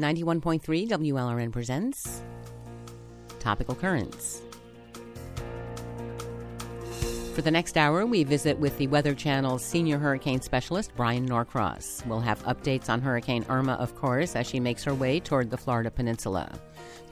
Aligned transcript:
91.3 0.00 0.88
WLRN 0.88 1.52
presents 1.52 2.20
Topical 3.38 3.76
Currents. 3.76 4.42
For 7.32 7.42
the 7.42 7.52
next 7.52 7.76
hour, 7.76 8.04
we 8.04 8.24
visit 8.24 8.58
with 8.58 8.76
the 8.76 8.88
Weather 8.88 9.14
Channel's 9.14 9.64
senior 9.64 9.98
hurricane 9.98 10.40
specialist, 10.40 10.96
Bryan 10.96 11.24
Norcross. 11.24 12.04
We'll 12.06 12.18
have 12.18 12.42
updates 12.42 12.88
on 12.88 13.02
Hurricane 13.02 13.46
Irma, 13.48 13.74
of 13.74 13.94
course, 13.94 14.34
as 14.34 14.48
she 14.48 14.58
makes 14.58 14.82
her 14.82 14.94
way 14.94 15.20
toward 15.20 15.48
the 15.48 15.56
Florida 15.56 15.92
Peninsula. 15.92 16.50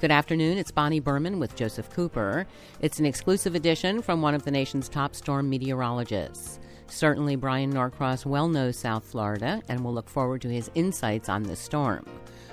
Good 0.00 0.10
afternoon, 0.10 0.58
it's 0.58 0.72
Bonnie 0.72 0.98
Berman 0.98 1.38
with 1.38 1.54
Joseph 1.54 1.88
Cooper. 1.88 2.48
It's 2.80 2.98
an 2.98 3.06
exclusive 3.06 3.54
edition 3.54 4.02
from 4.02 4.22
one 4.22 4.34
of 4.34 4.42
the 4.42 4.50
nation's 4.50 4.88
top 4.88 5.14
storm 5.14 5.48
meteorologists. 5.48 6.58
Certainly, 6.88 7.36
Bryan 7.36 7.70
Norcross 7.70 8.26
well 8.26 8.48
knows 8.48 8.76
South 8.76 9.04
Florida, 9.04 9.62
and 9.68 9.84
we'll 9.84 9.94
look 9.94 10.10
forward 10.10 10.42
to 10.42 10.48
his 10.48 10.68
insights 10.74 11.28
on 11.28 11.44
this 11.44 11.60
storm. 11.60 12.04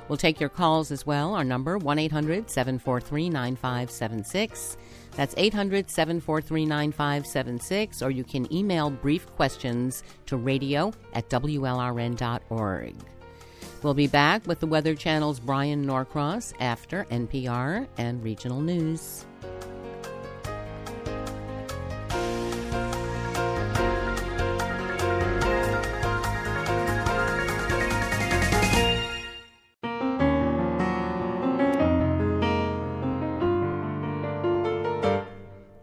We'll 0.09 0.17
take 0.17 0.39
your 0.39 0.49
calls 0.49 0.91
as 0.91 1.05
well. 1.05 1.35
Our 1.35 1.45
number 1.45 1.77
1-800-743-9576. 1.79 4.77
That's 5.15 5.35
800-743-9576 5.35 8.05
or 8.05 8.09
you 8.09 8.23
can 8.23 8.51
email 8.53 8.89
brief 8.89 9.27
questions 9.27 10.03
to 10.25 10.37
radio 10.37 10.91
at 11.13 11.29
wlrn.org. 11.29 12.95
We'll 13.81 13.93
be 13.93 14.07
back 14.07 14.45
with 14.45 14.59
the 14.59 14.67
Weather 14.67 14.95
Channel's 14.95 15.39
Bryan 15.39 15.85
Norcross 15.85 16.53
after 16.59 17.05
NPR 17.05 17.87
and 17.97 18.21
regional 18.21 18.59
news. 18.59 19.25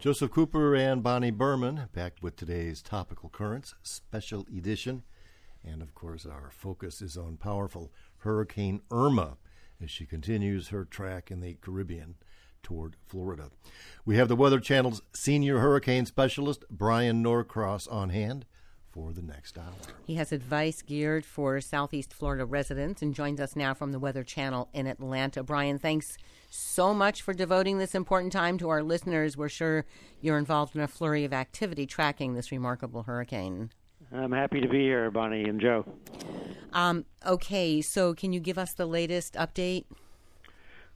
Joseph 0.06 0.30
Cooper 0.30 0.76
and 0.76 1.02
Bonnie 1.02 1.32
Berman 1.32 1.88
back 1.92 2.12
with 2.22 2.36
today's 2.36 2.80
Topical 2.80 3.28
Currents 3.28 3.74
special 3.82 4.46
edition. 4.56 5.02
And 5.64 5.82
of 5.82 5.96
course, 5.96 6.24
our 6.24 6.48
focus 6.52 7.02
is 7.02 7.16
on 7.16 7.38
powerful 7.38 7.90
Hurricane 8.18 8.82
Irma 8.92 9.36
as 9.82 9.90
she 9.90 10.06
continues 10.06 10.68
her 10.68 10.84
track 10.84 11.32
in 11.32 11.40
the 11.40 11.54
Caribbean 11.54 12.14
toward 12.62 12.94
Florida. 13.04 13.50
We 14.04 14.16
have 14.16 14.28
the 14.28 14.36
Weather 14.36 14.60
Channel's 14.60 15.02
senior 15.12 15.58
hurricane 15.58 16.06
specialist, 16.06 16.62
Bryan 16.70 17.20
Norcross, 17.20 17.88
on 17.88 18.10
hand 18.10 18.46
for 18.97 19.12
the 19.12 19.20
next 19.20 19.58
hour. 19.58 19.75
He 20.06 20.14
has 20.14 20.33
advice 20.33 20.80
geared 20.80 21.27
for 21.27 21.61
Southeast 21.61 22.14
Florida 22.14 22.47
residents 22.47 23.02
and 23.02 23.14
joins 23.14 23.41
us 23.41 23.55
now 23.55 23.75
from 23.75 23.92
the 23.92 23.98
Weather 23.98 24.25
Channel 24.25 24.70
in 24.72 24.86
Atlanta. 24.86 25.42
Bryan, 25.42 25.78
thanks 25.78 26.16
so 26.48 26.94
much 26.94 27.20
for 27.20 27.34
devoting 27.34 27.77
this 27.77 27.94
important 27.94 28.33
time 28.33 28.56
to 28.56 28.70
our 28.70 28.83
listeners. 28.83 29.36
We're 29.36 29.50
sure 29.50 29.84
you're 30.22 30.39
involved 30.39 30.74
in 30.74 30.80
a 30.80 30.89
flurry 30.89 31.27
of 31.27 31.34
activity 31.34 31.84
tracking 31.84 32.33
this 32.33 32.50
remarkable 32.50 33.02
hurricane. 33.02 33.70
I'm 34.11 34.33
happy 34.33 34.62
to 34.62 34.69
be 34.69 34.80
here, 34.80 35.11
Bonnie 35.11 35.44
and 35.44 35.61
Joe. 35.61 35.84
Um, 36.72 37.05
okay, 37.27 37.83
so 37.83 38.14
can 38.14 38.33
you 38.33 38.41
give 38.41 38.56
us 38.56 38.72
the 38.72 38.86
latest 38.86 39.34
update? 39.34 39.84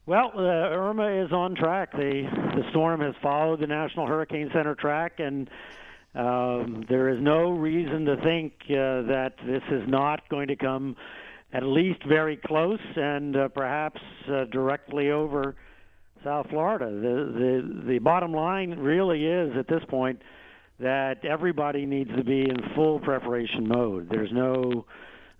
Well, 0.06 0.32
uh, 0.34 0.40
Irma 0.40 1.22
is 1.22 1.32
on 1.32 1.54
track. 1.54 1.92
The 1.92 2.22
the 2.56 2.62
storm 2.70 3.00
has 3.00 3.14
followed 3.22 3.60
the 3.60 3.66
National 3.66 4.06
Hurricane 4.06 4.50
Center 4.52 4.74
track, 4.74 5.14
and 5.18 5.50
um, 6.14 6.84
there 6.88 7.08
is 7.08 7.18
no 7.20 7.50
reason 7.50 8.04
to 8.06 8.16
think 8.16 8.52
uh, 8.70 9.06
that 9.06 9.34
this 9.46 9.62
is 9.70 9.82
not 9.86 10.28
going 10.28 10.48
to 10.48 10.56
come 10.56 10.96
at 11.52 11.62
least 11.62 12.00
very 12.08 12.36
close 12.36 12.80
and 12.96 13.36
uh, 13.36 13.48
perhaps 13.48 14.00
uh, 14.28 14.44
directly 14.46 15.10
over 15.10 15.54
South 16.24 16.46
Florida. 16.50 16.86
The, 16.86 17.32
the 17.32 17.82
the 17.92 17.98
bottom 17.98 18.32
line 18.32 18.78
really 18.78 19.24
is 19.24 19.52
at 19.56 19.68
this 19.68 19.82
point 19.88 20.20
that 20.78 21.24
everybody 21.24 21.86
needs 21.86 22.10
to 22.16 22.24
be 22.24 22.42
in 22.42 22.56
full 22.74 23.00
preparation 23.00 23.68
mode. 23.68 24.08
There's 24.10 24.32
no 24.32 24.86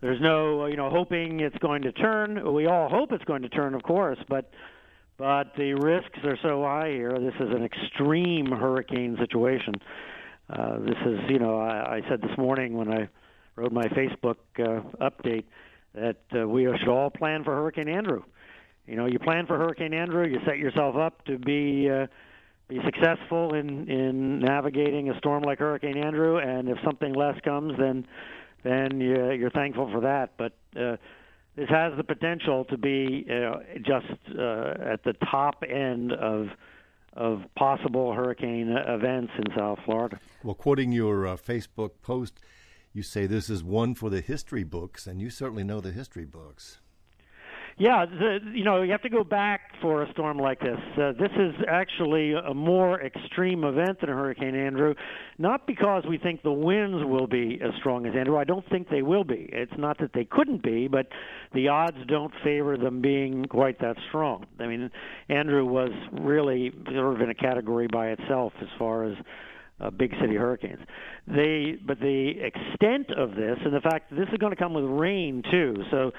there's 0.00 0.20
no 0.20 0.66
you 0.66 0.76
know 0.76 0.91
hoping 0.91 1.41
it's 1.41 1.59
going 1.59 1.82
to 1.82 1.92
turn. 1.92 2.53
We 2.54 2.66
all 2.66 2.88
hope 2.88 3.12
it's 3.12 3.25
going 3.25 3.42
to 3.42 3.48
turn, 3.48 3.75
of 3.75 3.82
course, 3.82 4.19
but 4.28 4.50
but 5.19 5.53
the 5.56 5.75
risks 5.75 6.19
are 6.25 6.38
so 6.42 6.62
high 6.62 6.91
here. 6.91 7.19
This 7.19 7.34
is 7.41 7.50
an 7.54 7.62
extreme 7.62 8.47
hurricane 8.47 9.16
situation. 9.19 9.75
Uh, 10.50 10.78
this 10.81 10.97
is 11.06 11.21
you 11.28 11.38
know 11.38 11.59
I, 11.59 11.97
I 11.97 12.00
said 12.09 12.21
this 12.22 12.37
morning 12.37 12.77
when 12.77 12.93
I 12.93 13.09
wrote 13.56 13.72
my 13.72 13.87
Facebook 13.88 14.37
uh, 14.59 14.81
update 15.00 15.44
that 15.94 16.22
uh, 16.34 16.47
we 16.47 16.65
should 16.78 16.88
all 16.88 17.11
plan 17.11 17.44
for 17.44 17.55
Hurricane 17.55 17.88
Andrew. 17.88 18.22
You 18.87 18.97
know, 18.97 19.06
you 19.06 19.19
plan 19.19 19.47
for 19.47 19.56
Hurricane 19.56 19.94
Andrew, 19.94 20.27
you 20.27 20.39
set 20.44 20.59
yourself 20.59 20.97
up 20.97 21.25
to 21.27 21.39
be 21.39 21.89
uh, 21.89 22.06
be 22.69 22.81
successful 22.84 23.55
in 23.55 23.89
in 23.89 24.41
navigating 24.41 25.10
a 25.10 25.19
storm 25.19 25.43
like 25.43 25.59
Hurricane 25.59 25.97
Andrew, 25.97 26.39
and 26.39 26.69
if 26.69 26.78
something 26.84 27.12
less 27.12 27.39
comes, 27.44 27.75
then 27.78 28.06
then 28.65 29.00
you, 29.00 29.33
you're 29.33 29.50
thankful 29.50 29.91
for 29.93 30.00
that. 30.00 30.33
But 30.37 30.53
uh, 30.77 30.97
this 31.56 31.69
has 31.69 31.93
the 31.97 32.05
potential 32.05 32.65
to 32.66 32.78
be 32.78 33.27
uh, 33.28 33.59
just 33.77 34.06
uh, 34.39 34.75
at 34.93 35.05
the 35.05 35.15
top 35.31 35.62
end 35.69 36.12
of 36.12 36.49
of 37.15 37.43
possible 37.56 38.12
hurricane 38.12 38.69
events 38.69 39.32
in 39.37 39.56
South 39.56 39.78
Florida. 39.84 40.19
Well, 40.43 40.54
quoting 40.54 40.93
your 40.93 41.26
uh, 41.26 41.37
Facebook 41.37 41.91
post, 42.03 42.41
you 42.93 43.03
say 43.03 43.26
this 43.26 43.50
is 43.50 43.62
one 43.62 43.94
for 43.94 44.10
the 44.10 44.21
history 44.21 44.65
books, 44.65 45.06
and 45.06 45.21
you 45.21 45.31
certainly 45.31 45.65
know 45.65 45.81
the 45.81 45.93
history 45.93 46.25
books. 46.25 46.81
Yeah, 47.80 48.04
the, 48.04 48.41
you 48.52 48.62
know, 48.62 48.82
you 48.82 48.92
have 48.92 49.00
to 49.00 49.08
go 49.08 49.24
back 49.24 49.62
for 49.80 50.02
a 50.02 50.12
storm 50.12 50.36
like 50.36 50.60
this. 50.60 50.76
Uh, 50.98 51.12
this 51.12 51.30
is 51.34 51.54
actually 51.66 52.34
a 52.34 52.52
more 52.52 53.00
extreme 53.00 53.64
event 53.64 54.02
than 54.02 54.10
Hurricane 54.10 54.54
Andrew, 54.54 54.92
not 55.38 55.66
because 55.66 56.04
we 56.06 56.18
think 56.18 56.42
the 56.42 56.52
winds 56.52 57.02
will 57.06 57.26
be 57.26 57.58
as 57.64 57.70
strong 57.78 58.04
as 58.04 58.12
Andrew. 58.14 58.36
I 58.36 58.44
don't 58.44 58.68
think 58.68 58.91
they 58.91 59.00
will 59.00 59.24
be. 59.24 59.48
It's 59.50 59.72
not 59.78 59.96
that 60.00 60.10
they 60.12 60.26
couldn't 60.26 60.62
be, 60.62 60.88
but 60.88 61.06
the 61.54 61.68
odds 61.68 61.96
don't 62.06 62.34
favor 62.44 62.76
them 62.76 63.00
being 63.00 63.46
quite 63.46 63.80
that 63.80 63.97
strong. 64.08 64.44
I 64.58 64.66
mean, 64.66 64.91
Andrew 65.30 65.64
was 65.64 65.91
really 66.12 66.72
sort 66.92 67.14
of 67.14 67.22
in 67.22 67.30
a 67.30 67.34
category 67.34 67.88
by 67.91 68.08
itself 68.08 68.52
as 68.60 68.68
far 68.78 69.04
as 69.04 69.16
uh, 69.80 69.88
big 69.88 70.12
city 70.20 70.36
hurricanes. 70.36 70.80
They, 71.26 71.78
but 71.86 71.98
the 71.98 72.32
extent 72.42 73.10
of 73.16 73.36
this, 73.36 73.56
and 73.64 73.72
the 73.72 73.80
fact 73.80 74.10
that 74.10 74.16
this 74.16 74.28
is 74.30 74.36
going 74.36 74.52
to 74.52 74.62
come 74.62 74.74
with 74.74 74.84
rain 74.84 75.42
too, 75.50 75.82
so 75.91 76.12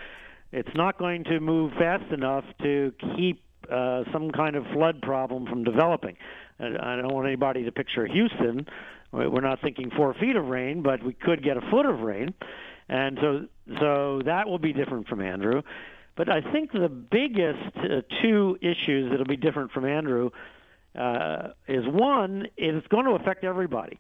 it's 0.52 0.76
not 0.76 0.98
going 0.98 1.24
to 1.26 1.40
move 1.40 1.72
fast 1.78 2.12
enough 2.12 2.44
to 2.62 2.94
keep 3.16 3.42
uh, 3.72 4.04
some 4.12 4.32
kind 4.32 4.56
of 4.56 4.66
flood 4.74 5.02
problem 5.02 5.46
from 5.46 5.64
developing. 5.64 6.18
I 6.60 6.96
don't 6.98 7.14
want 7.14 7.28
anybody 7.28 7.64
to 7.64 7.72
picture 7.72 8.06
Houston. 8.06 8.68
We're 9.12 9.42
not 9.42 9.62
thinking 9.62 9.92
four 9.96 10.14
feet 10.14 10.36
of 10.36 10.46
rain, 10.46 10.84
but 10.84 11.04
we 11.04 11.14
could 11.14 11.44
get 11.44 11.58
a 11.58 11.62
foot 11.72 11.86
of 11.86 12.00
rain, 12.00 12.34
and 12.88 13.18
so 13.20 13.48
so 13.80 14.22
that 14.26 14.48
will 14.48 14.60
be 14.60 14.72
different 14.72 15.08
from 15.08 15.22
Andrew. 15.22 15.64
But 16.16 16.30
I 16.30 16.42
think 16.52 16.72
the 16.72 16.88
biggest 16.88 17.76
uh, 17.78 18.02
two 18.22 18.58
issues 18.62 19.12
that'll 19.12 19.26
be 19.26 19.38
different 19.38 19.72
from 19.72 19.86
Andrew 19.86 20.30
uh, 20.98 21.50
is 21.68 21.84
one, 21.88 22.48
it's 22.58 22.86
going 22.88 23.06
to 23.06 23.12
affect 23.12 23.44
everybody. 23.44 24.00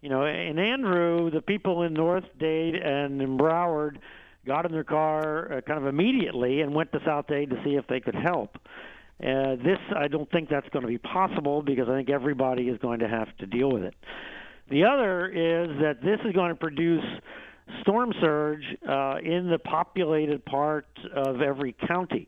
You 0.00 0.08
know, 0.08 0.24
in 0.24 0.58
Andrew, 0.58 1.30
the 1.30 1.40
people 1.40 1.82
in 1.82 1.92
North 1.92 2.24
Dade 2.38 2.74
and 2.74 3.22
in 3.22 3.38
Broward 3.38 3.98
got 4.46 4.66
in 4.66 4.72
their 4.72 4.84
car 4.84 5.52
uh, 5.52 5.60
kind 5.60 5.78
of 5.78 5.86
immediately 5.86 6.60
and 6.60 6.74
went 6.74 6.92
to 6.92 7.00
South 7.04 7.26
Dade 7.26 7.50
to 7.50 7.60
see 7.64 7.76
if 7.76 7.86
they 7.86 8.00
could 8.00 8.14
help. 8.14 8.56
Uh, 9.22 9.54
this, 9.56 9.78
I 9.96 10.08
don't 10.08 10.30
think 10.32 10.48
that's 10.48 10.68
going 10.70 10.82
to 10.82 10.88
be 10.88 10.98
possible 10.98 11.62
because 11.62 11.88
I 11.88 11.94
think 11.94 12.10
everybody 12.10 12.68
is 12.68 12.78
going 12.78 13.00
to 13.00 13.08
have 13.08 13.28
to 13.38 13.46
deal 13.46 13.70
with 13.70 13.84
it. 13.84 13.94
The 14.68 14.84
other 14.84 15.26
is 15.28 15.78
that 15.80 16.02
this 16.02 16.18
is 16.24 16.32
going 16.32 16.48
to 16.48 16.56
produce 16.56 17.04
storm 17.82 18.12
surge 18.20 18.64
uh, 18.88 19.16
in 19.22 19.48
the 19.48 19.58
populated 19.58 20.44
part 20.44 20.86
of 21.14 21.40
every 21.40 21.74
county. 21.86 22.26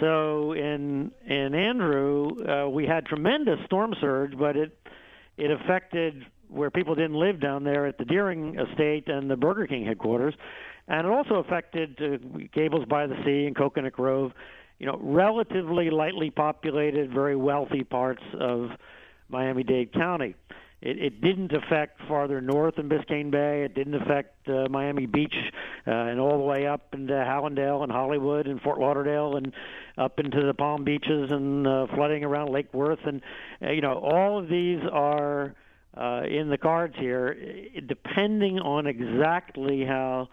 So 0.00 0.52
in 0.52 1.12
in 1.26 1.54
Andrew, 1.54 2.30
uh, 2.48 2.68
we 2.68 2.86
had 2.86 3.06
tremendous 3.06 3.58
storm 3.66 3.94
surge, 4.00 4.36
but 4.36 4.56
it 4.56 4.76
it 5.36 5.50
affected 5.50 6.24
where 6.48 6.70
people 6.70 6.94
didn't 6.94 7.16
live 7.16 7.40
down 7.40 7.64
there 7.64 7.86
at 7.86 7.98
the 7.98 8.04
Deering 8.04 8.58
Estate 8.58 9.08
and 9.08 9.30
the 9.30 9.36
Burger 9.36 9.66
King 9.66 9.84
headquarters 9.84 10.34
and 10.88 11.06
it 11.06 11.10
also 11.10 11.36
affected 11.36 11.98
uh, 12.00 12.38
Gables 12.52 12.84
by 12.86 13.06
the 13.06 13.16
Sea 13.24 13.46
and 13.46 13.56
Coconut 13.56 13.92
Grove, 13.92 14.32
you 14.78 14.86
know, 14.86 14.98
relatively 15.02 15.90
lightly 15.90 16.30
populated, 16.30 17.12
very 17.12 17.36
wealthy 17.36 17.84
parts 17.84 18.22
of 18.38 18.70
Miami-Dade 19.28 19.92
County. 19.92 20.34
It, 20.82 20.98
it 20.98 21.20
didn't 21.22 21.52
affect 21.52 22.00
farther 22.06 22.42
north 22.42 22.78
in 22.78 22.90
Biscayne 22.90 23.30
Bay. 23.30 23.64
It 23.64 23.74
didn't 23.74 23.94
affect 23.94 24.46
uh, 24.48 24.68
Miami 24.68 25.06
Beach 25.06 25.34
uh, 25.86 25.90
and 25.90 26.20
all 26.20 26.36
the 26.36 26.44
way 26.44 26.66
up 26.66 26.92
into 26.92 27.14
Hallandale 27.14 27.82
and 27.82 27.90
Hollywood 27.90 28.46
and 28.46 28.60
Fort 28.60 28.78
Lauderdale 28.78 29.36
and 29.36 29.52
up 29.96 30.18
into 30.18 30.44
the 30.44 30.52
Palm 30.52 30.84
Beaches 30.84 31.30
and 31.30 31.66
uh, 31.66 31.86
flooding 31.94 32.22
around 32.22 32.52
Lake 32.52 32.72
Worth. 32.74 32.98
And, 33.06 33.22
uh, 33.62 33.70
you 33.70 33.80
know, 33.80 33.94
all 33.94 34.38
of 34.38 34.48
these 34.48 34.80
are 34.92 35.54
uh, 35.96 36.22
in 36.28 36.50
the 36.50 36.58
cards 36.58 36.94
here, 36.98 37.34
depending 37.86 38.58
on 38.58 38.86
exactly 38.86 39.84
how 39.86 40.28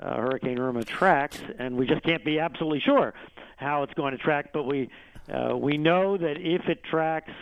uh, 0.00 0.16
Hurricane 0.16 0.58
Irma 0.58 0.84
tracks, 0.84 1.38
and 1.58 1.76
we 1.76 1.86
just 1.86 2.02
can't 2.02 2.24
be 2.24 2.38
absolutely 2.38 2.80
sure 2.80 3.14
how 3.56 3.82
it's 3.82 3.94
going 3.94 4.12
to 4.12 4.18
track. 4.18 4.52
But 4.52 4.64
we 4.64 4.90
uh, 5.32 5.56
we 5.56 5.78
know 5.78 6.16
that 6.16 6.36
if 6.38 6.68
it 6.68 6.84
tracks 6.84 7.32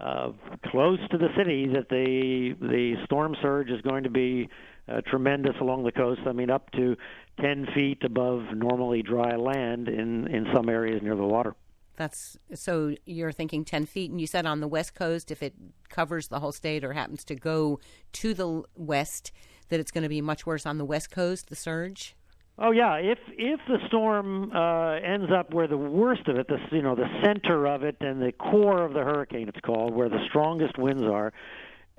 uh, 0.00 0.32
close 0.66 0.98
to 1.10 1.18
the 1.18 1.28
city, 1.36 1.66
that 1.68 1.88
the 1.88 2.54
the 2.60 2.96
storm 3.04 3.34
surge 3.40 3.70
is 3.70 3.80
going 3.82 4.04
to 4.04 4.10
be 4.10 4.48
uh, 4.88 5.00
tremendous 5.06 5.56
along 5.60 5.84
the 5.84 5.92
coast. 5.92 6.20
I 6.26 6.32
mean, 6.32 6.50
up 6.50 6.70
to 6.72 6.96
10 7.40 7.68
feet 7.74 8.02
above 8.04 8.42
normally 8.54 9.02
dry 9.02 9.36
land 9.36 9.88
in 9.88 10.26
in 10.28 10.46
some 10.54 10.68
areas 10.68 11.02
near 11.02 11.16
the 11.16 11.24
water. 11.24 11.54
That's 11.96 12.36
so 12.54 12.94
you're 13.06 13.32
thinking 13.32 13.64
10 13.64 13.86
feet, 13.86 14.10
and 14.10 14.20
you 14.20 14.26
said 14.26 14.44
on 14.44 14.60
the 14.60 14.68
west 14.68 14.94
coast, 14.94 15.30
if 15.30 15.42
it 15.42 15.54
covers 15.88 16.28
the 16.28 16.40
whole 16.40 16.52
state 16.52 16.84
or 16.84 16.92
happens 16.92 17.24
to 17.24 17.34
go 17.34 17.80
to 18.12 18.34
the 18.34 18.62
west, 18.76 19.32
that 19.68 19.80
it's 19.80 19.90
going 19.90 20.02
to 20.02 20.08
be 20.08 20.20
much 20.20 20.46
worse 20.46 20.66
on 20.66 20.78
the 20.78 20.84
west 20.84 21.10
coast, 21.10 21.48
the 21.48 21.56
surge. 21.56 22.14
Oh 22.58 22.70
yeah, 22.70 22.94
if 22.94 23.18
if 23.36 23.60
the 23.68 23.78
storm 23.86 24.50
uh, 24.50 24.94
ends 24.94 25.30
up 25.30 25.52
where 25.52 25.68
the 25.68 25.76
worst 25.76 26.26
of 26.26 26.36
it, 26.36 26.48
the 26.48 26.58
you 26.72 26.80
know 26.80 26.94
the 26.94 27.08
center 27.22 27.66
of 27.66 27.82
it 27.82 27.96
and 28.00 28.20
the 28.20 28.32
core 28.32 28.82
of 28.82 28.94
the 28.94 29.00
hurricane, 29.00 29.48
it's 29.48 29.60
called, 29.60 29.94
where 29.94 30.08
the 30.08 30.24
strongest 30.28 30.78
winds 30.78 31.02
are, 31.02 31.34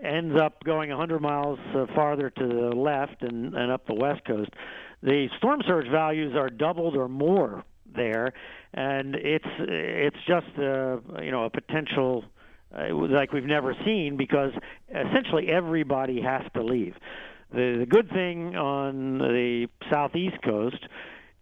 ends 0.04 0.40
up 0.40 0.64
going 0.64 0.90
100 0.90 1.22
miles 1.22 1.60
uh, 1.75 1.86
farther 1.94 2.31
to 2.31 2.48
the 2.48 2.75
left 2.75 3.22
and, 3.22 3.54
and 3.54 3.72
up 3.72 3.86
the 3.86 3.94
west 3.94 4.25
coast, 4.25 4.50
the 5.04 5.28
storm 5.38 5.62
surge 5.68 5.88
values 5.92 6.36
are 6.36 6.50
doubled 6.50 6.96
or 6.98 7.08
more 7.08 7.64
there, 7.96 8.34
and 8.74 9.14
it's 9.14 9.46
it's 9.60 10.18
just 10.28 10.48
uh, 10.58 10.98
you 11.22 11.30
know 11.30 11.46
a 11.46 11.52
potential 11.52 12.25
uh, 12.75 12.94
like 12.94 13.31
we've 13.31 13.46
never 13.46 13.75
seen 13.86 14.18
because 14.18 14.52
essentially 14.90 15.50
everybody 15.50 16.19
has 16.19 16.42
to 16.56 16.64
leave. 16.64 16.96
The, 17.51 17.77
the 17.79 17.85
good 17.85 18.09
thing 18.09 18.55
on 18.55 19.19
the 19.19 19.67
southeast 19.91 20.38
coast 20.44 20.83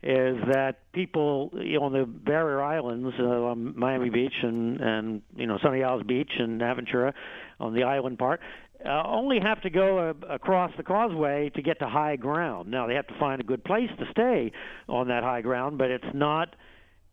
is 0.03 0.37
that 0.51 0.75
people 0.93 1.49
you 1.55 1.79
know 1.79 1.85
on 1.85 1.93
the 1.93 2.05
barrier 2.05 2.61
islands, 2.61 3.15
uh, 3.19 3.23
on 3.23 3.77
Miami 3.77 4.11
Beach 4.11 4.35
and 4.43 4.79
and 4.79 5.21
you 5.35 5.47
know 5.47 5.57
Sunny 5.63 5.83
Isles 5.83 6.03
Beach 6.03 6.31
and 6.37 6.61
Aventura, 6.61 7.13
on 7.59 7.73
the 7.73 7.83
island 7.83 8.19
part, 8.19 8.39
uh, 8.85 9.01
only 9.07 9.39
have 9.39 9.61
to 9.61 9.71
go 9.71 9.97
uh, 9.97 10.13
across 10.29 10.71
the 10.77 10.83
causeway 10.83 11.49
to 11.55 11.61
get 11.63 11.79
to 11.79 11.87
high 11.87 12.17
ground. 12.17 12.69
Now 12.69 12.85
they 12.85 12.93
have 12.93 13.07
to 13.07 13.17
find 13.19 13.41
a 13.41 13.43
good 13.43 13.63
place 13.63 13.89
to 13.97 14.05
stay 14.11 14.51
on 14.87 15.07
that 15.07 15.23
high 15.23 15.41
ground, 15.41 15.79
but 15.79 15.89
it's 15.89 16.05
not 16.13 16.55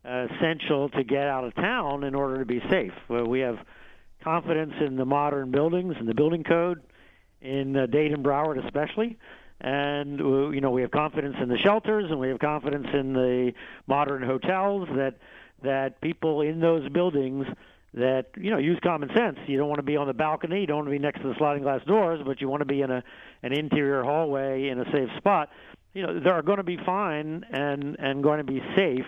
uh, 0.05 0.27
essential 0.35 0.89
to 0.89 1.03
get 1.03 1.27
out 1.27 1.45
of 1.45 1.55
town 1.55 2.03
in 2.03 2.13
order 2.13 2.37
to 2.39 2.45
be 2.45 2.61
safe. 2.69 2.93
Well, 3.09 3.25
we 3.25 3.39
have 3.39 3.57
confidence 4.23 4.73
in 4.85 4.97
the 4.97 5.05
modern 5.05 5.49
buildings 5.49 5.95
and 5.97 6.07
the 6.07 6.13
building 6.13 6.43
code 6.43 6.81
in 7.43 7.75
uh, 7.75 7.85
Dade 7.85 8.11
and 8.13 8.23
Broward 8.23 8.63
especially. 8.65 9.17
And 9.61 10.19
uh, 10.19 10.49
you 10.49 10.61
know 10.61 10.71
we 10.71 10.81
have 10.81 10.91
confidence 10.91 11.35
in 11.41 11.49
the 11.49 11.57
shelters, 11.57 12.05
and 12.09 12.19
we 12.19 12.29
have 12.29 12.39
confidence 12.39 12.87
in 12.93 13.13
the 13.13 13.53
modern 13.87 14.23
hotels 14.23 14.87
that 14.95 15.15
that 15.63 16.01
people 16.01 16.41
in 16.41 16.59
those 16.59 16.89
buildings 16.89 17.45
that 17.93 18.25
you 18.35 18.49
know 18.49 18.57
use 18.57 18.79
common 18.83 19.09
sense. 19.15 19.37
You 19.47 19.57
don't 19.57 19.69
want 19.69 19.79
to 19.79 19.83
be 19.83 19.95
on 19.95 20.07
the 20.07 20.13
balcony, 20.13 20.61
you 20.61 20.67
don't 20.67 20.77
want 20.77 20.87
to 20.87 20.91
be 20.91 20.99
next 20.99 21.21
to 21.21 21.27
the 21.27 21.35
sliding 21.37 21.63
glass 21.63 21.81
doors, 21.85 22.19
but 22.25 22.41
you 22.41 22.49
want 22.49 22.61
to 22.61 22.65
be 22.65 22.81
in 22.81 22.91
a 22.91 23.03
an 23.43 23.53
interior 23.53 24.03
hallway 24.03 24.69
in 24.69 24.79
a 24.79 24.85
safe 24.91 25.09
spot. 25.17 25.49
You 25.93 26.03
know, 26.03 26.19
they 26.19 26.29
are 26.29 26.41
going 26.41 26.57
to 26.57 26.63
be 26.63 26.77
fine 26.85 27.45
and 27.51 27.95
and 27.99 28.23
going 28.23 28.39
to 28.39 28.43
be 28.43 28.61
safe, 28.75 29.05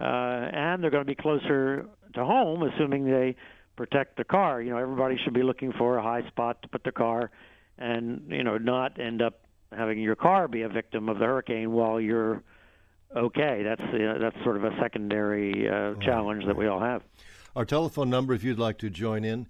uh, 0.00 0.04
and 0.04 0.82
they're 0.82 0.90
going 0.90 1.04
to 1.04 1.08
be 1.08 1.14
closer 1.14 1.86
to 2.14 2.24
home, 2.24 2.62
assuming 2.62 3.04
they 3.04 3.36
protect 3.76 4.16
the 4.16 4.24
car. 4.24 4.62
You 4.62 4.70
know, 4.70 4.78
everybody 4.78 5.18
should 5.22 5.34
be 5.34 5.42
looking 5.42 5.72
for 5.72 5.98
a 5.98 6.02
high 6.02 6.26
spot 6.28 6.62
to 6.62 6.68
put 6.68 6.82
their 6.82 6.92
car, 6.92 7.30
and 7.78 8.22
you 8.28 8.44
know, 8.44 8.58
not 8.58 8.98
end 9.00 9.22
up 9.22 9.40
having 9.72 9.98
your 9.98 10.16
car 10.16 10.48
be 10.48 10.62
a 10.62 10.68
victim 10.68 11.08
of 11.08 11.18
the 11.18 11.24
hurricane 11.24 11.72
while 11.72 12.00
you're 12.00 12.42
okay. 13.14 13.62
That's 13.62 13.80
uh, 13.80 14.18
that's 14.20 14.36
sort 14.44 14.56
of 14.56 14.64
a 14.64 14.70
secondary 14.80 15.68
uh, 15.68 15.94
challenge 16.02 16.44
that 16.46 16.56
we 16.56 16.66
all 16.66 16.80
have. 16.80 17.02
Our 17.54 17.64
telephone 17.64 18.10
number, 18.10 18.34
if 18.34 18.44
you'd 18.44 18.58
like 18.58 18.78
to 18.78 18.90
join 18.90 19.24
in 19.24 19.46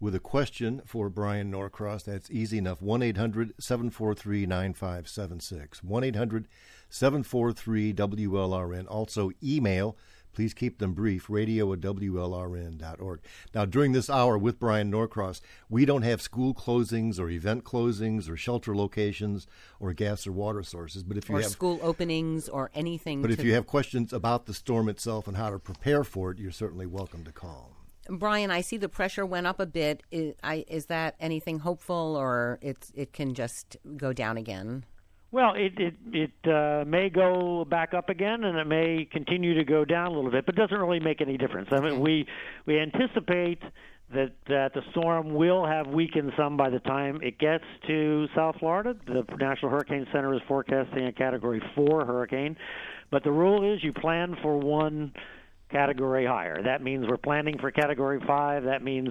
with 0.00 0.14
a 0.14 0.20
question 0.20 0.80
for 0.84 1.08
Bryan 1.08 1.50
Norcross, 1.50 2.04
that's 2.04 2.30
easy 2.30 2.58
enough 2.58 2.80
1 2.80 3.02
800 3.02 3.54
743 3.58 4.46
9576. 4.46 5.82
1 5.82 6.04
800 6.04 6.48
743 6.88 7.92
WLRN. 7.94 8.86
Also, 8.88 9.30
email 9.42 9.96
Please 10.32 10.54
keep 10.54 10.78
them 10.78 10.92
brief. 10.92 11.28
Radio 11.28 11.72
at 11.72 11.80
WLRN.org. 11.80 13.20
Now, 13.54 13.64
during 13.64 13.92
this 13.92 14.08
hour 14.08 14.38
with 14.38 14.58
Bryan 14.58 14.90
Norcross, 14.90 15.40
we 15.68 15.84
don't 15.84 16.02
have 16.02 16.22
school 16.22 16.54
closings 16.54 17.18
or 17.18 17.28
event 17.30 17.64
closings 17.64 18.28
or 18.28 18.36
shelter 18.36 18.74
locations 18.74 19.46
or 19.80 19.92
gas 19.92 20.26
or 20.26 20.32
water 20.32 20.62
sources. 20.62 21.02
But 21.02 21.16
if 21.16 21.28
you 21.28 21.36
or 21.36 21.42
have 21.42 21.50
school 21.50 21.78
openings 21.82 22.48
or 22.48 22.70
anything, 22.74 23.22
but 23.22 23.30
if 23.30 23.42
you 23.42 23.54
have 23.54 23.66
questions 23.66 24.12
about 24.12 24.46
the 24.46 24.54
storm 24.54 24.88
itself 24.88 25.26
and 25.26 25.36
how 25.36 25.50
to 25.50 25.58
prepare 25.58 26.04
for 26.04 26.30
it, 26.30 26.38
you're 26.38 26.52
certainly 26.52 26.86
welcome 26.86 27.24
to 27.24 27.32
call. 27.32 27.78
Bryan, 28.08 28.50
I 28.50 28.62
see 28.62 28.78
the 28.78 28.88
pressure 28.88 29.26
went 29.26 29.46
up 29.46 29.60
a 29.60 29.66
bit. 29.66 30.02
Is, 30.10 30.34
I, 30.42 30.64
is 30.66 30.86
that 30.86 31.14
anything 31.20 31.58
hopeful, 31.58 32.16
or 32.16 32.58
it's 32.62 32.90
it 32.94 33.12
can 33.12 33.34
just 33.34 33.76
go 33.96 34.12
down 34.12 34.36
again? 34.36 34.84
Well, 35.30 35.52
it 35.54 35.72
it 35.78 35.94
it 36.12 36.50
uh, 36.50 36.84
may 36.86 37.10
go 37.10 37.66
back 37.68 37.92
up 37.92 38.08
again, 38.08 38.44
and 38.44 38.56
it 38.56 38.66
may 38.66 39.06
continue 39.10 39.54
to 39.54 39.64
go 39.64 39.84
down 39.84 40.06
a 40.06 40.14
little 40.14 40.30
bit, 40.30 40.46
but 40.46 40.54
it 40.54 40.58
doesn't 40.58 40.78
really 40.78 41.00
make 41.00 41.20
any 41.20 41.36
difference. 41.36 41.68
I 41.70 41.80
mean, 41.80 42.00
we 42.00 42.26
we 42.64 42.78
anticipate 42.80 43.60
that 44.14 44.32
that 44.46 44.72
the 44.72 44.80
storm 44.92 45.34
will 45.34 45.66
have 45.66 45.86
weakened 45.86 46.32
some 46.34 46.56
by 46.56 46.70
the 46.70 46.78
time 46.80 47.20
it 47.22 47.38
gets 47.38 47.64
to 47.88 48.26
South 48.34 48.56
Florida. 48.58 48.96
The 49.06 49.22
National 49.38 49.70
Hurricane 49.70 50.06
Center 50.12 50.32
is 50.34 50.40
forecasting 50.48 51.06
a 51.06 51.12
Category 51.12 51.60
Four 51.74 52.06
hurricane, 52.06 52.56
but 53.10 53.22
the 53.22 53.32
rule 53.32 53.70
is 53.70 53.84
you 53.84 53.92
plan 53.92 54.34
for 54.40 54.58
one 54.58 55.12
category 55.70 56.24
higher. 56.24 56.62
That 56.62 56.82
means 56.82 57.04
we're 57.06 57.18
planning 57.18 57.58
for 57.60 57.70
Category 57.70 58.20
Five. 58.26 58.64
That 58.64 58.82
means 58.82 59.10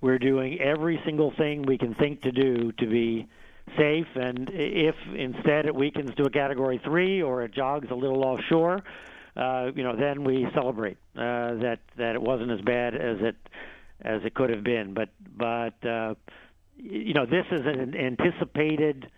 we're 0.00 0.18
doing 0.18 0.58
every 0.60 0.98
single 1.04 1.34
thing 1.36 1.64
we 1.66 1.76
can 1.76 1.94
think 1.96 2.22
to 2.22 2.32
do 2.32 2.72
to 2.72 2.86
be 2.86 3.28
safe. 3.76 4.06
And 4.14 4.50
if 4.52 4.94
instead 5.14 5.66
it 5.66 5.74
weakens 5.74 6.14
to 6.16 6.24
a 6.24 6.30
Category 6.30 6.80
Three 6.84 7.22
or 7.22 7.42
it 7.42 7.52
jogs 7.52 7.88
a 7.90 7.94
little 7.94 8.24
offshore, 8.24 8.82
uh, 9.36 9.70
you 9.74 9.82
know, 9.82 9.96
then 9.96 10.24
we 10.24 10.46
celebrate 10.54 10.98
uh, 11.16 11.54
that 11.56 11.80
that 11.96 12.14
it 12.14 12.22
wasn't 12.22 12.50
as 12.50 12.60
bad 12.60 12.94
as 12.94 13.18
it 13.20 13.36
as 14.00 14.22
it 14.24 14.34
could 14.34 14.50
have 14.50 14.64
been. 14.64 14.94
But 14.94 15.10
but 15.36 15.84
uh, 15.86 16.14
you 16.76 17.14
know, 17.14 17.26
this 17.26 17.46
is 17.50 17.62
an 17.64 17.94
anticipated. 17.96 19.10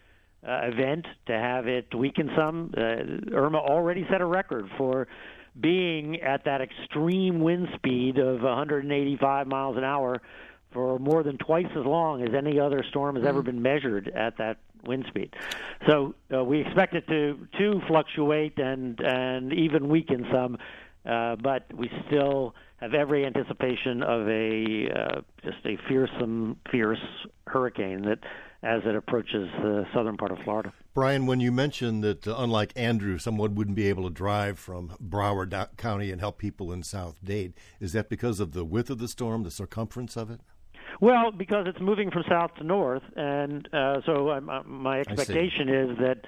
Uh, 0.43 0.71
event 0.73 1.05
to 1.27 1.35
have 1.35 1.69
it 1.69 1.95
weaken 1.95 2.31
some. 2.35 2.73
Uh, 2.75 3.37
Irma 3.37 3.59
already 3.59 4.07
set 4.11 4.23
a 4.23 4.25
record 4.25 4.71
for 4.79 5.07
being 5.59 6.21
at 6.21 6.45
that 6.45 6.61
extreme 6.61 7.41
wind 7.41 7.69
speed 7.75 8.19
of 8.19 8.41
185 8.41 9.47
miles 9.47 9.77
an 9.77 9.85
hour 9.85 10.23
for 10.73 10.99
more 10.99 11.23
than 11.23 11.39
twice 11.39 11.69
as 11.71 11.85
long 11.85 12.23
as 12.23 12.35
any 12.35 12.59
other 12.59 12.85
storm 12.89 13.17
has 13.17 13.23
mm-hmm. 13.23 13.29
ever 13.29 13.43
been 13.43 13.63
measured 13.63 14.09
at 14.09 14.39
that 14.39 14.59
wind 14.85 15.05
speed. 15.09 15.35
So 15.87 16.15
uh, 16.35 16.45
we 16.45 16.61
expect 16.61 16.95
it 16.95 17.07
to 17.09 17.47
to 17.59 17.81
fluctuate 17.87 18.59
and 18.59 19.01
and 19.01 19.53
even 19.53 19.89
weaken 19.89 20.27
some, 20.33 20.59
uh, 21.05 21.37
but 21.37 21.67
we 21.75 21.91
still 22.07 22.55
have 22.79 22.95
every 22.95 23.27
anticipation 23.27 24.03
of 24.03 24.29
a 24.29 24.89
uh, 24.91 25.21
just 25.45 25.65
a 25.67 25.77
fearsome, 25.89 26.57
fierce 26.71 26.99
hurricane 27.47 28.03
that 28.03 28.21
as 28.63 28.83
it 28.85 28.95
approaches 28.95 29.49
the 29.63 29.87
southern 29.95 30.17
part 30.17 30.31
of 30.31 30.39
Florida. 30.45 30.73
Bryan, 30.93 31.27
when 31.27 31.41
you 31.41 31.51
mentioned 31.51 32.05
that 32.05 32.27
uh, 32.27 32.35
unlike 32.37 32.73
Andrew, 32.77 33.17
someone 33.17 33.55
wouldn't 33.55 33.77
be 33.77 33.89
able 33.89 34.05
to 34.05 34.11
drive 34.11 34.59
from 34.59 34.97
Broward 35.03 35.55
County 35.77 36.11
and 36.11 36.21
help 36.21 36.37
people 36.37 36.73
in 36.73 36.83
South 36.83 37.17
Dade, 37.25 37.55
is 37.81 37.93
that 37.93 38.11
because 38.11 38.39
of 38.39 38.53
the 38.53 38.65
width 38.65 38.91
of 38.91 38.99
the 38.99 39.09
storm, 39.09 39.45
the 39.45 39.51
circumference 39.51 40.17
of 40.17 40.31
it? 40.31 40.41
Well, 41.01 41.31
because 41.31 41.67
it's 41.67 41.81
moving 41.81 42.11
from 42.11 42.25
south 42.29 42.55
to 42.57 42.65
north, 42.65 43.03
and 43.17 43.69
uh, 43.73 44.01
so 44.07 44.29
uh, 44.29 44.41
my 44.65 45.01
expectation 45.01 45.69
is 45.69 45.99
that 45.99 46.25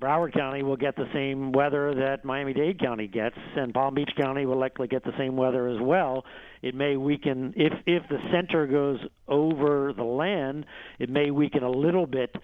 Broward 0.00 0.34
County 0.34 0.62
will 0.62 0.76
get 0.76 0.94
the 0.96 1.08
same 1.14 1.52
weather 1.52 1.94
that 1.94 2.24
Miami-Dade 2.24 2.78
County 2.78 3.06
gets, 3.06 3.36
and 3.56 3.72
Palm 3.72 3.94
Beach 3.94 4.10
County 4.16 4.44
will 4.44 4.58
likely 4.58 4.88
get 4.88 5.04
the 5.04 5.16
same 5.16 5.36
weather 5.36 5.68
as 5.68 5.80
well. 5.80 6.24
It 6.60 6.74
may 6.74 6.96
weaken 6.96 7.54
if 7.56 7.72
if 7.86 8.02
the 8.08 8.18
center 8.30 8.66
goes 8.66 8.98
over 9.26 9.92
the 9.96 10.04
land. 10.04 10.66
It 10.98 11.08
may 11.08 11.30
weaken 11.30 11.62
a 11.62 11.70
little 11.70 12.06
bit, 12.06 12.36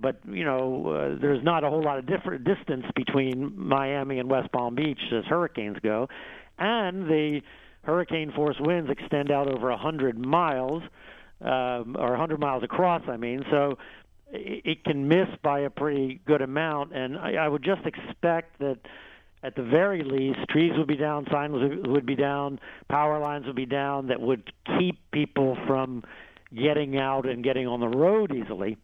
but 0.00 0.20
you 0.26 0.44
know 0.44 0.86
uh, 0.86 1.20
there's 1.20 1.44
not 1.44 1.62
a 1.62 1.68
whole 1.68 1.82
lot 1.82 1.98
of 1.98 2.06
different 2.06 2.44
distance 2.44 2.86
between 2.96 3.52
Miami 3.54 4.18
and 4.18 4.30
West 4.30 4.50
Palm 4.52 4.74
Beach 4.74 5.00
as 5.12 5.24
hurricanes 5.26 5.76
go, 5.82 6.08
and 6.58 7.06
the 7.06 7.42
hurricane 7.84 8.32
force 8.32 8.56
winds 8.60 8.90
extend 8.90 9.30
out 9.30 9.48
over 9.48 9.70
100 9.70 10.18
miles 10.18 10.82
um, 11.40 11.96
or 11.98 12.10
100 12.10 12.40
miles 12.40 12.62
across. 12.62 13.02
I 13.08 13.16
mean, 13.16 13.44
so 13.50 13.78
it, 14.30 14.84
can 14.84 15.08
miss 15.08 15.28
by 15.42 15.60
a 15.60 15.70
pretty 15.70 16.20
good 16.26 16.42
amount, 16.42 16.94
and 16.94 17.16
I, 17.16 17.34
I 17.34 17.48
would 17.48 17.62
just 17.62 17.82
expect 17.86 18.58
that 18.58 18.78
at 19.42 19.54
the 19.56 19.62
very 19.62 20.02
least, 20.02 20.38
trees 20.48 20.72
would 20.78 20.86
be 20.86 20.96
down, 20.96 21.26
signs 21.30 21.54
would 21.86 22.06
be 22.06 22.14
down, 22.14 22.58
power 22.88 23.18
lines 23.20 23.44
would 23.46 23.56
be 23.56 23.66
down 23.66 24.06
that 24.06 24.20
would 24.20 24.50
keep 24.78 24.98
people 25.12 25.58
from 25.66 26.02
getting 26.54 26.98
out 26.98 27.28
and 27.28 27.44
getting 27.44 27.66
on 27.66 27.80
the 27.80 27.88
road 27.88 28.34
easily, 28.34 28.78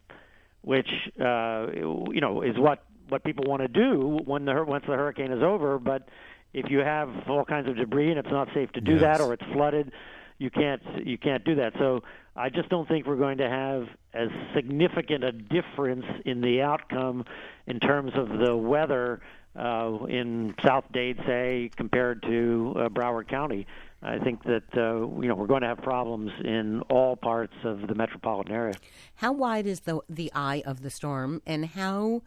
which 0.61 0.89
uh, 1.19 1.65
you 1.73 2.21
know 2.21 2.43
is 2.43 2.57
what 2.57 2.83
what 3.09 3.23
people 3.23 3.45
want 3.47 3.61
to 3.63 3.67
do 3.67 4.19
when 4.25 4.45
the 4.45 4.63
once 4.63 4.83
the 4.87 4.93
hurricane 4.93 5.31
is 5.31 5.41
over. 5.41 5.79
But 5.79 6.07
if 6.53 6.69
you 6.69 6.79
have 6.79 7.09
all 7.29 7.45
kinds 7.45 7.67
of 7.69 7.75
debris 7.77 8.09
and 8.09 8.19
it's 8.19 8.31
not 8.31 8.47
safe 8.53 8.71
to 8.73 8.81
do 8.81 8.93
Yes. 8.93 9.01
that, 9.01 9.21
or 9.21 9.33
it's 9.33 9.43
flooded, 9.53 9.91
you 10.37 10.49
can't 10.49 10.81
you 11.05 11.17
can't 11.17 11.43
do 11.43 11.55
that. 11.55 11.73
So 11.77 12.03
I 12.35 12.49
just 12.49 12.69
don't 12.69 12.87
think 12.87 13.05
we're 13.05 13.15
going 13.17 13.37
to 13.37 13.49
have 13.49 13.87
as 14.13 14.29
significant 14.55 15.23
a 15.23 15.31
difference 15.31 16.05
in 16.25 16.41
the 16.41 16.61
outcome 16.61 17.25
in 17.67 17.79
terms 17.79 18.11
of 18.15 18.27
the 18.39 18.55
weather 18.57 19.21
uh, 19.55 19.97
in 20.07 20.55
South 20.63 20.85
Dade, 20.93 21.17
say, 21.25 21.69
compared 21.75 22.23
to 22.23 22.73
uh, 22.77 22.89
Broward 22.89 23.27
County. 23.27 23.67
I 24.01 24.17
think 24.17 24.43
that 24.45 24.63
uh, 24.75 24.95
you 25.21 25.27
know 25.27 25.35
we're 25.35 25.45
going 25.45 25.61
to 25.61 25.67
have 25.67 25.81
problems 25.83 26.31
in 26.43 26.81
all 26.89 27.15
parts 27.15 27.53
of 27.63 27.87
the 27.87 27.93
metropolitan 27.93 28.51
area. 28.53 28.73
How 29.15 29.31
wide 29.31 29.67
is 29.67 29.81
the 29.81 29.99
the 30.09 30.31
eye 30.33 30.63
of 30.65 30.81
the 30.81 30.89
storm, 30.89 31.41
and 31.45 31.65
how 31.67 32.23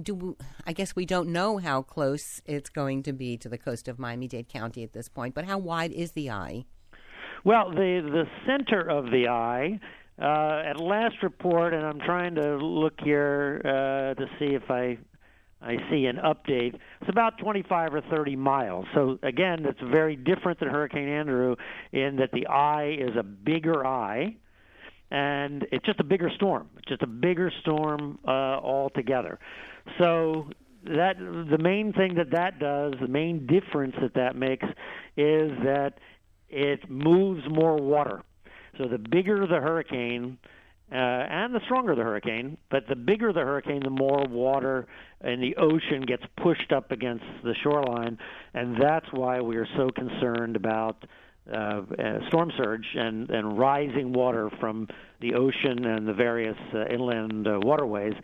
do 0.00 0.36
I 0.66 0.72
guess 0.72 0.96
we 0.96 1.06
don't 1.06 1.28
know 1.28 1.58
how 1.58 1.82
close 1.82 2.40
it's 2.44 2.70
going 2.70 3.02
to 3.04 3.12
be 3.12 3.36
to 3.38 3.48
the 3.48 3.58
coast 3.58 3.88
of 3.88 3.98
Miami-Dade 3.98 4.48
County 4.48 4.82
at 4.82 4.92
this 4.92 5.08
point, 5.08 5.34
but 5.34 5.44
how 5.44 5.58
wide 5.58 5.92
is 5.92 6.12
the 6.12 6.30
eye? 6.30 6.64
Well, 7.44 7.70
the 7.70 8.00
the 8.02 8.24
center 8.46 8.80
of 8.80 9.06
the 9.06 9.28
eye. 9.28 9.80
Uh, 10.16 10.62
at 10.64 10.78
last 10.78 11.16
report, 11.24 11.74
and 11.74 11.84
I'm 11.84 11.98
trying 11.98 12.36
to 12.36 12.56
look 12.58 12.92
here 13.02 13.60
uh, 13.64 14.14
to 14.14 14.26
see 14.38 14.54
if 14.54 14.70
I 14.70 14.96
I 15.64 15.76
see 15.90 16.06
an 16.06 16.16
update. 16.16 16.74
It's 17.00 17.08
about 17.08 17.38
25 17.38 17.94
or 17.94 18.00
30 18.02 18.36
miles. 18.36 18.86
So 18.94 19.18
again, 19.22 19.64
it's 19.64 19.80
very 19.80 20.14
different 20.14 20.60
than 20.60 20.68
Hurricane 20.68 21.08
Andrew 21.08 21.56
in 21.90 22.16
that 22.16 22.30
the 22.32 22.46
eye 22.46 22.96
is 23.00 23.16
a 23.18 23.22
bigger 23.22 23.86
eye, 23.86 24.36
and 25.10 25.66
it's 25.70 25.84
just 25.84 26.00
a 26.00 26.04
bigger 26.04 26.30
storm. 26.34 26.68
Just 26.88 27.02
a 27.02 27.06
bigger 27.06 27.52
storm 27.60 28.18
uh, 28.26 28.30
altogether. 28.30 29.38
So 29.98 30.50
that 30.84 31.18
the 31.18 31.58
main 31.58 31.92
thing 31.92 32.14
that 32.16 32.30
that 32.30 32.58
does, 32.58 32.94
the 33.00 33.08
main 33.08 33.46
difference 33.46 33.94
that 34.00 34.14
that 34.14 34.36
makes, 34.36 34.66
is 35.16 35.50
that 35.64 35.94
it 36.48 36.88
moves 36.90 37.42
more 37.48 37.76
water. 37.76 38.22
So 38.78 38.88
the 38.88 38.98
bigger 38.98 39.46
the 39.46 39.60
hurricane, 39.60 40.38
uh, 40.92 40.96
and 40.96 41.54
the 41.54 41.60
stronger 41.64 41.94
the 41.94 42.02
hurricane, 42.02 42.58
but 42.70 42.86
the 42.88 42.96
bigger 42.96 43.32
the 43.32 43.40
hurricane, 43.40 43.80
the 43.82 43.90
more 43.90 44.26
water 44.28 44.86
in 45.24 45.40
the 45.40 45.56
ocean 45.56 46.02
gets 46.06 46.24
pushed 46.42 46.72
up 46.72 46.90
against 46.90 47.24
the 47.42 47.54
shoreline, 47.62 48.18
and 48.52 48.80
that's 48.80 49.06
why 49.12 49.40
we 49.40 49.56
are 49.56 49.68
so 49.76 49.88
concerned 49.90 50.56
about 50.56 51.04
uh, 51.52 51.82
storm 52.28 52.50
surge 52.56 52.86
and, 52.94 53.30
and 53.30 53.58
rising 53.58 54.12
water 54.12 54.50
from 54.60 54.88
the 55.20 55.34
ocean 55.34 55.84
and 55.84 56.08
the 56.08 56.14
various 56.14 56.56
uh, 56.74 56.86
inland 56.86 57.46
uh, 57.46 57.58
waterways 57.62 58.14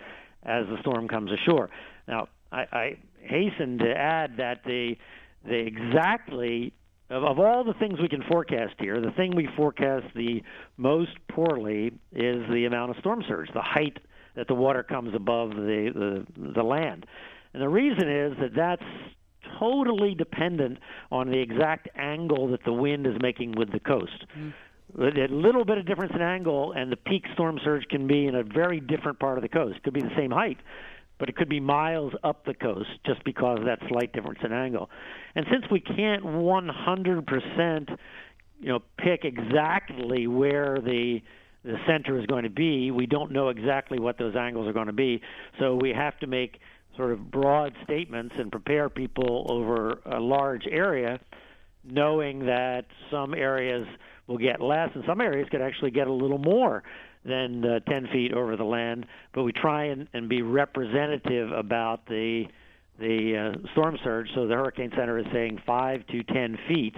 as 0.44 0.66
the 0.66 0.76
storm 0.80 1.06
comes 1.06 1.30
ashore. 1.30 1.68
Now, 2.08 2.28
I, 2.50 2.64
I 2.72 2.98
hasten 3.20 3.78
to 3.78 3.90
add 3.90 4.36
that 4.38 4.64
the 4.64 4.96
the 5.44 5.54
exactly 5.54 6.72
of, 7.08 7.24
of 7.24 7.38
all 7.38 7.64
the 7.64 7.74
things 7.74 7.98
we 8.00 8.08
can 8.08 8.22
forecast 8.22 8.74
here, 8.78 9.00
the 9.00 9.12
thing 9.12 9.34
we 9.34 9.48
forecast 9.56 10.06
the 10.14 10.42
most 10.76 11.12
poorly 11.28 11.92
is 12.12 12.44
the 12.50 12.64
amount 12.66 12.90
of 12.90 12.96
storm 12.98 13.22
surge, 13.26 13.48
the 13.52 13.62
height 13.62 13.98
that 14.36 14.48
the 14.48 14.54
water 14.54 14.82
comes 14.82 15.14
above 15.14 15.50
the 15.50 16.24
the, 16.36 16.52
the 16.54 16.62
land, 16.62 17.06
and 17.52 17.62
the 17.62 17.68
reason 17.68 18.08
is 18.08 18.32
that 18.40 18.54
that's 18.54 18.82
totally 19.58 20.14
dependent 20.14 20.78
on 21.10 21.30
the 21.30 21.38
exact 21.38 21.88
angle 21.96 22.48
that 22.48 22.64
the 22.64 22.72
wind 22.72 23.06
is 23.06 23.14
making 23.20 23.52
with 23.52 23.72
the 23.72 23.80
coast. 23.80 24.24
Mm-hmm. 24.36 25.02
A 25.02 25.28
little 25.28 25.64
bit 25.64 25.78
of 25.78 25.86
difference 25.86 26.12
in 26.14 26.22
angle, 26.22 26.72
and 26.72 26.90
the 26.90 26.96
peak 26.96 27.24
storm 27.34 27.60
surge 27.62 27.84
can 27.88 28.06
be 28.06 28.26
in 28.26 28.34
a 28.34 28.42
very 28.42 28.80
different 28.80 29.20
part 29.20 29.38
of 29.38 29.42
the 29.42 29.48
coast. 29.48 29.76
It 29.76 29.82
could 29.84 29.94
be 29.94 30.00
the 30.00 30.14
same 30.16 30.32
height, 30.32 30.58
but 31.18 31.28
it 31.28 31.36
could 31.36 31.48
be 31.48 31.60
miles 31.60 32.12
up 32.24 32.44
the 32.44 32.54
coast 32.54 32.88
just 33.06 33.22
because 33.24 33.60
of 33.60 33.66
that 33.66 33.78
slight 33.88 34.12
difference 34.12 34.40
in 34.42 34.52
angle. 34.52 34.90
And 35.36 35.46
since 35.50 35.64
we 35.70 35.80
can't 35.80 36.24
100%, 36.24 37.98
you 38.60 38.68
know, 38.68 38.80
pick 38.98 39.24
exactly 39.24 40.26
where 40.26 40.78
the 40.80 41.20
the 41.62 41.76
center 41.86 42.18
is 42.18 42.26
going 42.26 42.44
to 42.44 42.50
be, 42.50 42.90
we 42.90 43.06
don't 43.06 43.30
know 43.30 43.50
exactly 43.50 43.98
what 43.98 44.16
those 44.16 44.34
angles 44.34 44.66
are 44.66 44.72
going 44.72 44.86
to 44.86 44.92
be. 44.92 45.20
So 45.58 45.74
we 45.74 45.90
have 45.90 46.18
to 46.20 46.26
make 46.26 46.58
sort 46.96 47.12
of 47.12 47.30
broad 47.30 47.74
statements 47.84 48.34
and 48.38 48.50
prepare 48.50 48.88
people 48.88 49.46
over 49.48 50.00
a 50.06 50.20
large 50.20 50.66
area, 50.70 51.20
knowing 51.84 52.46
that 52.46 52.86
some 53.10 53.34
areas 53.34 53.86
will 54.26 54.38
get 54.38 54.60
less 54.60 54.90
and 54.94 55.04
some 55.06 55.20
areas 55.20 55.48
could 55.50 55.62
actually 55.62 55.90
get 55.90 56.06
a 56.06 56.12
little 56.12 56.38
more 56.38 56.82
than 57.24 57.64
uh, 57.64 57.80
10 57.90 58.08
feet 58.12 58.32
over 58.32 58.56
the 58.56 58.64
land. 58.64 59.06
But 59.34 59.42
we 59.42 59.52
try 59.52 59.86
and, 59.86 60.08
and 60.12 60.28
be 60.28 60.42
representative 60.42 61.52
about 61.52 62.06
the 62.06 62.44
the 62.98 63.54
uh, 63.54 63.68
storm 63.72 63.98
surge. 64.04 64.28
So 64.34 64.46
the 64.46 64.54
Hurricane 64.54 64.90
Center 64.94 65.18
is 65.18 65.24
saying 65.32 65.62
5 65.66 66.06
to 66.08 66.22
10 66.22 66.58
feet, 66.68 66.94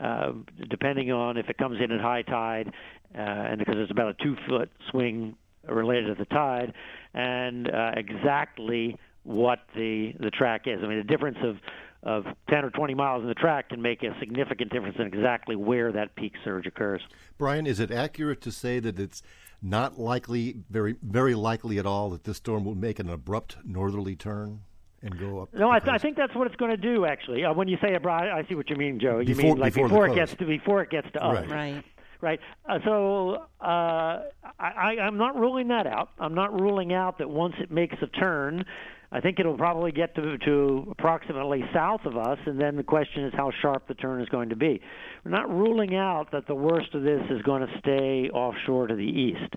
uh, 0.00 0.32
depending 0.70 1.12
on 1.12 1.36
if 1.36 1.50
it 1.50 1.58
comes 1.58 1.78
in 1.78 1.92
at 1.92 2.00
high 2.00 2.22
tide, 2.22 2.72
uh, 3.14 3.18
and 3.20 3.58
because 3.58 3.74
it's 3.76 3.90
about 3.90 4.08
a 4.18 4.24
two 4.24 4.34
foot 4.48 4.70
swing 4.90 5.36
related 5.68 6.06
to 6.06 6.14
the 6.14 6.24
tide, 6.26 6.72
and 7.12 7.68
uh, 7.68 7.90
exactly 7.96 8.98
what 9.26 9.60
the 9.74 10.12
the 10.20 10.30
track 10.30 10.62
is. 10.66 10.80
I 10.82 10.86
mean, 10.86 10.98
the 10.98 11.04
difference 11.04 11.38
of 11.42 11.56
of 12.02 12.24
10 12.50 12.64
or 12.64 12.70
20 12.70 12.94
miles 12.94 13.22
in 13.22 13.28
the 13.28 13.34
track 13.34 13.70
can 13.70 13.82
make 13.82 14.04
a 14.04 14.16
significant 14.20 14.70
difference 14.70 14.96
in 14.98 15.06
exactly 15.06 15.56
where 15.56 15.90
that 15.90 16.14
peak 16.14 16.34
surge 16.44 16.64
occurs. 16.66 17.00
Bryan, 17.36 17.66
is 17.66 17.80
it 17.80 17.90
accurate 17.90 18.40
to 18.42 18.52
say 18.52 18.78
that 18.78 19.00
it's 19.00 19.22
not 19.60 19.98
likely, 19.98 20.56
very 20.70 20.94
very 21.02 21.34
likely 21.34 21.78
at 21.78 21.86
all, 21.86 22.10
that 22.10 22.24
this 22.24 22.36
storm 22.36 22.64
will 22.64 22.76
make 22.76 22.98
an 23.00 23.08
abrupt 23.08 23.56
northerly 23.64 24.14
turn 24.14 24.60
and 25.02 25.18
go 25.18 25.40
up? 25.40 25.52
No, 25.52 25.68
I, 25.70 25.80
th- 25.80 25.90
I 25.92 25.98
think 25.98 26.16
that's 26.16 26.34
what 26.34 26.46
it's 26.46 26.56
going 26.56 26.70
to 26.70 26.76
do. 26.76 27.06
Actually, 27.06 27.44
uh, 27.44 27.52
when 27.52 27.66
you 27.66 27.76
say 27.82 27.94
abroad, 27.94 28.28
I 28.28 28.46
see 28.48 28.54
what 28.54 28.70
you 28.70 28.76
mean, 28.76 29.00
Joe. 29.00 29.18
You 29.18 29.34
Before- 29.34 29.42
mean 29.42 29.56
like 29.58 29.74
before 29.74 29.88
before, 29.88 30.08
it 30.08 30.14
gets 30.14 30.34
to 30.36 30.46
before 30.46 30.82
it 30.82 30.90
gets 30.90 31.10
to 31.14 31.24
us. 31.24 31.48
Right. 31.48 31.50
Right. 31.50 31.84
Right. 32.22 32.40
Uh, 32.68 32.78
so 32.84 33.46
uh, 33.60 33.64
I, 33.64 34.22
I, 34.58 34.96
I'm 35.02 35.18
not 35.18 35.36
ruling 35.38 35.68
that 35.68 35.86
out. 35.86 36.10
I'm 36.18 36.34
not 36.34 36.58
ruling 36.58 36.92
out 36.94 37.18
that 37.18 37.28
once 37.28 37.54
it 37.60 37.70
makes 37.70 37.96
a 38.00 38.06
turn, 38.06 38.64
I 39.12 39.20
think 39.20 39.38
it'll 39.38 39.56
probably 39.56 39.92
get 39.92 40.14
to, 40.16 40.38
to 40.38 40.88
approximately 40.90 41.62
south 41.72 42.02
of 42.04 42.16
us, 42.16 42.38
and 42.46 42.60
then 42.60 42.76
the 42.76 42.82
question 42.82 43.24
is 43.24 43.32
how 43.36 43.50
sharp 43.62 43.86
the 43.88 43.94
turn 43.94 44.20
is 44.20 44.28
going 44.28 44.48
to 44.48 44.56
be. 44.56 44.80
We're 45.24 45.30
not 45.30 45.48
ruling 45.48 45.94
out 45.94 46.32
that 46.32 46.46
the 46.46 46.54
worst 46.54 46.94
of 46.94 47.02
this 47.02 47.22
is 47.30 47.42
going 47.42 47.66
to 47.66 47.78
stay 47.78 48.30
offshore 48.30 48.88
to 48.88 48.94
the 48.94 49.02
east, 49.02 49.54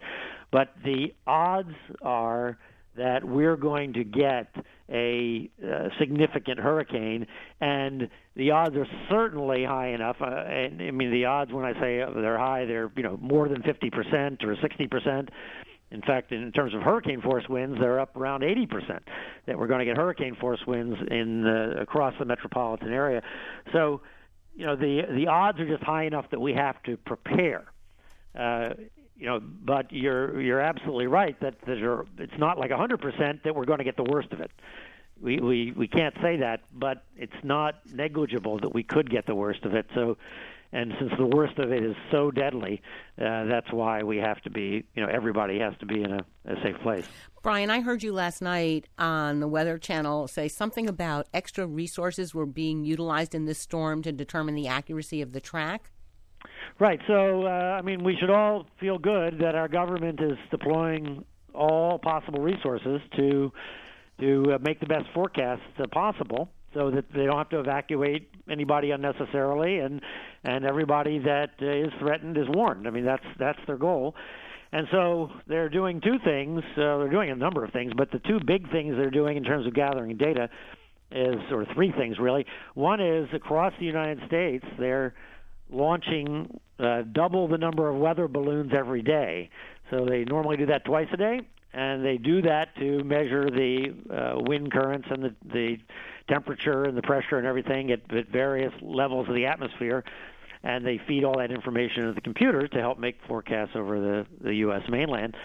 but 0.51 0.73
the 0.83 1.13
odds 1.25 1.73
are 2.01 2.57
that 2.97 3.23
we're 3.23 3.55
going 3.55 3.93
to 3.93 4.03
get 4.03 4.53
a 4.89 5.49
uh, 5.63 5.89
significant 5.99 6.59
hurricane, 6.59 7.25
and 7.61 8.09
the 8.35 8.51
odds 8.51 8.75
are 8.75 8.87
certainly 9.09 9.63
high 9.63 9.89
enough. 9.89 10.17
Uh, 10.21 10.25
and 10.25 10.81
I 10.81 10.91
mean, 10.91 11.11
the 11.11 11.25
odds 11.25 11.51
when 11.51 11.65
I 11.65 11.73
say 11.73 12.03
they're 12.13 12.37
high, 12.37 12.65
they're 12.65 12.91
you 12.95 13.03
know 13.03 13.17
more 13.21 13.47
than 13.47 13.61
50% 13.61 14.43
or 14.43 14.55
60%. 14.55 15.29
In 15.91 16.01
fact, 16.01 16.31
in 16.31 16.51
terms 16.51 16.75
of 16.75 16.81
hurricane 16.81 17.21
force 17.21 17.49
winds, 17.49 17.79
they're 17.79 17.99
up 17.99 18.15
around 18.15 18.41
80% 18.41 18.99
that 19.47 19.57
we're 19.57 19.67
going 19.67 19.79
to 19.79 19.85
get 19.85 19.97
hurricane 19.97 20.35
force 20.35 20.59
winds 20.67 20.97
in 21.09 21.47
uh, 21.47 21.81
across 21.81 22.13
the 22.19 22.25
metropolitan 22.25 22.93
area. 22.93 23.23
So, 23.73 24.01
you 24.55 24.65
know, 24.65 24.75
the 24.75 25.01
the 25.09 25.27
odds 25.27 25.59
are 25.59 25.67
just 25.67 25.83
high 25.83 26.03
enough 26.03 26.29
that 26.31 26.39
we 26.39 26.53
have 26.53 26.81
to 26.83 26.97
prepare. 26.97 27.65
Uh, 28.37 28.73
you 29.17 29.25
know, 29.25 29.39
but 29.39 29.91
you're 29.91 30.39
you're 30.39 30.61
absolutely 30.61 31.07
right 31.07 31.39
that 31.41 31.55
there, 31.65 32.05
it's 32.17 32.37
not 32.37 32.57
like 32.57 32.71
100% 32.71 33.43
that 33.43 33.55
we're 33.55 33.65
going 33.65 33.79
to 33.79 33.83
get 33.83 33.97
the 33.97 34.03
worst 34.03 34.31
of 34.31 34.39
it. 34.39 34.51
We, 35.21 35.39
we 35.39 35.73
we 35.75 35.87
can't 35.87 36.15
say 36.21 36.37
that, 36.37 36.61
but 36.73 37.03
it's 37.17 37.33
not 37.43 37.81
negligible 37.93 38.59
that 38.59 38.73
we 38.73 38.83
could 38.83 39.09
get 39.09 39.25
the 39.25 39.35
worst 39.35 39.65
of 39.65 39.73
it. 39.73 39.87
So, 39.93 40.17
and 40.71 40.93
since 40.99 41.11
the 41.17 41.25
worst 41.25 41.57
of 41.57 41.71
it 41.71 41.83
is 41.83 41.95
so 42.11 42.29
deadly, 42.31 42.81
uh, 43.19 43.45
that's 43.45 43.71
why 43.71 44.03
we 44.03 44.17
have 44.17 44.39
to 44.41 44.49
be. 44.49 44.83
You 44.95 45.03
know, 45.03 45.09
everybody 45.11 45.59
has 45.59 45.73
to 45.79 45.85
be 45.85 46.03
in 46.03 46.11
a, 46.11 46.25
a 46.45 46.55
safe 46.63 46.75
place. 46.83 47.07
Bryan, 47.41 47.69
I 47.69 47.81
heard 47.81 48.03
you 48.03 48.13
last 48.13 48.41
night 48.41 48.87
on 48.97 49.39
the 49.39 49.47
Weather 49.47 49.77
Channel 49.77 50.27
say 50.27 50.47
something 50.47 50.87
about 50.87 51.27
extra 51.33 51.65
resources 51.65 52.35
were 52.35 52.45
being 52.45 52.83
utilized 52.83 53.33
in 53.33 53.45
this 53.45 53.59
storm 53.59 54.03
to 54.03 54.11
determine 54.11 54.55
the 54.55 54.67
accuracy 54.67 55.21
of 55.21 55.31
the 55.31 55.41
track. 55.41 55.91
Right. 56.79 56.99
So, 57.07 57.43
uh, 57.45 57.49
I 57.49 57.81
mean, 57.81 58.03
we 58.03 58.15
should 58.19 58.29
all 58.29 58.65
feel 58.79 58.97
good 58.97 59.39
that 59.39 59.55
our 59.55 59.67
government 59.67 60.19
is 60.21 60.37
deploying 60.51 61.25
all 61.53 61.97
possible 61.99 62.41
resources 62.41 63.01
to 63.17 63.51
to 64.19 64.53
uh, 64.53 64.57
make 64.61 64.79
the 64.81 64.85
best 64.85 65.05
forecasts 65.13 65.61
uh, 65.81 65.87
possible, 65.91 66.51
so 66.73 66.91
that 66.91 67.05
they 67.13 67.25
don't 67.25 67.37
have 67.37 67.49
to 67.49 67.59
evacuate 67.59 68.29
anybody 68.49 68.91
unnecessarily, 68.91 69.79
and 69.79 70.01
and 70.43 70.65
everybody 70.65 71.19
that 71.19 71.51
is 71.59 71.91
threatened 71.99 72.37
is 72.37 72.47
warned. 72.49 72.87
I 72.87 72.91
mean, 72.91 73.05
that's 73.05 73.25
that's 73.37 73.59
their 73.67 73.77
goal. 73.77 74.15
And 74.71 74.87
so 74.91 75.31
they're 75.47 75.69
doing 75.69 75.99
two 75.99 76.17
things. 76.23 76.61
Uh, 76.73 76.99
they're 76.99 77.09
doing 77.09 77.31
a 77.31 77.35
number 77.35 77.63
of 77.63 77.71
things, 77.71 77.91
but 77.97 78.11
the 78.11 78.19
two 78.19 78.39
big 78.45 78.71
things 78.71 78.95
they're 78.95 79.09
doing 79.09 79.35
in 79.35 79.43
terms 79.43 79.65
of 79.65 79.73
gathering 79.73 80.15
data 80.15 80.47
is, 81.11 81.37
or 81.51 81.65
three 81.73 81.91
things 81.91 82.19
really. 82.19 82.45
One 82.75 83.01
is 83.01 83.27
across 83.33 83.73
the 83.79 83.85
United 83.85 84.19
States, 84.27 84.63
they're 84.77 85.15
launching 85.71 86.59
uh, 86.79 87.01
double 87.11 87.47
the 87.47 87.57
number 87.57 87.89
of 87.89 87.95
weather 87.97 88.27
balloons 88.27 88.71
every 88.77 89.01
day. 89.01 89.49
So 89.89 90.05
they 90.05 90.23
normally 90.23 90.57
do 90.57 90.67
that 90.67 90.85
twice 90.85 91.07
a 91.13 91.17
day. 91.17 91.39
and 91.73 92.03
they 92.03 92.17
do 92.17 92.41
that 92.41 92.75
to 92.77 93.03
measure 93.03 93.49
the 93.49 93.93
uh, 94.11 94.41
wind 94.41 94.71
currents 94.71 95.07
and 95.11 95.23
the, 95.23 95.35
the 95.53 95.77
temperature 96.29 96.83
and 96.83 96.97
the 96.97 97.01
pressure 97.01 97.37
and 97.37 97.47
everything 97.47 97.91
at, 97.91 98.01
at 98.15 98.29
various 98.29 98.73
levels 98.81 99.27
of 99.27 99.35
the 99.35 99.45
atmosphere. 99.45 100.03
And 100.63 100.85
they 100.85 100.99
feed 101.07 101.23
all 101.23 101.37
that 101.37 101.51
information 101.51 102.03
into 102.03 102.13
the 102.13 102.21
computer 102.21 102.67
to 102.67 102.79
help 102.79 102.99
make 102.99 103.17
forecasts 103.27 103.71
over 103.75 103.99
the, 103.99 104.25
the 104.41 104.55
U.S. 104.55 104.81
mainland. 104.89 105.35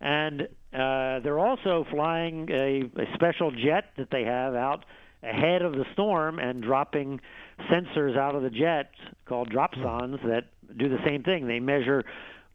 And 0.00 0.42
uh, 0.72 1.20
they're 1.20 1.38
also 1.38 1.86
flying 1.90 2.48
a, 2.50 2.82
a 3.00 3.14
special 3.14 3.50
jet 3.50 3.92
that 3.96 4.08
they 4.10 4.24
have 4.24 4.54
out 4.54 4.84
ahead 5.22 5.62
of 5.62 5.72
the 5.72 5.84
storm 5.92 6.38
and 6.38 6.62
dropping 6.62 7.20
sensors 7.70 8.16
out 8.16 8.34
of 8.34 8.42
the 8.42 8.50
jet 8.50 8.90
called 9.26 9.50
dropsondes 9.50 10.22
that 10.24 10.44
do 10.76 10.88
the 10.88 10.98
same 11.04 11.22
thing. 11.22 11.46
They 11.46 11.60
measure 11.60 12.04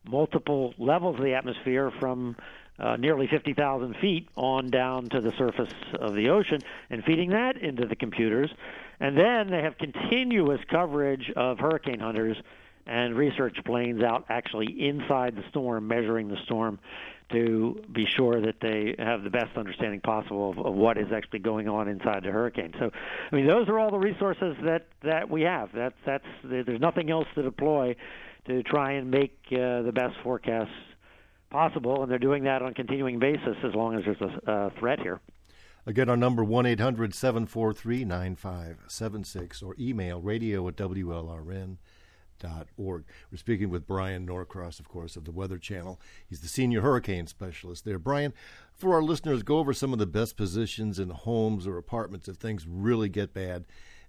multiple 0.05 0.73
levels 0.77 1.17
of 1.17 1.23
the 1.23 1.33
atmosphere 1.33 1.91
from 1.99 2.35
uh, 2.83 2.97
nearly 2.97 3.27
50,000 3.27 3.95
feet 4.01 4.27
on 4.35 4.69
down 4.69 5.07
to 5.09 5.21
the 5.21 5.31
surface 5.37 5.73
of 5.99 6.13
the 6.15 6.29
ocean 6.29 6.59
and 6.89 7.03
feeding 7.05 7.29
that 7.29 7.57
into 7.57 7.87
the 7.87 7.95
computers. 7.95 8.51
And 8.99 9.17
then 9.17 9.49
they 9.49 9.61
have 9.61 9.77
continuous 9.77 10.59
coverage 10.69 11.31
of 11.35 11.59
hurricane 11.59 11.99
hunters 11.99 12.37
and 12.85 13.15
research 13.15 13.57
planes 13.65 14.03
out 14.03 14.25
actually 14.27 14.87
inside 14.87 15.35
the 15.37 15.43
storm, 15.49 15.87
measuring 15.87 16.27
the 16.27 16.37
storm 16.43 16.79
to 17.31 17.81
be 17.91 18.05
sure 18.05 18.41
that 18.41 18.55
they 18.61 18.95
have 18.99 19.23
the 19.23 19.29
best 19.29 19.55
understanding 19.55 20.01
possible 20.01 20.51
of, 20.51 20.59
of 20.59 20.73
what 20.73 20.97
is 20.97 21.07
actually 21.13 21.39
going 21.39 21.69
on 21.69 21.87
inside 21.87 22.23
the 22.23 22.31
hurricane. 22.31 22.73
So, 22.77 22.91
I 23.31 23.35
mean, 23.35 23.47
those 23.47 23.69
are 23.69 23.79
all 23.79 23.91
the 23.91 23.97
resources 23.97 24.57
that 24.63 24.87
that 25.03 25.29
we 25.29 25.43
have. 25.43 25.69
That's 25.73 25.95
that's 26.05 26.25
there's 26.43 26.81
nothing 26.81 27.09
else 27.09 27.27
to 27.35 27.43
deploy 27.43 27.95
to 28.47 28.61
try 28.63 28.91
and 28.93 29.09
make 29.09 29.37
uh, 29.53 29.83
the 29.83 29.93
best 29.93 30.15
forecasts 30.21 30.69
possible, 31.53 32.01
and 32.01 32.11
they're 32.11 32.19
doing 32.19 32.43
that 32.43 32.61
on 32.61 32.71
a 32.71 32.73
continuing 32.73 33.19
basis 33.19 33.55
as 33.63 33.73
long 33.73 33.95
as 33.95 34.03
there's 34.03 34.19
a, 34.45 34.51
a 34.51 34.71
threat 34.79 34.99
here. 34.99 35.21
Again, 35.85 36.09
our 36.09 36.17
number 36.17 36.43
1 36.43 36.65
800 36.65 37.13
743 37.13 38.03
9576 38.03 39.61
or 39.61 39.75
email 39.79 40.19
radio 40.19 40.67
at 40.67 40.75
WLRN. 40.75 41.77
Dot 42.39 42.67
org. 42.75 43.05
We're 43.31 43.37
speaking 43.37 43.69
with 43.69 43.87
Bryan 43.87 44.25
Norcross, 44.25 44.77
of 44.77 44.89
course, 44.89 45.15
of 45.15 45.23
the 45.23 45.31
Weather 45.31 45.57
Channel. 45.57 46.01
He's 46.27 46.41
the 46.41 46.49
senior 46.49 46.81
hurricane 46.81 47.25
specialist 47.25 47.85
there. 47.85 47.97
Bryan, 47.97 48.33
for 48.73 48.95
our 48.95 49.01
listeners, 49.01 49.43
go 49.43 49.59
over 49.59 49.71
some 49.71 49.93
of 49.93 49.99
the 49.99 50.05
best 50.05 50.35
positions 50.35 50.99
in 50.99 51.09
homes 51.11 51.65
or 51.65 51.77
apartments 51.77 52.27
if 52.27 52.35
things 52.35 52.67
really 52.67 53.07
get 53.07 53.33
bad 53.33 53.63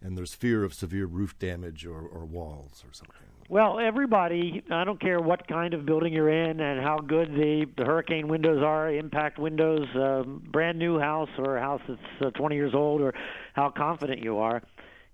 and 0.04 0.18
there's 0.18 0.34
fear 0.34 0.64
of 0.64 0.74
severe 0.74 1.06
roof 1.06 1.38
damage 1.38 1.86
or, 1.86 2.00
or 2.00 2.24
walls 2.24 2.84
or 2.86 2.92
something. 2.92 3.23
Well, 3.50 3.78
everybody, 3.78 4.62
I 4.70 4.84
don't 4.84 4.98
care 4.98 5.20
what 5.20 5.46
kind 5.46 5.74
of 5.74 5.84
building 5.84 6.14
you're 6.14 6.30
in 6.30 6.60
and 6.60 6.82
how 6.82 6.96
good 6.98 7.28
the, 7.28 7.66
the 7.76 7.84
hurricane 7.84 8.26
windows 8.26 8.62
are, 8.64 8.90
impact 8.90 9.38
windows, 9.38 9.86
um, 9.94 10.42
brand 10.50 10.78
new 10.78 10.98
house 10.98 11.28
or 11.36 11.58
a 11.58 11.60
house 11.60 11.82
that's 11.86 12.00
uh, 12.22 12.30
20 12.30 12.54
years 12.54 12.72
old, 12.74 13.02
or 13.02 13.12
how 13.52 13.68
confident 13.68 14.22
you 14.22 14.38
are. 14.38 14.62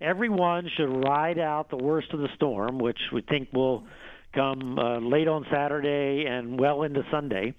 Everyone 0.01 0.71
should 0.77 1.05
ride 1.05 1.41
out 1.41 1.71
the 1.71 1.77
worst 1.77 2.13
of 2.13 2.21
the 2.21 2.29
storm, 2.37 2.79
which 2.79 2.99
we 3.13 3.21
think 3.23 3.49
will 3.53 3.83
come 4.33 4.79
uh, 4.79 5.01
late 5.01 5.27
on 5.27 5.45
Saturday 5.51 6.25
and 6.29 6.59
well 6.59 6.85
into 6.85 7.03
Sunday, 7.11 7.53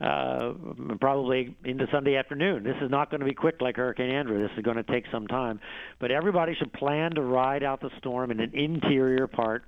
uh, 0.00 0.52
probably 1.00 1.56
into 1.64 1.88
Sunday 1.90 2.14
afternoon. 2.14 2.62
This 2.62 2.76
is 2.80 2.92
not 2.92 3.10
going 3.10 3.20
to 3.20 3.26
be 3.26 3.34
quick 3.34 3.56
like 3.60 3.74
Hurricane 3.74 4.10
Andrew. 4.10 4.40
This 4.40 4.56
is 4.56 4.62
going 4.62 4.76
to 4.76 4.84
take 4.84 5.04
some 5.10 5.26
time. 5.26 5.58
But 5.98 6.12
everybody 6.12 6.54
should 6.54 6.72
plan 6.72 7.16
to 7.16 7.22
ride 7.22 7.64
out 7.64 7.80
the 7.80 7.90
storm 7.98 8.30
in 8.30 8.38
an 8.38 8.52
interior 8.54 9.26
part 9.26 9.64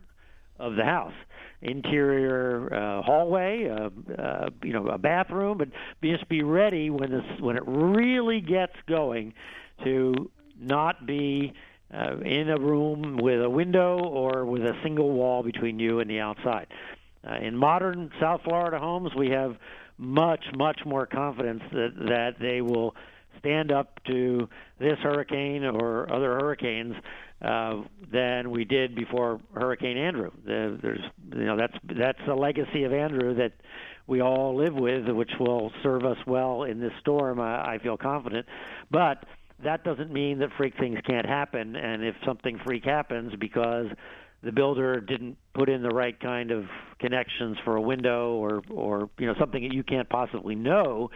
of 0.58 0.76
the 0.76 0.84
house 0.84 1.14
interior 1.60 2.72
uh, 2.72 3.02
hallway, 3.02 3.68
uh, 3.68 3.90
uh, 4.20 4.50
you 4.62 4.72
know, 4.72 4.86
a 4.86 4.98
bathroom, 4.98 5.58
but 5.58 5.68
just 6.02 6.28
be 6.28 6.42
ready 6.42 6.90
when 6.90 7.10
this 7.10 7.40
when 7.40 7.56
it 7.56 7.64
really 7.66 8.40
gets 8.40 8.74
going 8.86 9.34
to 9.84 10.30
not 10.60 11.06
be 11.06 11.52
uh, 11.92 12.18
in 12.18 12.48
a 12.50 12.58
room 12.58 13.16
with 13.16 13.42
a 13.42 13.50
window 13.50 13.98
or 13.98 14.44
with 14.44 14.62
a 14.62 14.74
single 14.82 15.10
wall 15.10 15.42
between 15.42 15.78
you 15.78 16.00
and 16.00 16.10
the 16.10 16.20
outside. 16.20 16.66
Uh, 17.28 17.36
in 17.36 17.56
modern 17.56 18.10
South 18.20 18.40
Florida 18.44 18.78
homes, 18.78 19.10
we 19.16 19.30
have 19.30 19.56
much 19.96 20.44
much 20.54 20.80
more 20.86 21.06
confidence 21.06 21.62
that 21.72 21.92
that 21.96 22.34
they 22.40 22.60
will 22.60 22.94
stand 23.38 23.72
up 23.72 24.02
to 24.04 24.48
this 24.78 24.98
hurricane 25.02 25.64
or 25.64 26.12
other 26.12 26.34
hurricanes 26.34 26.94
uh, 27.42 27.82
than 28.10 28.50
we 28.50 28.64
did 28.64 28.94
before 28.94 29.40
Hurricane 29.54 29.96
Andrew. 29.96 30.30
There's, 30.44 31.00
you 31.34 31.44
know, 31.44 31.56
that's 31.56 31.76
that's 31.84 32.20
a 32.28 32.34
legacy 32.34 32.84
of 32.84 32.92
Andrew 32.92 33.34
that 33.36 33.52
we 34.06 34.20
all 34.20 34.56
live 34.56 34.74
with, 34.74 35.06
which 35.08 35.30
will 35.38 35.70
serve 35.82 36.04
us 36.04 36.16
well 36.26 36.64
in 36.64 36.80
this 36.80 36.92
storm. 37.00 37.40
I, 37.40 37.74
I 37.74 37.78
feel 37.78 37.96
confident, 37.96 38.46
but 38.90 39.24
that 39.62 39.84
doesn't 39.84 40.12
mean 40.12 40.38
that 40.38 40.50
freak 40.56 40.74
things 40.78 40.98
can't 41.06 41.26
happen. 41.26 41.76
And 41.76 42.04
if 42.04 42.14
something 42.24 42.58
freak 42.64 42.84
happens 42.84 43.34
because 43.38 43.86
the 44.42 44.52
builder 44.52 45.00
didn't 45.00 45.36
put 45.54 45.68
in 45.68 45.82
the 45.82 45.90
right 45.90 46.18
kind 46.18 46.50
of 46.50 46.64
connections 47.00 47.56
for 47.64 47.76
a 47.76 47.80
window, 47.80 48.32
or 48.34 48.62
or 48.70 49.10
you 49.18 49.26
know 49.26 49.34
something 49.38 49.62
that 49.62 49.74
you 49.74 49.82
can't 49.82 50.08
possibly 50.08 50.54
know 50.54 51.10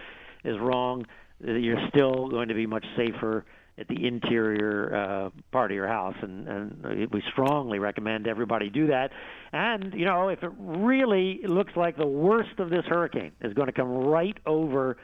is 0.44 0.58
wrong, 0.58 1.04
you're 1.42 1.88
still 1.88 2.28
going 2.28 2.48
to 2.48 2.55
be 2.55 2.66
much 2.66 2.85
safer 2.96 3.44
at 3.78 3.88
the 3.88 4.07
interior 4.07 4.94
uh, 4.94 5.31
part 5.50 5.70
of 5.70 5.74
your 5.74 5.88
house, 5.88 6.14
and, 6.20 6.46
and 6.46 7.11
we 7.11 7.22
strongly 7.33 7.78
recommend 7.78 8.26
everybody 8.26 8.68
do 8.68 8.88
that. 8.88 9.11
And 9.52 9.94
you 9.94 10.05
know, 10.05 10.28
if 10.28 10.42
it 10.42 10.52
really 10.59 11.40
looks 11.44 11.72
like 11.74 11.96
the 11.96 12.07
worst 12.07 12.59
of 12.59 12.68
this 12.68 12.85
hurricane 12.87 13.33
is 13.40 13.55
going 13.55 13.66
to 13.66 13.72
come 13.72 13.88
right 13.88 14.37
over 14.44 14.98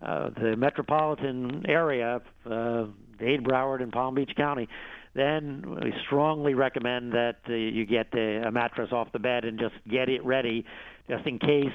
uh, 0.00 0.30
the 0.30 0.56
metropolitan 0.56 1.64
area, 1.68 2.20
uh, 2.46 2.86
Dade, 3.18 3.44
Broward, 3.44 3.82
and 3.82 3.92
Palm 3.92 4.14
Beach 4.14 4.32
County, 4.36 4.68
then 5.14 5.78
we 5.82 5.92
strongly 6.06 6.54
recommend 6.54 7.12
that 7.12 7.36
uh, 7.48 7.52
you 7.52 7.84
get 7.84 8.06
a, 8.14 8.48
a 8.48 8.50
mattress 8.50 8.90
off 8.92 9.12
the 9.12 9.18
bed 9.18 9.44
and 9.44 9.58
just 9.58 9.74
get 9.90 10.08
it 10.08 10.24
ready, 10.24 10.64
just 11.10 11.26
in 11.26 11.38
case 11.38 11.66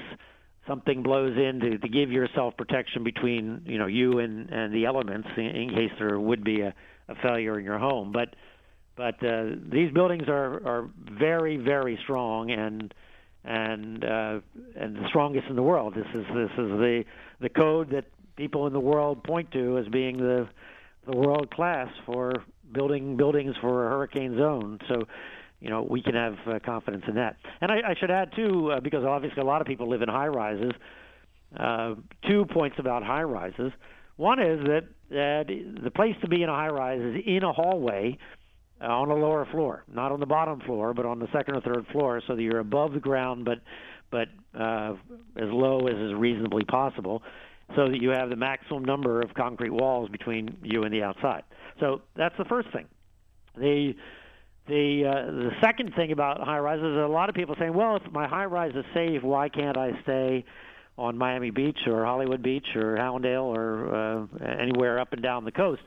something 0.66 1.02
blows 1.02 1.36
in 1.36 1.60
to, 1.60 1.78
to 1.78 1.88
give 1.88 2.10
yourself 2.10 2.56
protection 2.56 3.04
between 3.04 3.62
you 3.66 3.78
know 3.78 3.86
you 3.86 4.18
and 4.18 4.50
and 4.50 4.74
the 4.74 4.86
elements 4.86 5.28
in, 5.36 5.44
in 5.44 5.68
case 5.70 5.90
there 5.98 6.18
would 6.18 6.44
be 6.44 6.60
a, 6.60 6.74
a 7.08 7.14
failure 7.22 7.58
in 7.58 7.64
your 7.64 7.78
home. 7.78 8.12
But 8.12 8.34
but 8.96 9.22
uh, 9.24 9.46
these 9.70 9.92
buildings 9.92 10.24
are 10.28 10.66
are 10.66 10.90
very 11.18 11.56
very 11.56 11.98
strong 12.02 12.50
and 12.50 12.94
and 13.44 14.04
uh, 14.04 14.40
and 14.76 14.96
the 14.96 15.08
strongest 15.08 15.46
in 15.48 15.56
the 15.56 15.62
world. 15.62 15.94
This 15.94 16.06
is 16.14 16.26
this 16.34 16.50
is 16.52 16.70
the 16.70 17.04
the 17.40 17.48
code 17.48 17.90
that 17.90 18.06
people 18.36 18.66
in 18.66 18.72
the 18.72 18.80
world 18.80 19.22
point 19.22 19.50
to 19.52 19.78
as 19.78 19.86
being 19.88 20.16
the 20.18 20.48
the 21.06 21.16
world 21.16 21.50
class 21.50 21.88
for 22.06 22.32
building 22.72 23.16
buildings 23.16 23.54
for 23.60 23.86
a 23.86 23.90
hurricane 23.90 24.36
zone. 24.38 24.78
So 24.88 25.02
you 25.64 25.70
know 25.70 25.82
we 25.88 26.02
can 26.02 26.14
have 26.14 26.36
uh, 26.46 26.58
confidence 26.64 27.04
in 27.08 27.14
that. 27.14 27.36
And 27.62 27.72
I, 27.72 27.76
I 27.76 27.94
should 27.98 28.10
add 28.10 28.32
too, 28.36 28.70
uh, 28.70 28.80
because 28.80 29.02
obviously 29.04 29.40
a 29.40 29.46
lot 29.46 29.62
of 29.62 29.66
people 29.66 29.88
live 29.88 30.02
in 30.02 30.08
high 30.10 30.28
rises. 30.28 30.72
Uh, 31.58 31.94
two 32.28 32.44
points 32.44 32.76
about 32.78 33.02
high 33.02 33.22
rises. 33.22 33.72
One 34.16 34.40
is 34.40 34.60
that 34.66 34.82
that 35.10 35.44
the 35.82 35.90
place 35.90 36.16
to 36.20 36.28
be 36.28 36.42
in 36.42 36.50
a 36.50 36.54
high 36.54 36.68
rise 36.68 37.00
is 37.00 37.22
in 37.24 37.42
a 37.42 37.52
hallway 37.52 38.18
uh, 38.82 38.86
on 38.86 39.10
a 39.10 39.14
lower 39.14 39.46
floor, 39.50 39.84
not 39.92 40.12
on 40.12 40.20
the 40.20 40.26
bottom 40.26 40.60
floor, 40.60 40.92
but 40.92 41.06
on 41.06 41.18
the 41.18 41.28
second 41.32 41.56
or 41.56 41.60
third 41.62 41.86
floor, 41.92 42.20
so 42.26 42.36
that 42.36 42.42
you're 42.42 42.58
above 42.58 42.92
the 42.92 43.00
ground, 43.00 43.46
but 43.46 43.60
but 44.10 44.28
uh, 44.60 44.92
as 45.36 45.48
low 45.48 45.86
as 45.86 45.96
is 45.96 46.12
reasonably 46.14 46.64
possible, 46.64 47.22
so 47.74 47.88
that 47.88 48.02
you 48.02 48.10
have 48.10 48.28
the 48.28 48.36
maximum 48.36 48.84
number 48.84 49.22
of 49.22 49.32
concrete 49.32 49.72
walls 49.72 50.10
between 50.10 50.58
you 50.62 50.82
and 50.82 50.92
the 50.92 51.02
outside. 51.02 51.42
So 51.80 52.02
that's 52.14 52.36
the 52.36 52.44
first 52.44 52.68
thing. 52.70 52.86
The 53.56 53.94
the 54.66 55.04
uh, 55.04 55.30
the 55.30 55.50
second 55.62 55.94
thing 55.94 56.12
about 56.12 56.40
high 56.40 56.58
rises 56.58 56.84
is 56.84 56.96
a 56.96 57.06
lot 57.06 57.28
of 57.28 57.34
people 57.34 57.54
saying, 57.58 57.74
well, 57.74 57.96
if 57.96 58.12
my 58.12 58.26
high 58.26 58.46
rise 58.46 58.72
is 58.74 58.84
safe, 58.94 59.22
why 59.22 59.48
can't 59.48 59.76
I 59.76 59.90
stay 60.02 60.44
on 60.96 61.18
Miami 61.18 61.50
Beach 61.50 61.78
or 61.86 62.04
Hollywood 62.04 62.42
Beach 62.42 62.66
or 62.74 62.96
Hallandale 62.96 63.42
or 63.42 63.94
uh, 63.94 64.46
anywhere 64.46 64.98
up 64.98 65.12
and 65.12 65.22
down 65.22 65.44
the 65.44 65.52
coast? 65.52 65.82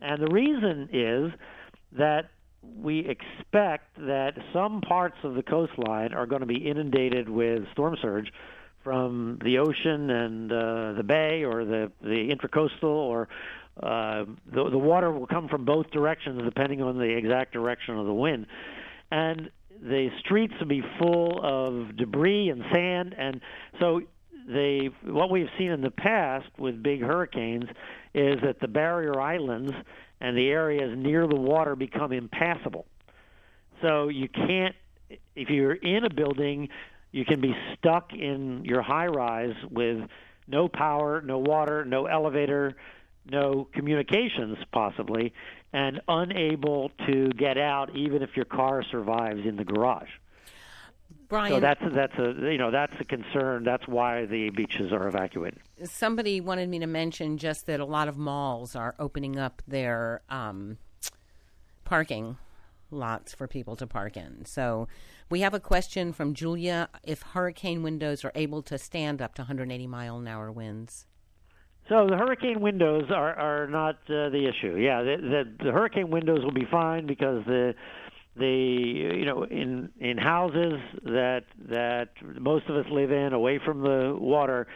And 0.00 0.22
the 0.22 0.32
reason 0.32 0.88
is 0.92 1.32
that 1.98 2.30
we 2.76 3.00
expect 3.00 3.96
that 3.96 4.32
some 4.52 4.80
parts 4.80 5.16
of 5.22 5.34
the 5.34 5.42
coastline 5.42 6.14
are 6.14 6.26
going 6.26 6.40
to 6.40 6.46
be 6.46 6.68
inundated 6.68 7.28
with 7.28 7.64
storm 7.72 7.96
surge 8.00 8.32
from 8.82 9.38
the 9.42 9.58
ocean 9.58 10.10
and 10.10 10.52
uh, 10.52 10.92
the 10.92 11.02
bay 11.02 11.42
or 11.42 11.64
the 11.64 11.90
the 12.02 12.30
intracoastal 12.30 12.84
or 12.84 13.28
uh, 13.82 14.24
the, 14.52 14.70
the 14.70 14.78
water 14.78 15.10
will 15.10 15.26
come 15.26 15.48
from 15.48 15.64
both 15.64 15.90
directions 15.90 16.40
depending 16.44 16.80
on 16.82 16.98
the 16.98 17.16
exact 17.16 17.52
direction 17.52 17.98
of 17.98 18.06
the 18.06 18.14
wind. 18.14 18.46
And 19.10 19.50
the 19.82 20.08
streets 20.20 20.54
will 20.60 20.68
be 20.68 20.82
full 20.98 21.40
of 21.42 21.96
debris 21.96 22.50
and 22.50 22.62
sand. 22.72 23.14
And 23.18 23.40
so 23.80 24.00
they, 24.48 24.90
what 25.04 25.30
we've 25.30 25.48
seen 25.58 25.70
in 25.70 25.80
the 25.80 25.90
past 25.90 26.46
with 26.58 26.82
big 26.82 27.00
hurricanes 27.00 27.64
is 28.14 28.36
that 28.42 28.60
the 28.60 28.68
barrier 28.68 29.20
islands 29.20 29.72
and 30.20 30.36
the 30.36 30.48
areas 30.48 30.94
near 30.96 31.26
the 31.26 31.36
water 31.36 31.74
become 31.74 32.12
impassable. 32.12 32.86
So 33.82 34.08
you 34.08 34.28
can't, 34.28 34.74
if 35.34 35.50
you're 35.50 35.74
in 35.74 36.04
a 36.04 36.10
building, 36.10 36.68
you 37.10 37.24
can 37.24 37.40
be 37.40 37.54
stuck 37.76 38.12
in 38.12 38.64
your 38.64 38.82
high 38.82 39.06
rise 39.06 39.54
with 39.70 39.98
no 40.46 40.68
power, 40.68 41.20
no 41.20 41.38
water, 41.38 41.84
no 41.84 42.06
elevator, 42.06 42.74
no 43.26 43.68
communications 43.72 44.58
possibly, 44.72 45.32
and 45.72 46.00
unable 46.08 46.90
to 47.06 47.30
get 47.30 47.58
out 47.58 47.94
even 47.96 48.22
if 48.22 48.36
your 48.36 48.44
car 48.44 48.82
survives 48.82 49.44
in 49.44 49.56
the 49.56 49.64
garage. 49.64 50.10
Bryan, 51.28 51.52
so 51.52 51.60
that's 51.60 51.80
that's 51.92 52.18
a 52.18 52.52
you 52.52 52.58
know 52.58 52.70
that's 52.70 52.94
a 53.00 53.04
concern. 53.04 53.64
That's 53.64 53.86
why 53.88 54.26
the 54.26 54.50
beaches 54.50 54.92
are 54.92 55.08
evacuated. 55.08 55.60
Somebody 55.84 56.40
wanted 56.40 56.68
me 56.68 56.78
to 56.80 56.86
mention 56.86 57.38
just 57.38 57.66
that 57.66 57.80
a 57.80 57.84
lot 57.84 58.08
of 58.08 58.16
malls 58.16 58.76
are 58.76 58.94
opening 58.98 59.38
up 59.38 59.62
their 59.66 60.22
um, 60.28 60.78
parking 61.84 62.36
lots 62.90 63.34
for 63.34 63.48
people 63.48 63.74
to 63.76 63.86
park 63.86 64.16
in. 64.16 64.44
So 64.44 64.86
we 65.30 65.40
have 65.40 65.54
a 65.54 65.60
question 65.60 66.12
from 66.12 66.34
Julia: 66.34 66.88
If 67.02 67.22
hurricane 67.22 67.82
windows 67.82 68.24
are 68.24 68.32
able 68.34 68.62
to 68.62 68.78
stand 68.78 69.22
up 69.22 69.34
to 69.36 69.42
180 69.42 69.86
mile 69.86 70.18
an 70.18 70.28
hour 70.28 70.52
winds. 70.52 71.06
So 71.88 72.06
the 72.08 72.16
hurricane 72.16 72.60
windows 72.60 73.04
are 73.10 73.34
are 73.34 73.66
not 73.66 73.96
uh, 74.08 74.30
the 74.30 74.48
issue. 74.48 74.76
Yeah, 74.76 75.02
the, 75.02 75.16
the, 75.20 75.64
the 75.66 75.72
hurricane 75.72 76.10
windows 76.10 76.42
will 76.42 76.52
be 76.52 76.66
fine 76.70 77.06
because 77.06 77.44
the 77.46 77.74
the 78.36 78.46
you 78.46 79.24
know 79.24 79.44
in 79.44 79.90
in 80.00 80.18
houses 80.18 80.80
that 81.04 81.44
that 81.68 82.08
most 82.40 82.66
of 82.68 82.76
us 82.76 82.86
live 82.90 83.12
in 83.12 83.32
away 83.32 83.60
from 83.64 83.82
the 83.82 84.16
water 84.18 84.66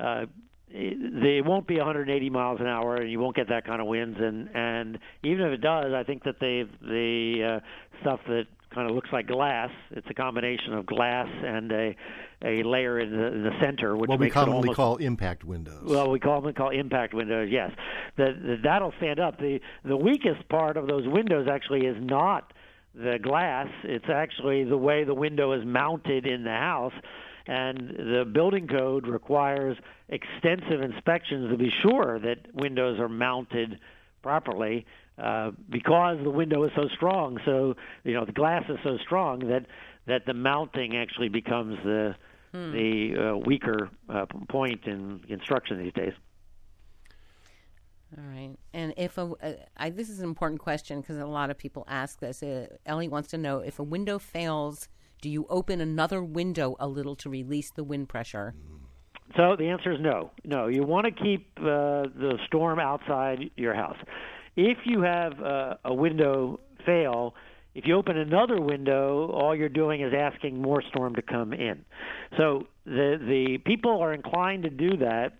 uh 0.00 0.24
they 0.72 1.40
won't 1.44 1.68
be 1.68 1.76
180 1.76 2.30
miles 2.30 2.58
an 2.60 2.66
hour 2.66 2.96
and 2.96 3.08
you 3.08 3.20
won't 3.20 3.36
get 3.36 3.48
that 3.48 3.64
kind 3.64 3.80
of 3.80 3.86
winds 3.86 4.18
and 4.20 4.48
and 4.54 4.98
even 5.22 5.46
if 5.46 5.52
it 5.52 5.60
does 5.60 5.92
i 5.94 6.02
think 6.02 6.24
that 6.24 6.40
they 6.40 6.64
the 6.80 7.60
uh 7.60 8.00
stuff 8.00 8.18
that 8.26 8.46
kind 8.74 8.90
of 8.90 8.96
looks 8.96 9.10
like 9.12 9.28
glass 9.28 9.70
it's 9.92 10.06
a 10.10 10.14
combination 10.14 10.72
of 10.72 10.84
glass 10.84 11.28
and 11.28 11.70
a 11.70 11.96
a 12.44 12.62
layer 12.62 13.00
in 13.00 13.10
the, 13.10 13.26
in 13.26 13.42
the 13.42 13.60
center 13.60 13.96
which 13.96 14.08
what 14.08 14.18
we 14.18 14.30
commonly 14.30 14.68
almost, 14.68 14.76
call 14.76 14.96
impact 14.96 15.44
windows 15.44 15.82
well 15.84 16.10
we 16.10 16.18
commonly 16.18 16.52
call 16.52 16.70
impact 16.70 17.14
windows 17.14 17.48
yes 17.50 17.70
that 18.16 18.60
that'll 18.62 18.92
stand 18.98 19.18
up 19.18 19.38
the 19.38 19.60
the 19.84 19.96
weakest 19.96 20.48
part 20.48 20.76
of 20.76 20.86
those 20.86 21.06
windows 21.08 21.48
actually 21.48 21.86
is 21.86 21.96
not 22.00 22.52
the 22.94 23.18
glass. 23.18 23.68
It's 23.82 24.08
actually 24.08 24.64
the 24.64 24.76
way 24.76 25.04
the 25.04 25.14
window 25.14 25.52
is 25.52 25.64
mounted 25.64 26.26
in 26.26 26.44
the 26.44 26.50
house. 26.50 26.92
And 27.46 27.90
the 27.90 28.24
building 28.30 28.66
code 28.66 29.06
requires 29.06 29.76
extensive 30.08 30.80
inspections 30.80 31.50
to 31.50 31.58
be 31.58 31.70
sure 31.70 32.18
that 32.20 32.54
windows 32.54 32.98
are 32.98 33.08
mounted 33.08 33.78
properly 34.22 34.86
uh, 35.18 35.50
because 35.68 36.18
the 36.22 36.30
window 36.30 36.64
is 36.64 36.70
so 36.74 36.88
strong. 36.94 37.38
So, 37.44 37.74
you 38.04 38.14
know, 38.14 38.24
the 38.24 38.32
glass 38.32 38.64
is 38.68 38.78
so 38.82 38.96
strong 38.98 39.40
that, 39.48 39.66
that 40.06 40.24
the 40.24 40.32
mounting 40.32 40.96
actually 40.96 41.28
becomes 41.28 41.76
the, 41.84 42.16
hmm. 42.54 42.72
the 42.72 43.16
uh, 43.16 43.36
weaker 43.36 43.90
uh, 44.08 44.26
point 44.48 44.80
in 44.86 45.20
instruction 45.28 45.78
these 45.82 45.92
days. 45.92 46.12
All 48.16 48.24
right. 48.24 48.54
And 48.72 48.94
if 48.96 49.18
a, 49.18 49.22
uh, 49.22 49.52
I, 49.76 49.90
this 49.90 50.08
is 50.08 50.20
an 50.20 50.24
important 50.24 50.60
question 50.60 51.00
because 51.00 51.16
a 51.16 51.26
lot 51.26 51.50
of 51.50 51.58
people 51.58 51.84
ask 51.88 52.20
this. 52.20 52.42
Uh, 52.42 52.68
Ellie 52.86 53.08
wants 53.08 53.28
to 53.30 53.38
know 53.38 53.58
if 53.58 53.78
a 53.80 53.82
window 53.82 54.20
fails, 54.20 54.88
do 55.20 55.28
you 55.28 55.46
open 55.50 55.80
another 55.80 56.22
window 56.22 56.76
a 56.78 56.86
little 56.86 57.16
to 57.16 57.28
release 57.28 57.72
the 57.72 57.82
wind 57.82 58.08
pressure? 58.08 58.54
So 59.36 59.56
the 59.58 59.68
answer 59.68 59.90
is 59.90 59.98
no. 60.00 60.30
No, 60.44 60.68
you 60.68 60.84
want 60.84 61.06
to 61.06 61.10
keep 61.10 61.48
uh, 61.58 62.06
the 62.14 62.38
storm 62.46 62.78
outside 62.78 63.50
your 63.56 63.74
house. 63.74 63.96
If 64.54 64.78
you 64.84 65.02
have 65.02 65.40
uh, 65.40 65.74
a 65.84 65.92
window 65.92 66.60
fail, 66.86 67.34
if 67.74 67.86
you 67.86 67.96
open 67.96 68.16
another 68.16 68.60
window, 68.60 69.30
all 69.30 69.54
you're 69.54 69.68
doing 69.68 70.00
is 70.00 70.12
asking 70.16 70.60
more 70.60 70.82
storm 70.82 71.14
to 71.16 71.22
come 71.22 71.52
in. 71.52 71.84
So 72.36 72.66
the 72.84 73.18
the 73.20 73.58
people 73.64 74.00
are 74.00 74.12
inclined 74.12 74.62
to 74.64 74.70
do 74.70 74.96
that 74.98 75.34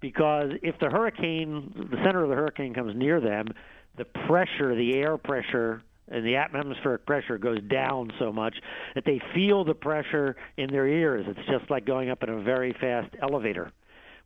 because 0.00 0.50
if 0.62 0.78
the 0.80 0.90
hurricane, 0.90 1.72
the 1.90 1.96
center 2.04 2.22
of 2.22 2.28
the 2.28 2.34
hurricane 2.34 2.74
comes 2.74 2.94
near 2.96 3.20
them, 3.20 3.48
the 3.96 4.04
pressure, 4.04 4.74
the 4.74 4.96
air 4.96 5.16
pressure, 5.16 5.82
and 6.08 6.24
the 6.24 6.36
atmospheric 6.36 7.06
pressure 7.06 7.38
goes 7.38 7.60
down 7.62 8.12
so 8.18 8.32
much 8.32 8.56
that 8.94 9.04
they 9.04 9.20
feel 9.34 9.64
the 9.64 9.74
pressure 9.74 10.36
in 10.56 10.70
their 10.70 10.86
ears. 10.86 11.24
It's 11.28 11.48
just 11.48 11.70
like 11.70 11.86
going 11.86 12.10
up 12.10 12.22
in 12.22 12.28
a 12.28 12.40
very 12.40 12.72
fast 12.80 13.14
elevator 13.22 13.72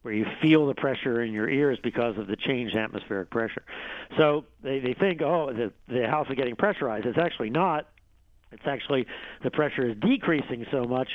where 0.02 0.14
you 0.14 0.24
feel 0.40 0.66
the 0.66 0.74
pressure 0.74 1.22
in 1.22 1.32
your 1.32 1.48
ears 1.48 1.78
because 1.82 2.16
of 2.16 2.26
the 2.26 2.36
changed 2.36 2.74
atmospheric 2.74 3.30
pressure. 3.30 3.62
So 4.16 4.44
they, 4.62 4.78
they 4.80 4.94
think, 4.94 5.20
oh, 5.22 5.52
the, 5.52 5.72
the 5.92 6.08
house 6.08 6.26
is 6.30 6.36
getting 6.36 6.56
pressurized. 6.56 7.06
It's 7.06 7.18
actually 7.18 7.50
not. 7.50 7.88
It's 8.52 8.66
actually 8.66 9.06
the 9.44 9.50
pressure 9.50 9.88
is 9.88 9.96
decreasing 9.98 10.66
so 10.72 10.84
much 10.84 11.08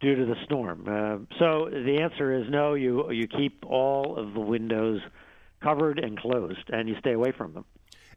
due 0.00 0.14
to 0.14 0.26
the 0.26 0.36
storm. 0.44 0.84
Uh, 0.86 1.36
so 1.38 1.70
the 1.70 2.00
answer 2.02 2.34
is 2.34 2.50
no. 2.50 2.74
You 2.74 3.10
you 3.10 3.26
keep 3.26 3.64
all 3.66 4.18
of 4.18 4.34
the 4.34 4.40
windows 4.40 5.00
covered 5.62 5.98
and 5.98 6.18
closed, 6.18 6.68
and 6.68 6.88
you 6.88 6.96
stay 6.98 7.12
away 7.12 7.32
from 7.32 7.54
them. 7.54 7.64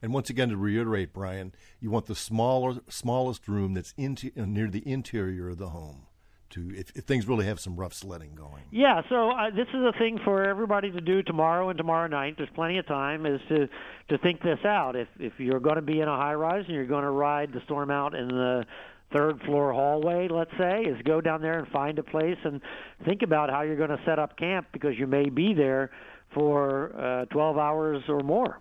And 0.01 0.13
once 0.13 0.29
again, 0.29 0.49
to 0.49 0.57
reiterate, 0.57 1.13
Bryan, 1.13 1.53
you 1.79 1.89
want 1.89 2.07
the 2.07 2.15
smaller, 2.15 2.79
smallest 2.89 3.47
room 3.47 3.73
that's 3.73 3.93
into, 3.97 4.31
near 4.35 4.69
the 4.69 4.85
interior 4.85 5.49
of 5.49 5.57
the 5.57 5.69
home. 5.69 6.07
To 6.55 6.73
if, 6.75 6.91
if, 6.95 7.05
things 7.05 7.27
really 7.27 7.45
have 7.45 7.59
some 7.59 7.75
rough 7.75 7.93
sledding 7.93 8.33
going. 8.35 8.63
Yeah, 8.71 9.01
so 9.09 9.31
uh, 9.31 9.49
this 9.49 9.67
is 9.69 9.81
a 9.81 9.93
thing 9.97 10.19
for 10.23 10.43
everybody 10.43 10.91
to 10.91 11.01
do 11.01 11.21
tomorrow 11.21 11.69
and 11.69 11.77
tomorrow 11.77 12.07
night. 12.07 12.35
There's 12.37 12.49
plenty 12.55 12.77
of 12.77 12.87
time 12.87 13.25
is 13.25 13.39
to 13.49 13.67
to 14.09 14.17
think 14.17 14.41
this 14.41 14.59
out. 14.65 14.95
If 14.95 15.07
if 15.19 15.33
you're 15.37 15.59
going 15.59 15.77
to 15.77 15.81
be 15.81 16.01
in 16.01 16.07
a 16.07 16.15
high 16.15 16.33
rise 16.33 16.63
and 16.65 16.75
you're 16.75 16.85
going 16.85 17.03
to 17.03 17.11
ride 17.11 17.53
the 17.53 17.61
storm 17.65 17.91
out 17.91 18.15
in 18.15 18.27
the 18.27 18.65
third 19.13 19.41
floor 19.41 19.73
hallway, 19.73 20.27
let's 20.29 20.51
say, 20.57 20.83
is 20.83 21.01
go 21.03 21.21
down 21.21 21.41
there 21.41 21.59
and 21.59 21.67
find 21.69 21.99
a 21.99 22.03
place 22.03 22.37
and 22.43 22.61
think 23.05 23.21
about 23.21 23.49
how 23.49 23.61
you're 23.61 23.77
going 23.77 23.89
to 23.89 24.01
set 24.05 24.19
up 24.19 24.37
camp 24.37 24.67
because 24.73 24.97
you 24.97 25.07
may 25.07 25.29
be 25.29 25.53
there 25.53 25.91
for 26.33 26.95
uh, 26.97 27.25
12 27.25 27.57
hours 27.57 28.03
or 28.09 28.21
more. 28.21 28.59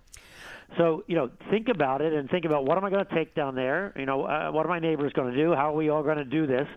So, 0.77 1.03
you 1.07 1.15
know, 1.15 1.29
think 1.49 1.67
about 1.69 2.01
it 2.01 2.13
and 2.13 2.29
think 2.29 2.45
about 2.45 2.65
what 2.65 2.77
am 2.77 2.85
I 2.85 2.89
going 2.89 3.05
to 3.05 3.15
take 3.15 3.35
down 3.35 3.55
there? 3.55 3.93
You 3.95 4.05
know, 4.05 4.23
uh, 4.23 4.51
what 4.51 4.65
are 4.65 4.69
my 4.69 4.79
neighbors 4.79 5.13
going 5.13 5.31
to 5.31 5.37
do? 5.37 5.53
How 5.53 5.71
are 5.71 5.75
we 5.75 5.89
all 5.89 6.03
going 6.03 6.17
to 6.17 6.25
do 6.25 6.47
this? 6.47 6.67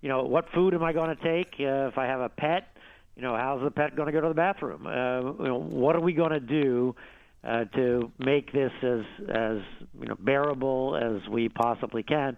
You 0.00 0.08
know, 0.08 0.22
what 0.24 0.46
food 0.54 0.74
am 0.74 0.82
I 0.82 0.92
going 0.92 1.16
to 1.16 1.22
take? 1.22 1.54
Uh, 1.58 1.88
if 1.88 1.98
I 1.98 2.06
have 2.06 2.20
a 2.20 2.28
pet, 2.28 2.68
you 3.16 3.22
know, 3.22 3.36
how's 3.36 3.62
the 3.62 3.70
pet 3.70 3.96
going 3.96 4.06
to 4.06 4.12
go 4.12 4.20
to 4.20 4.28
the 4.28 4.34
bathroom? 4.34 4.86
Uh, 4.86 5.42
you 5.42 5.48
know, 5.48 5.58
what 5.58 5.96
are 5.96 6.00
we 6.00 6.12
going 6.12 6.32
to 6.32 6.40
do 6.40 6.94
uh, 7.42 7.64
to 7.64 8.12
make 8.18 8.52
this 8.52 8.72
as 8.82 9.00
as 9.28 9.58
you 9.98 10.06
know 10.06 10.16
bearable 10.18 10.96
as 10.96 11.28
we 11.28 11.48
possibly 11.48 12.02
can? 12.02 12.36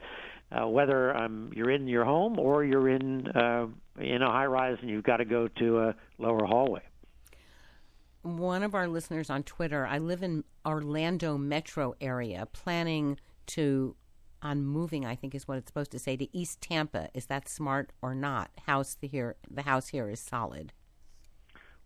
uh, 0.51 0.67
whether 0.67 1.17
um, 1.17 1.51
you're 1.55 1.71
in 1.71 1.87
your 1.87 2.05
home 2.05 2.39
or 2.39 2.65
you're 2.65 2.89
in 2.89 3.27
uh, 3.29 3.67
in 3.99 4.23
a 4.23 4.31
high 4.31 4.47
rise 4.47 4.79
and 4.81 4.89
you've 4.89 5.05
got 5.05 5.19
to 5.19 5.25
go 5.25 5.49
to 5.49 5.81
a 5.81 5.95
lower 6.19 6.47
hallway. 6.47 6.83
One 8.23 8.63
of 8.63 8.75
our 8.75 8.89
listeners 8.89 9.31
on 9.31 9.43
Twitter, 9.43 9.87
I 9.87 9.99
live 9.99 10.23
in 10.23 10.45
Orlando 10.67 11.39
metro 11.39 11.95
area, 12.01 12.47
planning 12.53 13.19
to 13.49 13.95
on 14.43 14.65
moving. 14.65 15.05
I 15.05 15.15
think 15.15 15.35
is 15.35 15.49
what 15.49 15.59
it's 15.59 15.69
supposed 15.69 15.91
to 15.93 15.99
say 15.99 16.17
to 16.17 16.37
East 16.37 16.61
Tampa. 16.61 17.09
Is 17.15 17.27
that 17.27 17.49
smart 17.49 17.91
or 18.03 18.15
not? 18.15 18.51
House 18.67 18.97
the 19.01 19.09
here 19.09 19.37
the 19.51 19.63
house 19.63 19.89
here 19.89 20.09
is 20.09 20.21
solid. 20.21 20.73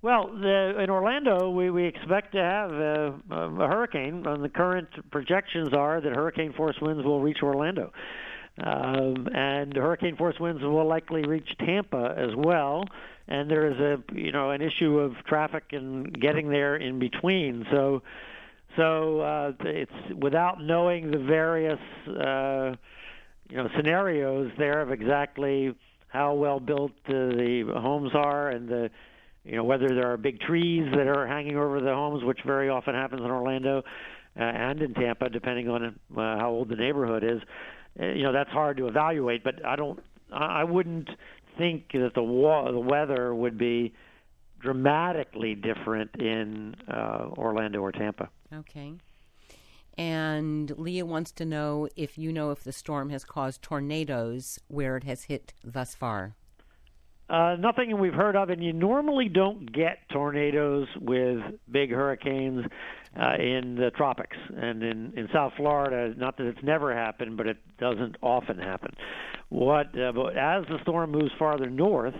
Well, 0.02 0.32
the, 0.34 0.80
in 0.82 0.90
Orlando, 0.90 1.48
we, 1.50 1.70
we 1.70 1.86
expect 1.86 2.32
to 2.32 2.42
have 2.42 2.72
a, 2.72 3.14
a 3.30 3.68
hurricane, 3.68 4.26
and 4.26 4.42
the 4.42 4.48
current 4.48 4.88
projections 5.12 5.72
are 5.72 6.00
that 6.00 6.12
hurricane 6.16 6.52
force 6.54 6.76
winds 6.82 7.04
will 7.04 7.20
reach 7.20 7.38
Orlando. 7.40 7.92
Um, 8.58 9.28
and 9.32 9.74
hurricane 9.76 10.16
force 10.16 10.38
winds 10.40 10.62
will 10.62 10.86
likely 10.86 11.22
reach 11.22 11.48
Tampa 11.64 12.14
as 12.18 12.34
well. 12.36 12.84
And 13.28 13.48
there 13.48 13.70
is 13.70 13.78
a 13.78 14.02
you 14.14 14.32
know 14.32 14.50
an 14.50 14.60
issue 14.60 14.98
of 14.98 15.12
traffic 15.24 15.64
and 15.70 16.12
getting 16.20 16.50
there 16.50 16.76
in 16.76 16.98
between. 16.98 17.64
So 17.70 18.02
so 18.76 19.20
uh, 19.20 19.52
it's 19.60 19.92
without 20.20 20.62
knowing 20.62 21.10
the 21.10 21.18
various 21.18 21.80
uh, 22.08 22.74
you 23.48 23.56
know 23.56 23.68
scenarios 23.76 24.50
there 24.58 24.80
of 24.80 24.90
exactly 24.90 25.74
how 26.08 26.34
well 26.34 26.60
built 26.60 26.92
uh, 27.08 27.12
the 27.12 27.64
homes 27.74 28.10
are 28.14 28.50
and 28.50 28.68
the 28.68 28.90
you 29.44 29.56
know 29.56 29.64
whether 29.64 29.88
there 29.88 30.12
are 30.12 30.16
big 30.16 30.40
trees 30.40 30.86
that 30.94 31.06
are 31.08 31.26
hanging 31.26 31.56
over 31.56 31.80
the 31.80 31.92
homes, 31.92 32.22
which 32.24 32.38
very 32.46 32.68
often 32.68 32.94
happens 32.94 33.22
in 33.22 33.30
Orlando 33.30 33.82
uh, 34.38 34.42
and 34.42 34.80
in 34.80 34.94
Tampa, 34.94 35.28
depending 35.28 35.68
on 35.68 35.84
uh, 35.84 35.92
how 36.14 36.50
old 36.50 36.68
the 36.68 36.76
neighborhood 36.76 37.24
is. 37.24 37.40
Uh, 38.00 38.06
you 38.06 38.22
know 38.22 38.32
that's 38.32 38.50
hard 38.50 38.76
to 38.76 38.86
evaluate. 38.86 39.42
But 39.42 39.64
I 39.64 39.76
don't, 39.76 39.98
I 40.32 40.64
wouldn't 40.64 41.10
think 41.58 41.92
that 41.92 42.12
the 42.14 42.22
wa- 42.22 42.70
the 42.70 42.78
weather 42.78 43.34
would 43.34 43.58
be 43.58 43.92
dramatically 44.60 45.56
different 45.56 46.10
in 46.20 46.76
uh, 46.88 47.26
Orlando 47.36 47.80
or 47.80 47.90
Tampa. 47.90 48.30
Okay. 48.52 48.94
And 49.98 50.70
Leah 50.78 51.06
wants 51.06 51.32
to 51.32 51.44
know 51.44 51.88
if 51.96 52.16
you 52.16 52.32
know 52.32 52.50
if 52.50 52.64
the 52.64 52.72
storm 52.72 53.10
has 53.10 53.24
caused 53.24 53.62
tornadoes 53.62 54.58
where 54.68 54.96
it 54.96 55.04
has 55.04 55.24
hit 55.24 55.52
thus 55.62 55.94
far. 55.94 56.34
Uh, 57.28 57.56
nothing 57.58 57.98
we've 57.98 58.12
heard 58.12 58.36
of, 58.36 58.50
and 58.50 58.62
you 58.62 58.72
normally 58.72 59.28
don't 59.28 59.72
get 59.72 59.98
tornadoes 60.10 60.86
with 61.00 61.38
big 61.70 61.90
hurricanes 61.90 62.66
uh, 63.18 63.34
in 63.38 63.74
the 63.74 63.90
tropics 63.96 64.36
and 64.54 64.82
in 64.82 65.12
in 65.16 65.28
South 65.32 65.52
Florida. 65.56 66.14
Not 66.18 66.36
that 66.36 66.46
it's 66.46 66.62
never 66.62 66.94
happened, 66.94 67.36
but 67.38 67.46
it 67.46 67.56
doesn't 67.78 68.16
often 68.20 68.58
happen. 68.58 68.94
What 69.48 69.98
uh, 69.98 70.12
but 70.12 70.36
as 70.36 70.64
the 70.68 70.78
storm 70.82 71.12
moves 71.12 71.32
farther 71.38 71.70
north, 71.70 72.14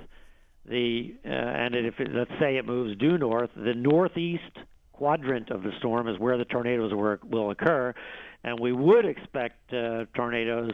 the 0.65 1.15
uh, 1.27 1.29
and 1.29 1.75
if 1.75 1.99
it, 1.99 2.09
let's 2.11 2.31
say 2.41 2.57
it 2.57 2.65
moves 2.65 2.99
due 2.99 3.19
north, 3.19 3.51
the 3.55 3.75
northeast 3.75 4.57
quadrant 5.03 5.51
of 5.51 5.65
the 5.65 5.73
storm 5.81 6.07
is 6.07 6.17
where 6.21 6.39
the 6.39 6.45
tornadoes 6.45 6.93
will 7.29 7.51
occur, 7.51 7.93
and 8.45 8.61
we 8.61 8.71
would 8.71 9.05
expect 9.05 9.75
uh, 9.75 10.05
tornadoes, 10.15 10.71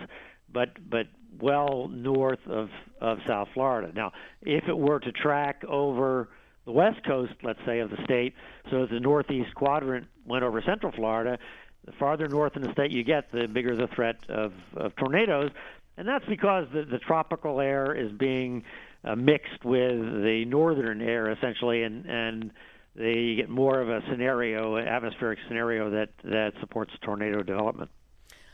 but 0.53 0.69
but 0.91 1.07
well 1.41 1.89
north 1.89 2.47
of 2.47 2.69
of 3.01 3.17
South 3.27 3.49
Florida. 3.55 3.91
Now, 3.95 4.13
if 4.43 4.65
it 4.69 4.77
were 4.77 5.01
to 5.01 5.13
track 5.13 5.65
over 5.67 6.29
the 6.67 6.73
west 6.73 7.03
coast, 7.07 7.33
let's 7.43 7.59
say, 7.65 7.79
of 7.79 7.89
the 7.89 7.97
state, 8.05 8.35
so 8.71 8.85
the 8.85 9.01
northeast 9.01 9.55
quadrant 9.55 10.07
went 10.27 10.45
over 10.45 10.61
Central 10.61 10.93
Florida, 10.93 11.39
the 11.87 11.93
farther 11.93 12.29
north 12.29 12.55
in 12.55 12.61
the 12.61 12.73
state 12.73 12.91
you 12.91 13.05
get, 13.05 13.33
the 13.33 13.49
bigger 13.49 13.75
the 13.75 13.89
threat 13.95 14.17
of, 14.29 14.53
of 14.77 14.95
tornadoes, 14.97 15.51
and 15.97 16.07
that's 16.07 16.27
because 16.27 16.67
the, 16.75 16.83
the 16.85 16.99
tropical 16.99 17.63
air 17.63 17.95
is 17.95 18.13
being 18.13 18.63
uh, 19.05 19.17
mixed 19.17 19.65
with 19.65 19.99
the 20.23 20.45
northern 20.47 21.01
air 21.01 21.31
essentially, 21.31 21.83
and 21.83 22.05
and 22.05 22.51
they 22.99 23.37
get 23.37 23.49
more 23.49 23.81
of 23.81 23.89
a 23.89 24.03
scenario, 24.11 24.77
an 24.77 24.89
atmospheric 24.89 25.39
scenario 25.47 25.91
that 25.91 26.11
that 26.25 26.53
supports 26.61 26.93
tornado 27.03 27.43
development. 27.43 27.91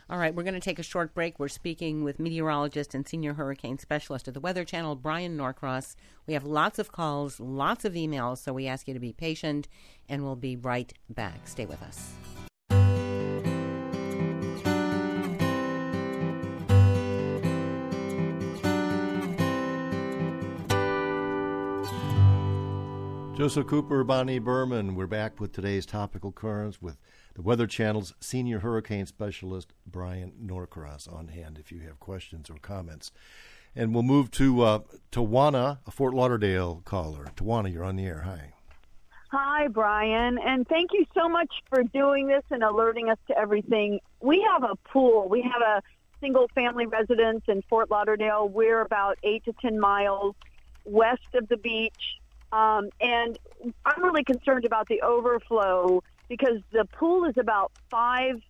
All 0.07 0.19
right, 0.19 0.35
we're 0.35 0.43
going 0.43 0.53
to 0.53 0.59
take 0.59 0.77
a 0.77 0.83
short 0.83 1.15
break. 1.15 1.39
We're 1.39 1.47
speaking 1.47 2.03
with 2.03 2.19
meteorologist 2.19 2.93
and 2.93 3.07
senior 3.07 3.33
hurricane 3.33 3.79
specialist 3.79 4.27
at 4.27 4.35
the 4.35 4.39
Weather 4.39 4.63
Channel, 4.63 4.95
Bryan 4.95 5.35
Norcross. 5.35 5.95
We 6.27 6.35
have 6.35 6.43
lots 6.43 6.77
of 6.77 6.91
calls, 6.91 7.39
lots 7.39 7.85
of 7.85 7.93
emails, 7.93 8.37
so 8.37 8.53
we 8.53 8.67
ask 8.67 8.87
you 8.87 8.93
to 8.93 8.99
be 8.99 9.13
patient, 9.13 9.67
and 10.07 10.23
we'll 10.23 10.35
be 10.35 10.55
right 10.55 10.93
back. 11.09 11.47
Stay 11.47 11.65
with 11.65 11.81
us. 11.81 12.13
Joseph 23.35 23.67
Cooper, 23.67 24.05
Bonnie 24.05 24.39
Berman. 24.39 24.95
We're 24.95 25.07
back 25.07 25.41
with 25.41 25.51
today's 25.51 25.85
topical 25.85 26.31
currents 26.31 26.81
with 26.81 26.97
the 27.33 27.41
Weather 27.41 27.67
Channel's 27.67 28.13
senior 28.21 28.59
hurricane 28.59 29.05
specialist, 29.07 29.73
Bryan 29.85 30.31
Norcross, 30.41 31.05
on 31.05 31.27
hand 31.27 31.57
if 31.59 31.69
you 31.69 31.81
have 31.81 31.99
questions 31.99 32.49
or 32.49 32.55
comments. 32.61 33.11
And 33.75 33.93
we'll 33.93 34.03
move 34.03 34.31
to 34.31 34.61
uh, 34.61 34.79
Tawana, 35.11 35.79
a 35.85 35.91
Fort 35.91 36.13
Lauderdale 36.13 36.81
caller. 36.85 37.25
Tawana, 37.35 37.73
you're 37.73 37.83
on 37.83 37.97
the 37.97 38.05
air. 38.05 38.21
Hi. 38.21 38.53
Hi, 39.33 39.67
Bryan, 39.67 40.37
and 40.39 40.65
thank 40.69 40.91
you 40.93 41.05
so 41.13 41.27
much 41.27 41.53
for 41.67 41.83
doing 41.83 42.27
this 42.27 42.43
and 42.51 42.63
alerting 42.63 43.09
us 43.09 43.17
to 43.27 43.37
everything. 43.37 43.99
We 44.21 44.47
have 44.49 44.63
a 44.63 44.77
pool. 44.87 45.27
We 45.27 45.41
have 45.41 45.61
a 45.61 45.83
single 46.21 46.47
family 46.55 46.85
residence 46.85 47.43
in 47.49 47.63
Fort 47.63 47.91
Lauderdale. 47.91 48.47
We're 48.47 48.79
about 48.79 49.17
eight 49.23 49.43
to 49.43 49.51
10 49.61 49.77
miles 49.77 50.35
west 50.85 51.27
of 51.33 51.49
the 51.49 51.57
beach 51.57 52.21
um, 52.51 52.89
and 52.99 53.37
I'm 53.85 54.03
really 54.03 54.23
concerned 54.23 54.65
about 54.65 54.87
the 54.87 55.01
overflow 55.01 56.03
because 56.29 56.59
the 56.71 56.85
pool 56.85 57.25
is 57.25 57.35
about 57.37 57.71
five 57.89 58.41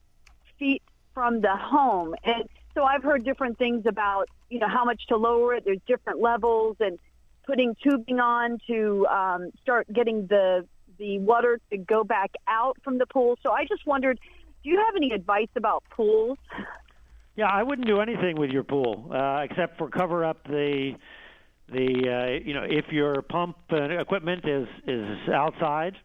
feet 0.58 0.82
from 1.14 1.42
the 1.42 1.56
home. 1.56 2.16
And 2.24 2.48
so 2.74 2.84
I've 2.84 3.04
heard 3.04 3.24
different 3.24 3.58
things 3.58 3.86
about, 3.86 4.30
you 4.50 4.60
know, 4.60 4.68
how 4.68 4.86
much 4.86 5.08
to 5.08 5.18
lower 5.18 5.56
it. 5.56 5.66
There's 5.66 5.80
different 5.88 6.20
levels 6.20 6.78
and 6.80 7.00
putting 7.46 7.76
tubing 7.84 8.20
on 8.20 8.60
to 8.68 9.08
um, 9.08 9.52
start 9.62 9.92
getting 9.92 10.28
the 10.28 10.68
the 10.98 11.20
water 11.20 11.60
to 11.70 11.78
go 11.78 12.06
back 12.06 12.32
out 12.48 12.78
from 12.82 12.98
the 12.98 13.06
pool. 13.06 13.38
So 13.44 13.52
I 13.52 13.66
just 13.66 13.86
wondered, 13.86 14.18
do 14.64 14.70
you 14.70 14.78
have 14.78 14.96
any 14.96 15.12
advice 15.12 15.50
about 15.58 15.84
pools? 15.90 16.38
Yeah, 17.36 17.48
I 17.48 17.64
wouldn't 17.64 17.86
do 17.86 18.00
anything 18.00 18.38
with 18.38 18.50
your 18.50 18.64
pool 18.64 19.12
uh, 19.14 19.42
except 19.44 19.78
for 19.78 19.90
cover 19.90 20.24
up 20.24 20.42
the 20.46 20.94
the 21.72 22.40
uh, 22.40 22.46
you 22.46 22.54
know 22.54 22.64
if 22.64 22.86
your 22.92 23.22
pump 23.22 23.58
equipment 23.72 24.46
is 24.46 24.68
is 24.88 25.30
outside 25.34 25.96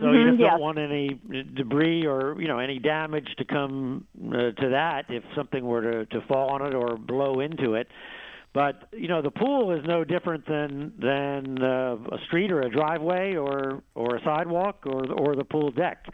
so 0.00 0.06
mm-hmm, 0.06 0.16
you 0.16 0.30
just 0.30 0.40
yes. 0.40 0.50
don't 0.52 0.60
want 0.60 0.78
any 0.78 1.20
debris 1.54 2.06
or 2.06 2.40
you 2.40 2.48
know 2.48 2.58
any 2.58 2.78
damage 2.78 3.28
to 3.36 3.44
come 3.44 4.06
uh, 4.28 4.50
to 4.60 4.68
that 4.70 5.04
if 5.10 5.22
something 5.36 5.64
were 5.64 5.82
to 5.82 6.06
to 6.06 6.26
fall 6.26 6.50
on 6.50 6.66
it 6.66 6.74
or 6.74 6.96
blow 6.96 7.40
into 7.40 7.74
it. 7.74 7.88
But 8.54 8.88
you 8.92 9.08
know 9.08 9.20
the 9.20 9.30
pool 9.30 9.72
is 9.72 9.84
no 9.86 10.04
different 10.04 10.46
than 10.46 10.94
than 10.98 11.62
uh, 11.62 11.96
a 12.12 12.18
street 12.26 12.50
or 12.50 12.62
a 12.62 12.70
driveway 12.70 13.36
or 13.36 13.82
or 13.94 14.16
a 14.16 14.24
sidewalk 14.24 14.86
or 14.86 15.12
or 15.12 15.36
the 15.36 15.44
pool 15.44 15.70
deck. 15.70 16.06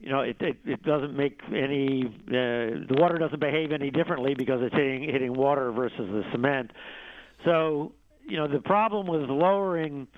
You 0.00 0.10
know 0.10 0.20
it 0.22 0.36
it, 0.40 0.56
it 0.64 0.82
doesn't 0.82 1.16
make 1.16 1.40
any 1.54 2.06
uh, 2.06 2.90
the 2.90 2.96
water 2.98 3.18
doesn't 3.18 3.40
behave 3.40 3.70
any 3.70 3.90
differently 3.92 4.34
because 4.34 4.58
it's 4.62 4.74
hitting 4.74 5.04
hitting 5.04 5.32
water 5.32 5.70
versus 5.70 5.96
the 5.98 6.24
cement 6.32 6.72
so, 7.44 7.92
you 8.26 8.36
know, 8.36 8.48
the 8.48 8.60
problem 8.60 9.06
with 9.06 9.28
lowering 9.28 10.08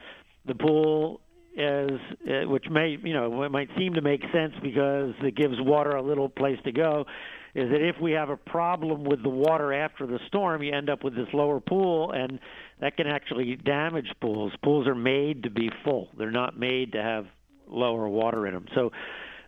the 0.46 0.54
pool 0.54 1.20
is, 1.56 1.90
uh, 2.28 2.48
which 2.48 2.64
may, 2.70 2.96
you 3.02 3.12
know, 3.12 3.42
it 3.42 3.50
might 3.50 3.68
seem 3.76 3.94
to 3.94 4.00
make 4.00 4.22
sense 4.32 4.54
because 4.62 5.12
it 5.22 5.36
gives 5.36 5.54
water 5.58 5.90
a 5.90 6.02
little 6.02 6.28
place 6.28 6.58
to 6.64 6.72
go, 6.72 7.04
is 7.54 7.70
that 7.70 7.86
if 7.86 8.00
we 8.00 8.12
have 8.12 8.30
a 8.30 8.36
problem 8.36 9.04
with 9.04 9.22
the 9.22 9.28
water 9.28 9.72
after 9.72 10.06
the 10.06 10.18
storm, 10.28 10.62
you 10.62 10.72
end 10.72 10.88
up 10.88 11.02
with 11.02 11.16
this 11.16 11.26
lower 11.32 11.60
pool, 11.60 12.12
and 12.12 12.38
that 12.80 12.96
can 12.96 13.06
actually 13.06 13.56
damage 13.56 14.08
pools. 14.20 14.52
Pools 14.62 14.86
are 14.86 14.94
made 14.94 15.42
to 15.42 15.50
be 15.50 15.70
full; 15.84 16.08
they're 16.16 16.30
not 16.30 16.58
made 16.58 16.92
to 16.92 17.02
have 17.02 17.26
lower 17.66 18.08
water 18.08 18.46
in 18.46 18.54
them. 18.54 18.66
So 18.74 18.90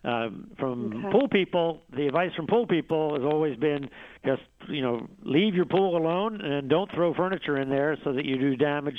um, 0.02 0.50
from 0.58 0.94
okay. 0.96 1.12
pool 1.12 1.28
people, 1.28 1.82
the 1.94 2.06
advice 2.06 2.30
from 2.34 2.46
pool 2.46 2.66
people 2.66 3.14
has 3.14 3.22
always 3.22 3.56
been 3.58 3.90
just 4.24 4.42
you 4.68 4.80
know 4.80 5.06
leave 5.22 5.54
your 5.54 5.66
pool 5.66 5.96
alone 5.96 6.40
and 6.40 6.70
don't 6.70 6.90
throw 6.92 7.12
furniture 7.12 7.58
in 7.58 7.68
there 7.68 7.98
so 8.02 8.12
that 8.14 8.24
you 8.24 8.38
do 8.38 8.56
damage 8.56 8.98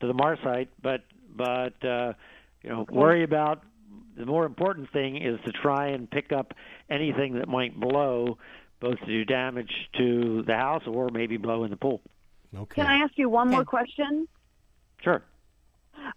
to 0.00 0.06
the 0.08 0.14
marcite. 0.14 0.68
But 0.82 1.02
but 1.36 1.84
uh, 1.84 2.14
you 2.62 2.70
know 2.70 2.84
worry 2.90 3.22
about 3.22 3.62
the 4.16 4.26
more 4.26 4.44
important 4.44 4.90
thing 4.92 5.16
is 5.22 5.38
to 5.46 5.52
try 5.52 5.88
and 5.88 6.10
pick 6.10 6.32
up 6.32 6.52
anything 6.90 7.34
that 7.34 7.48
might 7.48 7.78
blow, 7.78 8.36
both 8.80 8.98
to 8.98 9.06
do 9.06 9.24
damage 9.24 9.72
to 9.98 10.42
the 10.46 10.54
house 10.54 10.82
or 10.86 11.10
maybe 11.12 11.36
blow 11.36 11.62
in 11.62 11.70
the 11.70 11.76
pool. 11.76 12.00
Okay. 12.54 12.82
Can 12.82 12.86
I 12.86 12.96
ask 13.04 13.12
you 13.16 13.28
one 13.28 13.48
more 13.48 13.64
question? 13.64 14.26
Sure. 15.00 15.22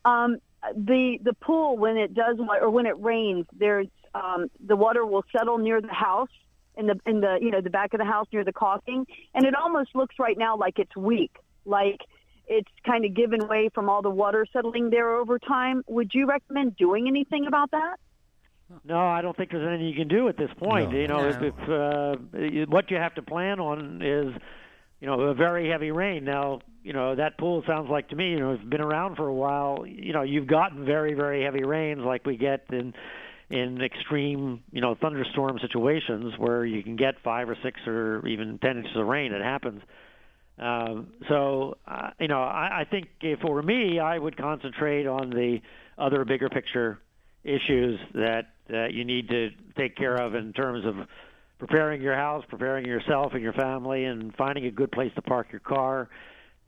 Um, 0.06 0.38
the 0.76 1.20
the 1.22 1.34
pool 1.34 1.78
when 1.78 1.98
it 1.98 2.16
does 2.16 2.38
or 2.40 2.72
when 2.72 2.88
it 2.88 3.00
rains, 3.00 3.46
there's 3.56 3.88
um, 4.14 4.48
the 4.66 4.76
water 4.76 5.06
will 5.06 5.24
settle 5.36 5.58
near 5.58 5.82
the 5.82 5.88
house 5.94 6.30
in 6.76 6.88
the 6.88 7.00
in 7.06 7.22
the 7.22 7.38
you 7.42 7.52
know 7.52 7.62
the 7.62 7.70
back 7.70 7.94
of 7.94 8.00
the 8.00 8.06
house 8.06 8.28
near 8.34 8.44
the 8.44 8.54
caulking, 8.54 9.06
and 9.34 9.46
it 9.46 9.56
almost 9.56 9.96
looks 9.96 10.16
right 10.20 10.38
now 10.38 10.58
like 10.58 10.80
it's 10.80 10.96
weak, 10.96 11.36
like 11.66 12.02
it's 12.48 12.70
kind 12.86 13.06
of 13.06 13.14
given 13.14 13.48
way 13.48 13.70
from 13.74 13.90
all 13.90 14.02
the 14.02 14.10
water 14.10 14.46
settling 14.52 14.90
there 14.90 15.16
over 15.16 15.40
time. 15.40 15.84
Would 15.88 16.12
you 16.14 16.26
recommend 16.26 16.76
doing 16.76 17.08
anything 17.08 17.46
about 17.48 17.72
that? 17.72 17.98
No, 18.84 18.98
I 18.98 19.22
don't 19.22 19.36
think 19.38 19.52
there's 19.52 19.68
anything 19.68 19.88
you 19.88 19.96
can 19.96 20.08
do 20.08 20.28
at 20.30 20.38
this 20.38 20.50
point. 20.58 20.92
No. 20.92 20.98
You 20.98 21.08
know, 21.08 21.22
No. 21.22 21.30
if, 21.30 21.42
if 21.42 21.70
uh, 21.70 22.66
what 22.70 22.90
you 22.90 22.98
have 22.98 23.14
to 23.16 23.22
plan 23.22 23.60
on 23.60 24.02
is, 24.02 24.34
you 25.00 25.08
know, 25.08 25.20
a 25.22 25.34
very 25.34 25.70
heavy 25.70 25.92
rain. 25.92 26.24
Now, 26.26 26.60
you 26.84 26.92
know, 26.92 27.16
that 27.16 27.38
pool 27.38 27.64
sounds 27.68 27.90
like 27.90 28.10
to 28.10 28.16
me, 28.16 28.32
you 28.32 28.40
know, 28.40 28.54
it's 28.54 28.64
been 28.64 28.82
around 28.82 29.16
for 29.16 29.28
a 29.28 29.34
while. 29.34 29.86
You 29.88 30.12
know, 30.14 30.24
you've 30.24 30.48
gotten 30.48 30.86
very, 30.86 31.14
very 31.14 31.44
heavy 31.44 31.64
rains 31.64 32.02
like 32.02 32.26
we 32.26 32.36
get 32.36 32.66
in 32.72 32.94
in 33.50 33.82
extreme, 33.82 34.64
you 34.72 34.82
know, 34.82 34.96
thunderstorm 34.96 35.60
situations 35.60 36.34
where 36.38 36.66
you 36.66 36.82
can 36.82 36.96
get 36.96 37.16
five 37.24 37.50
or 37.50 37.58
six 37.64 37.80
or 37.86 38.26
even 38.28 38.58
ten 38.60 38.78
inches 38.78 38.96
of 38.96 39.06
rain. 39.06 39.34
It 39.34 39.42
happens. 39.42 39.82
Um, 40.60 41.14
so, 41.30 41.78
uh, 41.88 42.12
you 42.20 42.28
know, 42.28 42.42
I, 42.42 42.82
I 42.82 42.88
think 42.90 43.08
if 43.22 43.40
it 43.40 43.50
were 43.50 43.64
me, 43.64 44.00
I 44.00 44.18
would 44.18 44.38
concentrate 44.38 45.08
on 45.08 45.30
the 45.30 45.60
other 45.98 46.26
bigger 46.26 46.50
picture 46.50 47.00
issues 47.44 48.00
that 48.14 48.50
that 48.70 48.94
you 48.94 49.04
need 49.04 49.30
to 49.30 49.50
take 49.76 49.96
care 49.96 50.16
of 50.16 50.36
in 50.36 50.54
terms 50.54 50.86
of 50.86 50.96
preparing 51.60 52.02
your 52.02 52.16
house, 52.16 52.44
preparing 52.48 52.86
yourself 52.86 53.34
and 53.34 53.42
your 53.42 53.54
family, 53.54 54.06
and 54.06 54.34
finding 54.36 54.66
a 54.66 54.72
good 54.72 54.92
place 54.92 55.12
to 55.16 55.22
park 55.22 55.48
your 55.52 55.60
car. 55.60 56.10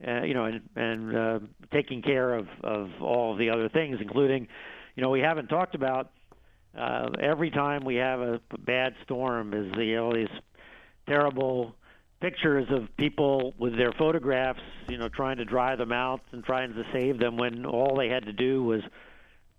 Uh, 0.06 0.22
you 0.24 0.34
know, 0.34 0.44
and, 0.44 0.60
and 0.76 1.16
uh, 1.16 1.38
taking 1.72 2.02
care 2.02 2.34
of 2.34 2.48
of 2.62 2.90
all 3.00 3.34
the 3.34 3.48
other 3.48 3.68
things, 3.68 3.98
including, 4.00 4.46
you 4.94 5.02
know, 5.02 5.08
we 5.08 5.20
haven't 5.20 5.46
talked 5.46 5.74
about 5.74 6.10
uh, 6.76 7.10
every 7.20 7.50
time 7.50 7.84
we 7.84 7.96
have 7.96 8.20
a 8.20 8.40
bad 8.58 8.94
storm 9.04 9.54
is 9.54 9.72
the 9.72 9.94
know, 9.94 10.12
these 10.12 10.28
terrible 11.08 11.74
pictures 12.20 12.66
of 12.70 12.94
people 12.96 13.54
with 13.58 13.76
their 13.76 13.92
photographs, 13.92 14.60
you 14.88 14.98
know, 14.98 15.08
trying 15.08 15.36
to 15.36 15.44
dry 15.44 15.76
them 15.76 15.92
out 15.92 16.20
and 16.32 16.44
trying 16.44 16.74
to 16.74 16.84
save 16.92 17.18
them 17.18 17.36
when 17.36 17.64
all 17.66 17.96
they 17.96 18.08
had 18.08 18.26
to 18.26 18.32
do 18.32 18.62
was 18.62 18.82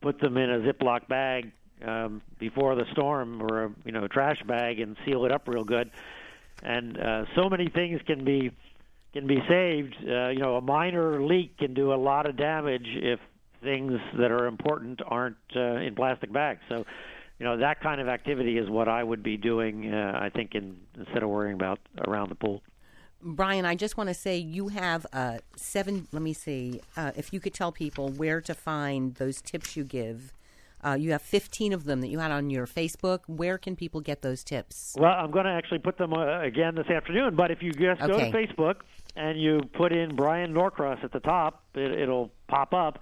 put 0.01 0.19
them 0.19 0.37
in 0.37 0.49
a 0.49 0.59
Ziploc 0.59 1.07
bag 1.07 1.51
um, 1.85 2.21
before 2.39 2.75
the 2.75 2.85
storm 2.91 3.41
or 3.41 3.65
a 3.65 3.71
you 3.85 3.91
know 3.91 4.03
a 4.03 4.09
trash 4.09 4.41
bag 4.43 4.79
and 4.79 4.97
seal 5.05 5.25
it 5.25 5.31
up 5.31 5.47
real 5.47 5.63
good. 5.63 5.91
And 6.63 6.99
uh, 6.99 7.25
so 7.35 7.49
many 7.49 7.69
things 7.69 8.01
can 8.05 8.23
be 8.25 8.51
can 9.13 9.27
be 9.27 9.41
saved. 9.47 9.95
Uh, 10.07 10.29
you 10.29 10.39
know, 10.39 10.55
a 10.57 10.61
minor 10.61 11.23
leak 11.23 11.57
can 11.57 11.73
do 11.73 11.93
a 11.93 11.95
lot 11.95 12.25
of 12.25 12.35
damage 12.35 12.87
if 12.87 13.19
things 13.61 13.99
that 14.19 14.31
are 14.31 14.45
important 14.47 15.01
aren't 15.05 15.37
uh, 15.55 15.75
in 15.75 15.95
plastic 15.95 16.31
bags. 16.31 16.61
So, 16.69 16.85
you 17.39 17.45
know, 17.45 17.57
that 17.57 17.81
kind 17.81 18.01
of 18.01 18.07
activity 18.07 18.57
is 18.57 18.69
what 18.69 18.87
I 18.87 19.03
would 19.03 19.23
be 19.23 19.37
doing. 19.37 19.93
Uh, 19.93 20.17
I 20.19 20.29
think 20.29 20.55
in, 20.55 20.77
instead 20.97 21.23
of 21.23 21.29
worrying 21.29 21.55
about 21.55 21.79
around 22.07 22.29
the 22.29 22.35
pool. 22.35 22.61
Bryan, 23.21 23.65
I 23.65 23.75
just 23.75 23.97
want 23.97 24.09
to 24.09 24.13
say 24.13 24.37
you 24.37 24.67
have 24.69 25.05
uh, 25.11 25.39
seven. 25.55 26.07
Let 26.11 26.21
me 26.21 26.33
see 26.33 26.81
uh, 26.95 27.11
if 27.15 27.33
you 27.33 27.39
could 27.39 27.53
tell 27.53 27.71
people 27.71 28.09
where 28.09 28.41
to 28.41 28.53
find 28.53 29.15
those 29.15 29.41
tips 29.41 29.75
you 29.75 29.83
give. 29.83 30.33
Uh, 30.83 30.93
you 30.93 31.11
have 31.11 31.23
15 31.23 31.73
of 31.73 31.85
them 31.85 32.01
that 32.01 32.07
you 32.07 32.19
had 32.19 32.31
on 32.31 32.51
your 32.51 32.67
Facebook. 32.67 33.21
Where 33.25 33.57
can 33.57 33.75
people 33.75 33.99
get 33.99 34.21
those 34.21 34.43
tips? 34.43 34.95
Well, 34.97 35.11
I'm 35.11 35.31
going 35.31 35.45
to 35.45 35.51
actually 35.51 35.79
put 35.79 35.97
them 35.97 36.13
uh, 36.13 36.41
again 36.41 36.75
this 36.75 36.87
afternoon. 36.87 37.35
But 37.35 37.49
if 37.49 37.63
you 37.63 37.71
just 37.71 37.99
go 38.01 38.19
to 38.19 38.31
Facebook 38.31 38.75
and 39.15 39.41
you 39.41 39.61
put 39.73 39.91
in 39.91 40.15
Bryan 40.15 40.53
Norcross 40.53 41.03
at 41.03 41.11
the 41.11 41.19
top, 41.19 41.63
it, 41.73 41.91
it'll 41.91 42.31
pop 42.47 42.73
up. 42.73 42.99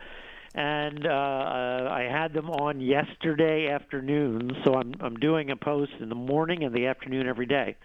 And 0.55 1.05
uh, 1.05 1.09
uh, 1.09 1.89
I 1.91 2.07
had 2.09 2.33
them 2.33 2.49
on 2.49 2.79
yesterday 2.79 3.69
afternoon, 3.69 4.51
so 4.63 4.75
I'm 4.75 4.93
I'm 5.01 5.17
doing 5.17 5.51
a 5.51 5.57
post 5.57 5.91
in 5.99 6.07
the 6.07 6.15
morning 6.15 6.63
and 6.63 6.73
the 6.73 6.87
afternoon 6.87 7.27
every 7.27 7.45
day. 7.45 7.75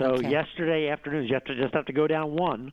So 0.00 0.18
Okay. 0.18 0.28
yesterday 0.28 0.88
afternoon, 0.88 1.26
you 1.28 1.34
have 1.34 1.44
to 1.44 1.54
just 1.54 1.74
have 1.74 1.86
to 1.86 1.92
go 1.92 2.08
down 2.08 2.32
one 2.34 2.72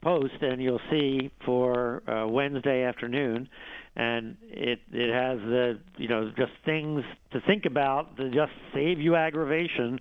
post, 0.00 0.34
and 0.42 0.62
you'll 0.62 0.80
see 0.90 1.32
for 1.44 2.08
uh, 2.08 2.28
Wednesday 2.28 2.84
afternoon, 2.84 3.48
and 3.96 4.36
it 4.48 4.78
it 4.92 5.12
has 5.12 5.40
the 5.40 5.80
you 5.96 6.06
know 6.06 6.30
just 6.36 6.52
things 6.64 7.02
to 7.32 7.40
think 7.40 7.64
about 7.66 8.16
to 8.18 8.30
just 8.30 8.52
save 8.72 9.00
you 9.00 9.16
aggravation 9.16 9.98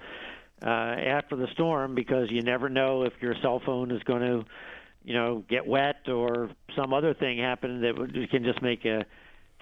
uh, 0.63 0.69
after 0.69 1.35
the 1.35 1.47
storm 1.53 1.95
because 1.95 2.27
you 2.29 2.43
never 2.43 2.69
know 2.69 3.03
if 3.03 3.13
your 3.21 3.33
cell 3.41 3.59
phone 3.65 3.89
is 3.89 4.03
going 4.03 4.21
to 4.21 4.45
you 5.03 5.13
know 5.13 5.43
get 5.49 5.65
wet 5.65 6.07
or 6.07 6.49
some 6.75 6.93
other 6.93 7.13
thing 7.13 7.37
happen 7.37 7.81
that 7.81 8.29
can 8.31 8.43
just 8.43 8.61
make 8.61 8.85
a 8.85 9.05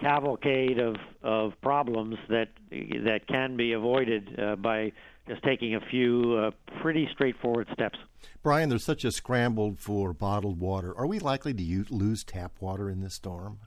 cavalcade 0.00 0.78
of 0.78 0.96
of 1.22 1.52
problems 1.62 2.16
that 2.28 2.48
that 2.70 3.20
can 3.28 3.56
be 3.56 3.72
avoided 3.72 4.38
uh, 4.38 4.56
by 4.56 4.92
just 5.28 5.42
taking 5.44 5.74
a 5.74 5.80
few 5.90 6.34
uh, 6.36 6.50
pretty 6.80 7.08
straightforward 7.12 7.68
steps. 7.72 7.98
Bryan, 8.42 8.68
there's 8.68 8.84
such 8.84 9.04
a 9.04 9.12
scramble 9.12 9.76
for 9.78 10.12
bottled 10.12 10.58
water. 10.58 10.92
Are 10.98 11.06
we 11.06 11.20
likely 11.20 11.54
to 11.54 11.62
use, 11.62 11.90
lose 11.90 12.24
tap 12.24 12.52
water 12.60 12.90
in 12.90 13.00
this 13.00 13.14
storm? 13.14 13.60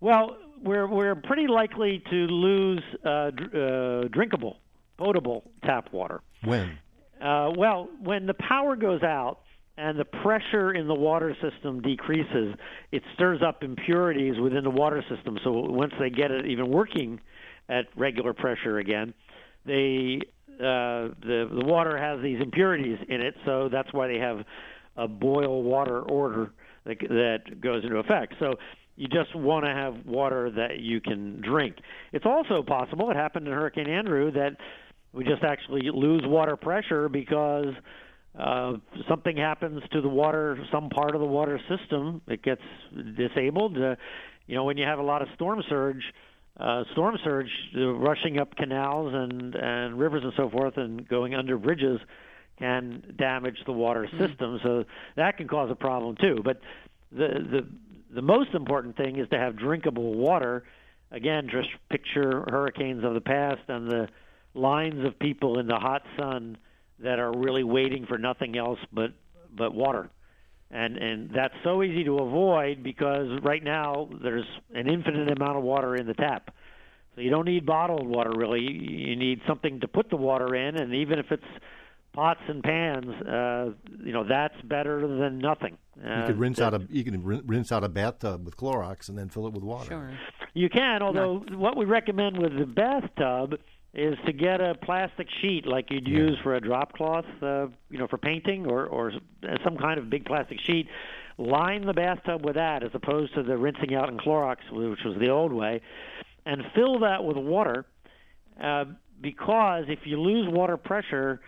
Well, 0.00 0.36
we're 0.62 0.88
we're 0.88 1.14
pretty 1.14 1.46
likely 1.46 2.02
to 2.10 2.16
lose 2.16 2.82
uh, 3.04 3.30
dr- 3.30 3.54
uh, 3.54 4.08
drinkable, 4.08 4.58
potable 4.96 5.50
tap 5.64 5.92
water. 5.92 6.22
When? 6.42 6.78
Uh, 7.20 7.50
well, 7.56 7.88
when 8.02 8.26
the 8.26 8.34
power 8.34 8.76
goes 8.76 9.02
out 9.02 9.40
and 9.80 9.98
the 9.98 10.04
pressure 10.04 10.72
in 10.72 10.86
the 10.86 10.94
water 10.94 11.34
system 11.40 11.80
decreases, 11.80 12.54
it 12.92 13.02
stirs 13.14 13.40
up 13.46 13.62
impurities 13.62 14.38
within 14.38 14.62
the 14.62 14.70
water 14.70 15.02
system. 15.08 15.38
So 15.42 15.52
once 15.52 15.92
they 15.98 16.10
get 16.10 16.30
it 16.30 16.46
even 16.46 16.70
working 16.70 17.18
at 17.68 17.86
regular 17.96 18.34
pressure 18.34 18.78
again, 18.78 19.14
they 19.64 20.20
uh, 20.58 21.16
the 21.22 21.48
the 21.50 21.64
water 21.64 21.96
has 21.96 22.22
these 22.22 22.40
impurities 22.40 22.98
in 23.08 23.22
it. 23.22 23.34
So 23.46 23.70
that's 23.72 23.90
why 23.92 24.08
they 24.08 24.18
have 24.18 24.44
a 24.96 25.08
boil 25.08 25.62
water 25.62 26.02
order 26.02 26.52
that, 26.84 26.98
that 27.00 27.60
goes 27.60 27.82
into 27.82 27.96
effect. 27.96 28.34
So 28.38 28.54
you 28.96 29.08
just 29.08 29.34
want 29.34 29.64
to 29.64 29.70
have 29.70 30.04
water 30.04 30.50
that 30.50 30.80
you 30.80 31.00
can 31.00 31.40
drink. 31.40 31.76
It's 32.12 32.26
also 32.26 32.62
possible. 32.62 33.10
It 33.10 33.16
happened 33.16 33.46
in 33.46 33.54
Hurricane 33.54 33.88
Andrew 33.88 34.30
that 34.32 34.56
we 35.14 35.24
just 35.24 35.42
actually 35.42 35.88
lose 35.90 36.22
water 36.26 36.56
pressure 36.56 37.08
because 37.08 37.72
uh, 38.38 38.74
something 39.08 39.36
happens 39.36 39.82
to 39.92 40.00
the 40.00 40.08
water, 40.08 40.58
some 40.70 40.88
part 40.88 41.14
of 41.14 41.20
the 41.20 41.26
water 41.26 41.60
system, 41.68 42.22
it 42.28 42.42
gets 42.42 42.62
disabled. 43.16 43.76
Uh, 43.76 43.96
you 44.46 44.54
know, 44.54 44.64
when 44.64 44.76
you 44.76 44.84
have 44.84 44.98
a 44.98 45.02
lot 45.02 45.22
of 45.22 45.28
storm 45.34 45.62
surge, 45.68 46.02
uh, 46.58 46.84
storm 46.92 47.16
surge 47.24 47.50
uh, 47.76 47.88
rushing 47.94 48.38
up 48.38 48.54
canals 48.56 49.12
and 49.14 49.54
and 49.54 49.98
rivers 49.98 50.22
and 50.22 50.32
so 50.36 50.48
forth, 50.48 50.76
and 50.76 51.08
going 51.08 51.34
under 51.34 51.58
bridges 51.58 52.00
can 52.58 53.14
damage 53.18 53.56
the 53.66 53.72
water 53.72 54.08
system. 54.18 54.60
So 54.62 54.84
that 55.16 55.36
can 55.36 55.48
cause 55.48 55.70
a 55.70 55.74
problem 55.74 56.16
too. 56.20 56.40
But 56.44 56.60
the 57.10 57.28
the 57.28 57.68
the 58.14 58.22
most 58.22 58.54
important 58.54 58.96
thing 58.96 59.18
is 59.18 59.28
to 59.30 59.38
have 59.38 59.56
drinkable 59.56 60.14
water. 60.14 60.64
Again, 61.10 61.48
just 61.50 61.68
picture 61.90 62.44
hurricanes 62.48 63.04
of 63.04 63.14
the 63.14 63.20
past 63.20 63.62
and 63.66 63.90
the 63.90 64.08
lines 64.54 65.04
of 65.04 65.18
people 65.18 65.58
in 65.58 65.66
the 65.66 65.78
hot 65.78 66.02
sun 66.16 66.56
that 67.02 67.18
are 67.18 67.32
really 67.36 67.64
waiting 67.64 68.06
for 68.06 68.18
nothing 68.18 68.56
else 68.56 68.78
but 68.92 69.12
but 69.56 69.74
water. 69.74 70.10
And 70.70 70.96
and 70.96 71.30
that's 71.34 71.54
so 71.64 71.82
easy 71.82 72.04
to 72.04 72.18
avoid 72.18 72.82
because 72.82 73.28
right 73.42 73.62
now 73.62 74.08
there's 74.22 74.46
an 74.74 74.88
infinite 74.88 75.30
amount 75.36 75.56
of 75.58 75.64
water 75.64 75.96
in 75.96 76.06
the 76.06 76.14
tap. 76.14 76.54
So 77.14 77.22
you 77.22 77.30
don't 77.30 77.46
need 77.46 77.66
bottled 77.66 78.06
water 78.06 78.30
really. 78.36 78.60
You 78.62 79.16
need 79.16 79.40
something 79.48 79.80
to 79.80 79.88
put 79.88 80.10
the 80.10 80.16
water 80.16 80.54
in 80.54 80.76
and 80.76 80.94
even 80.94 81.18
if 81.18 81.32
it's 81.32 81.42
pots 82.12 82.40
and 82.48 82.62
pans, 82.62 83.06
uh, 83.26 83.70
you 84.04 84.12
know, 84.12 84.24
that's 84.28 84.60
better 84.64 85.00
than 85.06 85.38
nothing. 85.38 85.76
You 85.96 86.08
Uh, 86.08 86.26
could 86.26 86.38
rinse 86.38 86.60
out 86.60 86.74
a 86.74 86.86
you 86.90 87.02
can 87.04 87.22
rinse 87.24 87.72
out 87.72 87.82
a 87.84 87.88
bathtub 87.88 88.44
with 88.44 88.56
Clorox 88.56 89.08
and 89.08 89.18
then 89.18 89.28
fill 89.28 89.46
it 89.48 89.52
with 89.52 89.62
water. 89.64 89.88
Sure. 89.88 90.10
You 90.54 90.68
can, 90.68 91.02
although 91.02 91.44
what 91.52 91.76
we 91.76 91.84
recommend 91.84 92.38
with 92.38 92.56
the 92.56 92.66
bathtub 92.66 93.58
is 93.92 94.14
to 94.24 94.32
get 94.32 94.60
a 94.60 94.74
plastic 94.74 95.26
sheet 95.40 95.66
like 95.66 95.90
you'd 95.90 96.06
use 96.06 96.38
for 96.42 96.54
a 96.54 96.60
drop 96.60 96.92
cloth, 96.92 97.24
uh, 97.42 97.66
you 97.90 97.98
know, 97.98 98.06
for 98.06 98.18
painting 98.18 98.66
or 98.66 98.86
or 98.86 99.12
some 99.64 99.76
kind 99.76 99.98
of 99.98 100.08
big 100.08 100.24
plastic 100.24 100.58
sheet. 100.66 100.86
Line 101.38 101.86
the 101.86 101.94
bathtub 101.94 102.44
with 102.44 102.54
that 102.54 102.82
as 102.82 102.90
opposed 102.94 103.34
to 103.34 103.42
the 103.42 103.56
rinsing 103.56 103.94
out 103.94 104.08
in 104.08 104.18
Clorox, 104.18 104.58
which 104.70 105.00
was 105.04 105.16
the 105.18 105.28
old 105.28 105.52
way, 105.52 105.80
and 106.46 106.62
fill 106.74 107.00
that 107.00 107.24
with 107.24 107.36
water. 107.36 107.86
Uh, 108.62 108.84
because 109.20 109.84
if 109.88 110.00
you 110.04 110.20
lose 110.20 110.46
water 110.48 110.76
pressure, 110.76 111.40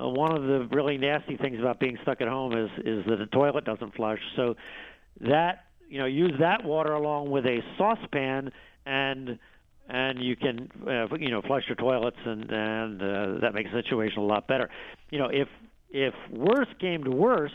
uh, 0.00 0.08
one 0.08 0.34
of 0.34 0.44
the 0.44 0.68
really 0.74 0.96
nasty 0.96 1.36
things 1.36 1.58
about 1.58 1.80
being 1.80 1.98
stuck 2.02 2.20
at 2.20 2.28
home 2.28 2.56
is 2.56 2.70
is 2.78 3.04
that 3.06 3.16
the 3.16 3.26
toilet 3.26 3.64
doesn't 3.64 3.94
flush. 3.94 4.20
So 4.36 4.54
that 5.20 5.64
you 5.88 5.98
know 5.98 6.06
use 6.06 6.32
that 6.40 6.64
water 6.64 6.92
along 6.92 7.30
with 7.30 7.44
a 7.44 7.58
saucepan 7.76 8.52
and 8.86 9.38
and 9.90 10.22
you 10.22 10.36
can 10.36 10.68
uh, 10.86 11.14
you 11.16 11.30
know 11.30 11.42
flush 11.42 11.64
your 11.68 11.76
toilets 11.76 12.16
and 12.24 12.50
and 12.50 13.02
uh, 13.02 13.40
that 13.40 13.54
makes 13.54 13.70
the 13.72 13.82
situation 13.82 14.18
a 14.18 14.24
lot 14.24 14.46
better. 14.46 14.70
You 15.10 15.18
know 15.18 15.28
if 15.32 15.48
if 15.90 16.14
worse 16.30 16.68
came 16.80 17.04
to 17.04 17.10
worse, 17.10 17.52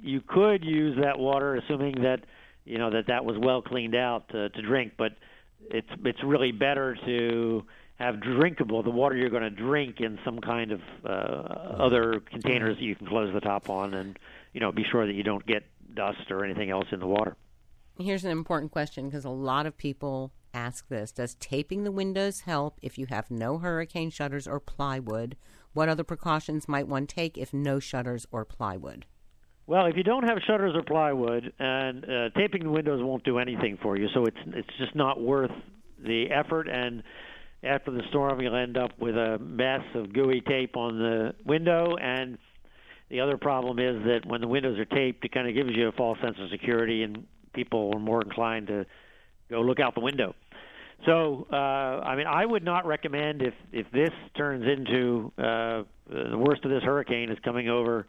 you 0.00 0.20
could 0.20 0.64
use 0.64 0.98
that 1.02 1.18
water, 1.18 1.56
assuming 1.56 2.02
that 2.02 2.20
you 2.64 2.78
know 2.78 2.90
that 2.90 3.06
that 3.08 3.24
was 3.24 3.36
well 3.38 3.62
cleaned 3.62 3.94
out 3.94 4.28
to, 4.30 4.50
to 4.50 4.62
drink. 4.62 4.92
But 4.98 5.12
it's 5.70 5.88
it's 6.04 6.22
really 6.22 6.52
better 6.52 6.96
to 7.06 7.64
have 7.96 8.20
drinkable 8.20 8.82
the 8.82 8.90
water 8.90 9.16
you're 9.16 9.30
going 9.30 9.42
to 9.42 9.50
drink 9.50 10.00
in 10.00 10.18
some 10.24 10.38
kind 10.38 10.70
of 10.70 10.80
uh, 11.04 11.08
other 11.08 12.20
containers 12.30 12.76
that 12.76 12.84
you 12.84 12.94
can 12.94 13.06
close 13.06 13.32
the 13.32 13.40
top 13.40 13.70
on, 13.70 13.94
and 13.94 14.18
you 14.52 14.60
know 14.60 14.70
be 14.70 14.84
sure 14.90 15.06
that 15.06 15.14
you 15.14 15.22
don't 15.22 15.46
get 15.46 15.64
dust 15.94 16.30
or 16.30 16.44
anything 16.44 16.70
else 16.70 16.86
in 16.92 17.00
the 17.00 17.06
water. 17.06 17.34
Here's 17.98 18.24
an 18.24 18.30
important 18.30 18.70
question 18.70 19.08
because 19.08 19.24
a 19.24 19.30
lot 19.30 19.66
of 19.66 19.76
people 19.76 20.32
ask 20.54 20.88
this 20.88 21.12
Does 21.12 21.34
taping 21.36 21.84
the 21.84 21.92
windows 21.92 22.40
help 22.40 22.78
if 22.82 22.98
you 22.98 23.06
have 23.06 23.30
no 23.30 23.58
hurricane 23.58 24.10
shutters 24.10 24.46
or 24.46 24.60
plywood? 24.60 25.36
What 25.72 25.88
other 25.88 26.04
precautions 26.04 26.68
might 26.68 26.88
one 26.88 27.06
take 27.06 27.38
if 27.38 27.52
no 27.52 27.78
shutters 27.78 28.26
or 28.30 28.44
plywood? 28.44 29.06
Well, 29.66 29.84
if 29.84 29.96
you 29.96 30.02
don't 30.02 30.26
have 30.26 30.38
shutters 30.46 30.74
or 30.74 30.82
plywood, 30.82 31.52
and 31.58 32.04
uh, 32.04 32.30
taping 32.30 32.64
the 32.64 32.70
windows 32.70 33.02
won't 33.02 33.22
do 33.24 33.38
anything 33.38 33.78
for 33.82 33.98
you, 33.98 34.08
so 34.14 34.24
it's 34.24 34.38
it's 34.46 34.76
just 34.78 34.94
not 34.96 35.20
worth 35.20 35.50
the 36.02 36.30
effort. 36.30 36.68
And 36.68 37.02
after 37.62 37.90
the 37.90 38.02
storm, 38.08 38.40
you'll 38.40 38.56
end 38.56 38.78
up 38.78 38.92
with 38.98 39.14
a 39.14 39.38
mess 39.38 39.82
of 39.94 40.14
gooey 40.14 40.40
tape 40.40 40.76
on 40.76 40.98
the 40.98 41.34
window. 41.44 41.96
And 42.00 42.38
the 43.10 43.20
other 43.20 43.36
problem 43.36 43.78
is 43.78 44.02
that 44.04 44.20
when 44.26 44.40
the 44.40 44.48
windows 44.48 44.78
are 44.78 44.84
taped, 44.84 45.24
it 45.24 45.32
kind 45.32 45.46
of 45.46 45.54
gives 45.54 45.76
you 45.76 45.88
a 45.88 45.92
false 45.92 46.18
sense 46.22 46.36
of 46.40 46.50
security, 46.50 47.02
and 47.02 47.26
people 47.52 47.92
are 47.94 48.00
more 48.00 48.22
inclined 48.22 48.68
to 48.68 48.86
go 49.50 49.60
look 49.60 49.80
out 49.80 49.94
the 49.94 50.00
window. 50.00 50.34
So, 51.06 51.46
uh, 51.52 51.56
I 51.56 52.16
mean, 52.16 52.26
I 52.26 52.44
would 52.44 52.64
not 52.64 52.86
recommend 52.86 53.42
if 53.42 53.54
if 53.72 53.90
this 53.92 54.10
turns 54.36 54.64
into 54.64 55.32
uh, 55.38 55.82
the 56.10 56.36
worst 56.36 56.64
of 56.64 56.70
this 56.70 56.82
hurricane 56.82 57.30
is 57.30 57.38
coming 57.44 57.68
over 57.68 58.06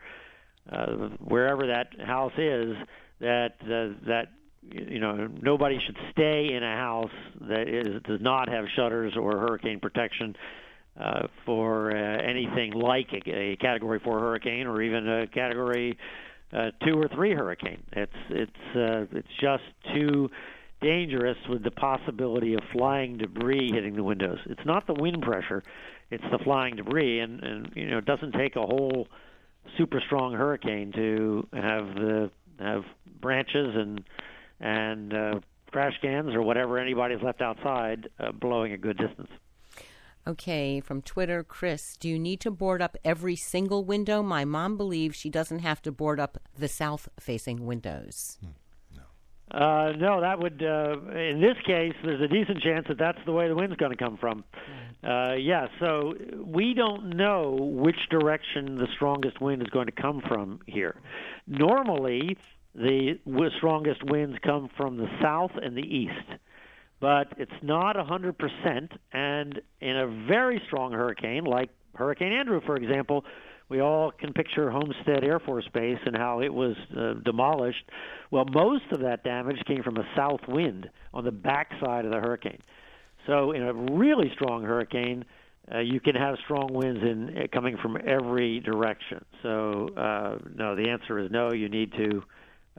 uh, 0.71 1.09
wherever 1.19 1.67
that 1.67 1.87
house 2.05 2.33
is, 2.37 2.75
that 3.19 3.53
uh, 3.61 3.93
that 4.07 4.29
you 4.61 4.99
know 4.99 5.27
nobody 5.41 5.79
should 5.85 5.97
stay 6.11 6.49
in 6.53 6.63
a 6.63 6.75
house 6.75 7.11
that 7.41 7.67
is 7.67 8.01
does 8.03 8.21
not 8.21 8.49
have 8.49 8.65
shutters 8.75 9.13
or 9.15 9.33
hurricane 9.33 9.79
protection 9.79 10.35
uh, 10.99 11.27
for 11.45 11.95
uh, 11.95 12.21
anything 12.21 12.73
like 12.73 13.07
a, 13.13 13.31
a 13.31 13.55
Category 13.57 13.99
Four 14.03 14.19
hurricane 14.19 14.67
or 14.67 14.81
even 14.81 15.07
a 15.07 15.27
Category 15.27 15.97
uh, 16.53 16.71
Two 16.85 16.99
or 16.99 17.07
Three 17.07 17.33
hurricane. 17.33 17.83
It's 17.91 18.11
it's 18.29 18.75
uh, 18.75 19.17
it's 19.17 19.27
just 19.39 19.63
too 19.93 20.29
dangerous 20.81 21.37
with 21.49 21.63
the 21.63 21.71
possibility 21.71 22.53
of 22.53 22.61
flying 22.71 23.17
debris 23.17 23.71
hitting 23.73 23.95
the 23.95 24.03
windows. 24.03 24.39
It's 24.45 24.65
not 24.65 24.87
the 24.87 24.93
wind 24.93 25.21
pressure; 25.21 25.63
it's 26.11 26.23
the 26.31 26.39
flying 26.43 26.75
debris, 26.75 27.19
and 27.19 27.43
and 27.43 27.71
you 27.75 27.89
know 27.89 27.97
it 27.97 28.05
doesn't 28.05 28.33
take 28.33 28.55
a 28.55 28.61
whole 28.61 29.07
super 29.77 30.01
strong 30.05 30.33
hurricane 30.33 30.91
to 30.93 31.47
have 31.53 31.95
the 31.95 32.31
have 32.59 32.83
branches 33.21 33.75
and 33.75 34.03
and 34.59 35.13
uh, 35.13 35.39
trash 35.71 35.93
cans 36.01 36.33
or 36.33 36.41
whatever 36.41 36.77
anybody's 36.77 37.21
left 37.21 37.41
outside 37.41 38.09
uh, 38.19 38.31
blowing 38.31 38.73
a 38.73 38.77
good 38.77 38.97
distance. 38.97 39.29
Okay, 40.27 40.79
from 40.79 41.01
Twitter, 41.01 41.43
Chris, 41.43 41.97
do 41.97 42.09
you 42.09 42.19
need 42.19 42.39
to 42.41 42.51
board 42.51 42.81
up 42.81 42.97
every 43.03 43.35
single 43.35 43.83
window? 43.83 44.21
My 44.21 44.45
mom 44.45 44.77
believes 44.77 45.15
she 45.15 45.29
doesn't 45.29 45.59
have 45.59 45.81
to 45.83 45.91
board 45.91 46.19
up 46.19 46.37
the 46.57 46.67
south 46.67 47.07
facing 47.19 47.65
windows. 47.65 48.37
Hmm. 48.41 48.51
Uh, 49.51 49.93
no, 49.97 50.21
that 50.21 50.39
would. 50.39 50.61
Uh, 50.61 50.97
in 51.17 51.41
this 51.41 51.57
case, 51.65 51.93
there's 52.03 52.21
a 52.21 52.27
decent 52.27 52.61
chance 52.61 52.85
that 52.87 52.97
that's 52.99 53.17
the 53.25 53.31
way 53.31 53.47
the 53.47 53.55
wind's 53.55 53.75
going 53.77 53.91
to 53.91 53.97
come 53.97 54.17
from. 54.17 54.43
Uh, 55.03 55.33
yeah, 55.33 55.67
so 55.79 56.13
we 56.45 56.73
don't 56.73 57.15
know 57.15 57.57
which 57.59 57.97
direction 58.11 58.75
the 58.75 58.87
strongest 58.95 59.41
wind 59.41 59.61
is 59.61 59.69
going 59.69 59.87
to 59.87 59.91
come 59.91 60.21
from 60.27 60.59
here. 60.67 60.95
Normally, 61.47 62.37
the 62.75 63.17
strongest 63.57 64.03
winds 64.03 64.37
come 64.43 64.69
from 64.77 64.97
the 64.97 65.07
south 65.21 65.51
and 65.61 65.75
the 65.75 65.81
east, 65.81 66.39
but 66.99 67.33
it's 67.37 67.51
not 67.63 67.95
100%. 67.95 68.89
And 69.13 69.61
in 69.81 69.97
a 69.97 70.07
very 70.27 70.61
strong 70.67 70.91
hurricane, 70.91 71.45
like 71.45 71.69
Hurricane 71.95 72.33
Andrew, 72.33 72.61
for 72.65 72.75
example, 72.75 73.25
we 73.69 73.79
all 73.81 74.11
can 74.11 74.33
picture 74.33 74.69
Homestead 74.71 75.23
Air 75.23 75.39
Force 75.39 75.67
Base 75.73 75.99
and 76.05 76.17
how 76.17 76.41
it 76.41 76.53
was 76.53 76.75
uh, 76.97 77.13
demolished. 77.23 77.83
Well, 78.31 78.45
most 78.45 78.85
of 78.91 79.01
that 79.01 79.23
damage 79.23 79.63
came 79.65 79.83
from 79.83 79.97
a 79.97 80.07
south 80.15 80.41
wind 80.47 80.89
on 81.13 81.23
the 81.23 81.31
backside 81.31 82.05
of 82.05 82.11
the 82.11 82.19
hurricane. 82.19 82.61
So, 83.27 83.51
in 83.51 83.61
a 83.61 83.73
really 83.73 84.31
strong 84.33 84.63
hurricane, 84.63 85.23
uh, 85.71 85.79
you 85.79 85.99
can 85.99 86.15
have 86.15 86.37
strong 86.43 86.73
winds 86.73 87.01
in 87.01 87.37
uh, 87.37 87.47
coming 87.53 87.77
from 87.77 87.97
every 88.07 88.59
direction. 88.59 89.23
So, 89.43 89.89
uh, 89.95 90.39
no, 90.55 90.75
the 90.75 90.89
answer 90.89 91.19
is 91.19 91.29
no. 91.29 91.51
You 91.51 91.69
need 91.69 91.93
to 91.93 92.23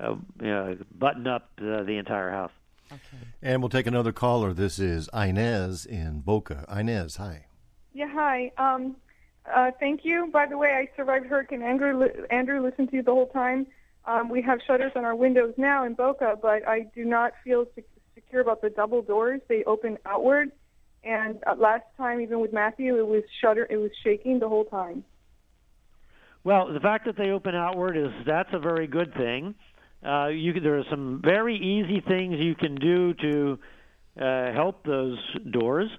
uh, 0.02 0.14
uh, 0.44 0.74
button 0.98 1.26
up 1.28 1.50
uh, 1.58 1.84
the 1.84 1.98
entire 1.98 2.30
house. 2.30 2.52
Okay. 2.90 3.24
And 3.42 3.62
we'll 3.62 3.68
take 3.68 3.86
another 3.86 4.10
caller. 4.12 4.52
This 4.52 4.80
is 4.80 5.08
Inez 5.14 5.86
in 5.86 6.20
Boca. 6.20 6.64
Inez, 6.68 7.16
hi. 7.16 7.46
Yeah, 7.92 8.08
hi. 8.12 8.50
Um, 8.56 8.96
uh, 9.46 9.70
thank 9.78 10.04
you. 10.04 10.28
By 10.32 10.46
the 10.46 10.58
way, 10.58 10.70
I 10.70 10.88
survived 10.96 11.26
Hurricane 11.26 11.62
Andrew. 11.62 12.08
Andrew 12.30 12.62
listened 12.62 12.90
to 12.90 12.96
you 12.96 13.02
the 13.02 13.12
whole 13.12 13.28
time. 13.28 13.66
Um, 14.04 14.28
we 14.28 14.42
have 14.42 14.60
shutters 14.66 14.92
on 14.96 15.04
our 15.04 15.14
windows 15.14 15.54
now 15.56 15.84
in 15.84 15.94
Boca, 15.94 16.36
but 16.40 16.66
I 16.66 16.86
do 16.94 17.04
not 17.04 17.32
feel 17.44 17.66
secure 18.14 18.40
about 18.40 18.62
the 18.62 18.70
double 18.70 19.02
doors. 19.02 19.40
They 19.48 19.64
open 19.64 19.98
outward, 20.06 20.52
and 21.04 21.38
uh, 21.46 21.54
last 21.56 21.84
time, 21.96 22.20
even 22.20 22.40
with 22.40 22.52
Matthew, 22.52 22.98
it 22.98 23.06
was 23.06 23.22
shutter. 23.40 23.66
It 23.68 23.76
was 23.76 23.90
shaking 24.02 24.38
the 24.38 24.48
whole 24.48 24.64
time. 24.64 25.04
Well, 26.42 26.72
the 26.72 26.80
fact 26.80 27.04
that 27.04 27.16
they 27.16 27.30
open 27.30 27.54
outward 27.54 27.96
is 27.96 28.10
that's 28.26 28.48
a 28.52 28.58
very 28.58 28.86
good 28.86 29.12
thing. 29.14 29.54
Uh, 30.06 30.28
you 30.28 30.58
there 30.58 30.78
are 30.78 30.84
some 30.88 31.20
very 31.22 31.56
easy 31.56 32.00
things 32.00 32.36
you 32.38 32.54
can 32.54 32.74
do 32.76 33.12
to 33.14 33.58
uh, 34.18 34.52
help 34.52 34.84
those 34.84 35.18
doors. 35.50 35.90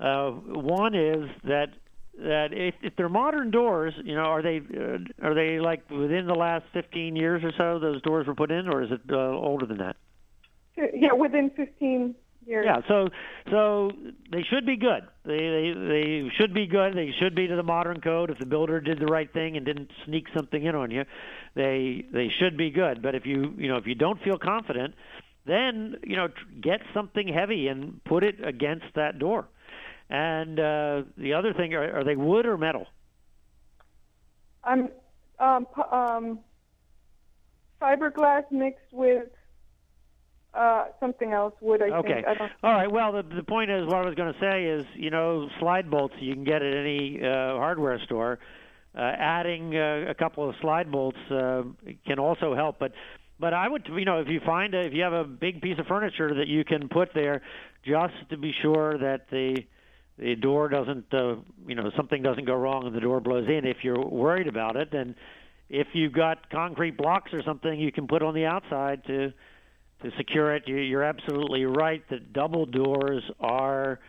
Uh, 0.00 0.30
one 0.30 0.94
is 0.94 1.28
that 1.44 1.68
that 2.18 2.52
if, 2.52 2.74
if 2.82 2.94
they're 2.96 3.08
modern 3.08 3.50
doors, 3.50 3.94
you 4.04 4.14
know, 4.14 4.22
are 4.22 4.42
they 4.42 4.58
uh, 4.58 5.26
are 5.26 5.34
they 5.34 5.58
like 5.58 5.88
within 5.90 6.26
the 6.26 6.34
last 6.34 6.64
15 6.72 7.16
years 7.16 7.42
or 7.42 7.52
so 7.56 7.78
those 7.78 8.02
doors 8.02 8.26
were 8.26 8.34
put 8.34 8.50
in, 8.50 8.68
or 8.68 8.82
is 8.82 8.90
it 8.90 9.00
uh, 9.10 9.16
older 9.16 9.66
than 9.66 9.78
that? 9.78 9.96
Yeah, 10.76 11.12
within 11.12 11.50
15 11.50 12.14
years. 12.46 12.64
Yeah, 12.66 12.80
so 12.88 13.08
so 13.50 13.92
they 14.30 14.42
should 14.42 14.66
be 14.66 14.76
good. 14.76 15.02
They 15.24 15.38
they 15.38 15.72
they 15.74 16.30
should 16.36 16.54
be 16.54 16.66
good. 16.66 16.94
They 16.94 17.12
should 17.18 17.34
be 17.34 17.46
to 17.46 17.56
the 17.56 17.62
modern 17.62 18.00
code. 18.00 18.30
If 18.30 18.38
the 18.38 18.46
builder 18.46 18.80
did 18.80 18.98
the 18.98 19.06
right 19.06 19.32
thing 19.32 19.56
and 19.56 19.64
didn't 19.64 19.90
sneak 20.04 20.26
something 20.34 20.64
in 20.64 20.74
on 20.74 20.90
you, 20.90 21.04
they 21.54 22.04
they 22.12 22.28
should 22.28 22.56
be 22.56 22.70
good. 22.70 23.02
But 23.02 23.14
if 23.14 23.26
you 23.26 23.54
you 23.56 23.68
know 23.68 23.76
if 23.76 23.86
you 23.86 23.94
don't 23.94 24.20
feel 24.22 24.38
confident, 24.38 24.94
then 25.46 25.96
you 26.04 26.16
know 26.16 26.28
get 26.60 26.80
something 26.94 27.28
heavy 27.28 27.68
and 27.68 28.02
put 28.04 28.24
it 28.24 28.44
against 28.44 28.86
that 28.94 29.18
door. 29.18 29.46
And 30.12 30.60
uh, 30.60 31.02
the 31.16 31.32
other 31.32 31.54
thing, 31.54 31.72
are, 31.72 32.00
are 32.00 32.04
they 32.04 32.16
wood 32.16 32.44
or 32.44 32.58
metal? 32.58 32.86
I'm 34.62 34.90
um, 35.38 35.66
um, 35.90 36.38
fiberglass 37.80 38.42
mixed 38.50 38.92
with 38.92 39.28
uh, 40.52 40.88
something 41.00 41.32
else. 41.32 41.54
Wood, 41.62 41.80
I 41.80 41.96
okay. 41.96 42.12
think. 42.12 42.26
Okay. 42.26 42.44
All 42.62 42.74
right. 42.74 42.92
Well, 42.92 43.12
the 43.12 43.22
the 43.22 43.42
point 43.42 43.70
is, 43.70 43.86
what 43.86 43.96
I 43.96 44.04
was 44.04 44.14
going 44.14 44.34
to 44.34 44.38
say 44.38 44.66
is, 44.66 44.84
you 44.94 45.08
know, 45.08 45.48
slide 45.58 45.90
bolts 45.90 46.14
you 46.20 46.34
can 46.34 46.44
get 46.44 46.60
at 46.60 46.76
any 46.76 47.18
uh, 47.22 47.56
hardware 47.56 47.98
store. 48.04 48.38
Uh, 48.94 49.00
adding 49.00 49.74
uh, 49.74 50.04
a 50.10 50.14
couple 50.14 50.46
of 50.46 50.54
slide 50.60 50.92
bolts 50.92 51.16
uh, 51.30 51.62
can 52.06 52.18
also 52.18 52.54
help, 52.54 52.78
but 52.78 52.92
but 53.40 53.54
I 53.54 53.66
would, 53.66 53.88
you 53.88 54.04
know, 54.04 54.20
if 54.20 54.28
you 54.28 54.40
find 54.44 54.74
a, 54.74 54.82
if 54.82 54.92
you 54.92 55.04
have 55.04 55.14
a 55.14 55.24
big 55.24 55.62
piece 55.62 55.78
of 55.78 55.86
furniture 55.86 56.34
that 56.34 56.48
you 56.48 56.66
can 56.66 56.90
put 56.90 57.14
there, 57.14 57.40
just 57.82 58.12
to 58.28 58.36
be 58.36 58.52
sure 58.60 58.98
that 58.98 59.30
the 59.30 59.64
the 60.18 60.34
door 60.36 60.68
doesn't, 60.68 61.12
uh, 61.12 61.36
you 61.66 61.74
know, 61.74 61.90
something 61.96 62.22
doesn't 62.22 62.44
go 62.44 62.54
wrong 62.54 62.86
and 62.86 62.94
the 62.94 63.00
door 63.00 63.20
blows 63.20 63.48
in. 63.48 63.66
If 63.66 63.78
you're 63.82 63.98
worried 63.98 64.46
about 64.46 64.76
it, 64.76 64.90
then 64.92 65.14
if 65.68 65.88
you've 65.94 66.12
got 66.12 66.50
concrete 66.50 66.96
blocks 66.96 67.32
or 67.32 67.42
something, 67.42 67.80
you 67.80 67.90
can 67.90 68.06
put 68.06 68.22
on 68.22 68.34
the 68.34 68.44
outside 68.44 69.04
to 69.06 69.32
to 70.02 70.10
secure 70.16 70.54
it. 70.54 70.64
You're 70.66 71.04
absolutely 71.04 71.64
right 71.64 72.02
that 72.10 72.32
double 72.32 72.66
doors 72.66 73.22
are 73.40 74.00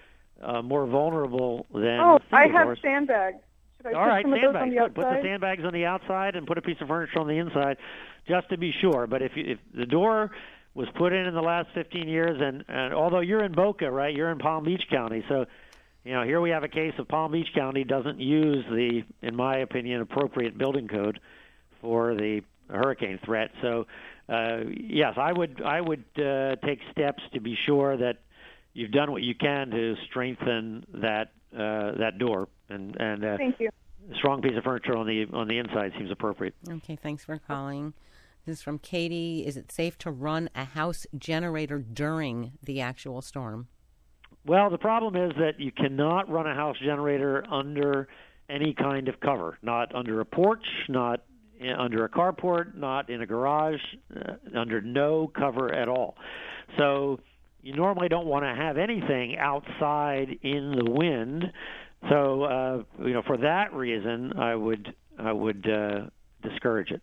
uh, 0.41 0.61
more 0.61 0.87
vulnerable 0.87 1.67
than 1.73 1.99
oh, 1.99 2.19
I 2.31 2.47
have 2.47 2.65
doors. 2.65 2.79
sandbags. 2.81 3.37
Should 3.77 3.87
I 3.87 3.97
All 3.97 4.03
put 4.03 4.09
right, 4.09 4.25
some 4.25 4.31
sandbags. 4.31 4.47
Of 4.47 4.53
those 4.53 4.61
on 4.61 4.69
the 4.69 4.89
Put 4.89 5.01
the 5.01 5.21
sandbags 5.21 5.63
on 5.65 5.73
the 5.73 5.85
outside 5.85 6.35
and 6.35 6.47
put 6.47 6.57
a 6.57 6.61
piece 6.61 6.77
of 6.81 6.87
furniture 6.87 7.19
on 7.19 7.27
the 7.27 7.37
inside, 7.37 7.77
just 8.27 8.49
to 8.49 8.57
be 8.57 8.73
sure. 8.81 9.07
But 9.07 9.21
if 9.21 9.33
you, 9.35 9.43
if 9.45 9.59
the 9.73 9.85
door 9.85 10.31
was 10.73 10.87
put 10.95 11.13
in 11.13 11.25
in 11.27 11.33
the 11.33 11.41
last 11.41 11.69
15 11.75 12.07
years, 12.07 12.41
and, 12.41 12.65
and 12.67 12.93
although 12.93 13.19
you're 13.19 13.43
in 13.43 13.51
Boca, 13.51 13.89
right, 13.91 14.13
you're 14.13 14.31
in 14.31 14.39
Palm 14.39 14.63
Beach 14.63 14.83
County, 14.89 15.23
so 15.29 15.45
you 16.03 16.13
know, 16.13 16.23
here 16.23 16.41
we 16.41 16.49
have 16.49 16.63
a 16.63 16.67
case 16.67 16.93
of 16.97 17.07
Palm 17.07 17.31
Beach 17.31 17.49
County 17.55 17.83
doesn't 17.83 18.19
use 18.19 18.65
the, 18.69 19.03
in 19.21 19.35
my 19.35 19.57
opinion, 19.57 20.01
appropriate 20.01 20.57
building 20.57 20.87
code 20.87 21.19
for 21.81 22.13
the 22.13 22.41
hurricane 22.69 23.19
threat. 23.23 23.51
So, 23.61 23.87
uh, 24.29 24.61
yes, 24.69 25.13
I 25.17 25.31
would 25.31 25.61
I 25.61 25.79
would 25.81 26.03
uh, 26.17 26.55
take 26.65 26.79
steps 26.91 27.23
to 27.33 27.39
be 27.39 27.55
sure 27.65 27.97
that 27.97 28.19
you've 28.73 28.91
done 28.91 29.11
what 29.11 29.21
you 29.21 29.35
can 29.35 29.69
to 29.71 29.95
strengthen 30.09 30.85
that 30.93 31.31
uh, 31.53 31.91
that 31.99 32.17
door. 32.17 32.47
And 32.69 32.95
and 32.99 33.23
uh, 33.23 33.37
thank 33.37 33.59
you. 33.59 33.69
A 34.11 34.15
strong 34.15 34.41
piece 34.41 34.57
of 34.57 34.63
furniture 34.63 34.97
on 34.97 35.07
the 35.07 35.25
on 35.33 35.47
the 35.47 35.57
inside 35.57 35.93
seems 35.97 36.11
appropriate. 36.11 36.55
Okay, 36.69 36.97
thanks 36.97 37.23
for 37.23 37.37
calling. 37.37 37.93
This 38.45 38.57
is 38.57 38.61
from 38.61 38.77
Katie. 38.79 39.45
Is 39.45 39.55
it 39.55 39.71
safe 39.71 39.97
to 39.99 40.11
run 40.11 40.49
a 40.53 40.65
house 40.65 41.07
generator 41.17 41.79
during 41.79 42.53
the 42.61 42.81
actual 42.81 43.21
storm? 43.21 43.69
Well, 44.45 44.69
the 44.69 44.77
problem 44.77 45.15
is 45.15 45.35
that 45.37 45.59
you 45.59 45.71
cannot 45.71 46.29
run 46.29 46.47
a 46.47 46.53
house 46.53 46.77
generator 46.83 47.45
under 47.49 48.09
any 48.49 48.73
kind 48.73 49.07
of 49.07 49.19
cover, 49.21 49.57
not 49.61 49.95
under 49.95 50.19
a 50.19 50.25
porch, 50.25 50.65
not 50.89 51.21
under 51.77 52.03
a 52.03 52.09
carport, 52.09 52.75
not 52.75 53.09
in 53.09 53.21
a 53.21 53.25
garage, 53.25 53.79
uh, 54.15 54.33
under 54.57 54.81
no 54.81 55.31
cover 55.33 55.73
at 55.73 55.87
all. 55.87 56.17
So 56.77 57.19
you 57.61 57.73
normally 57.73 58.09
don't 58.09 58.27
want 58.27 58.43
to 58.43 58.53
have 58.53 58.77
anything 58.77 59.37
outside 59.37 60.37
in 60.41 60.75
the 60.75 60.91
wind. 60.91 61.45
So 62.09 62.43
uh, 62.43 63.05
you 63.05 63.13
know, 63.13 63.23
for 63.25 63.37
that 63.37 63.73
reason, 63.73 64.33
I 64.37 64.55
would 64.55 64.93
I 65.17 65.31
would 65.31 65.69
uh, 65.69 66.01
discourage 66.41 66.91
it. 66.91 67.01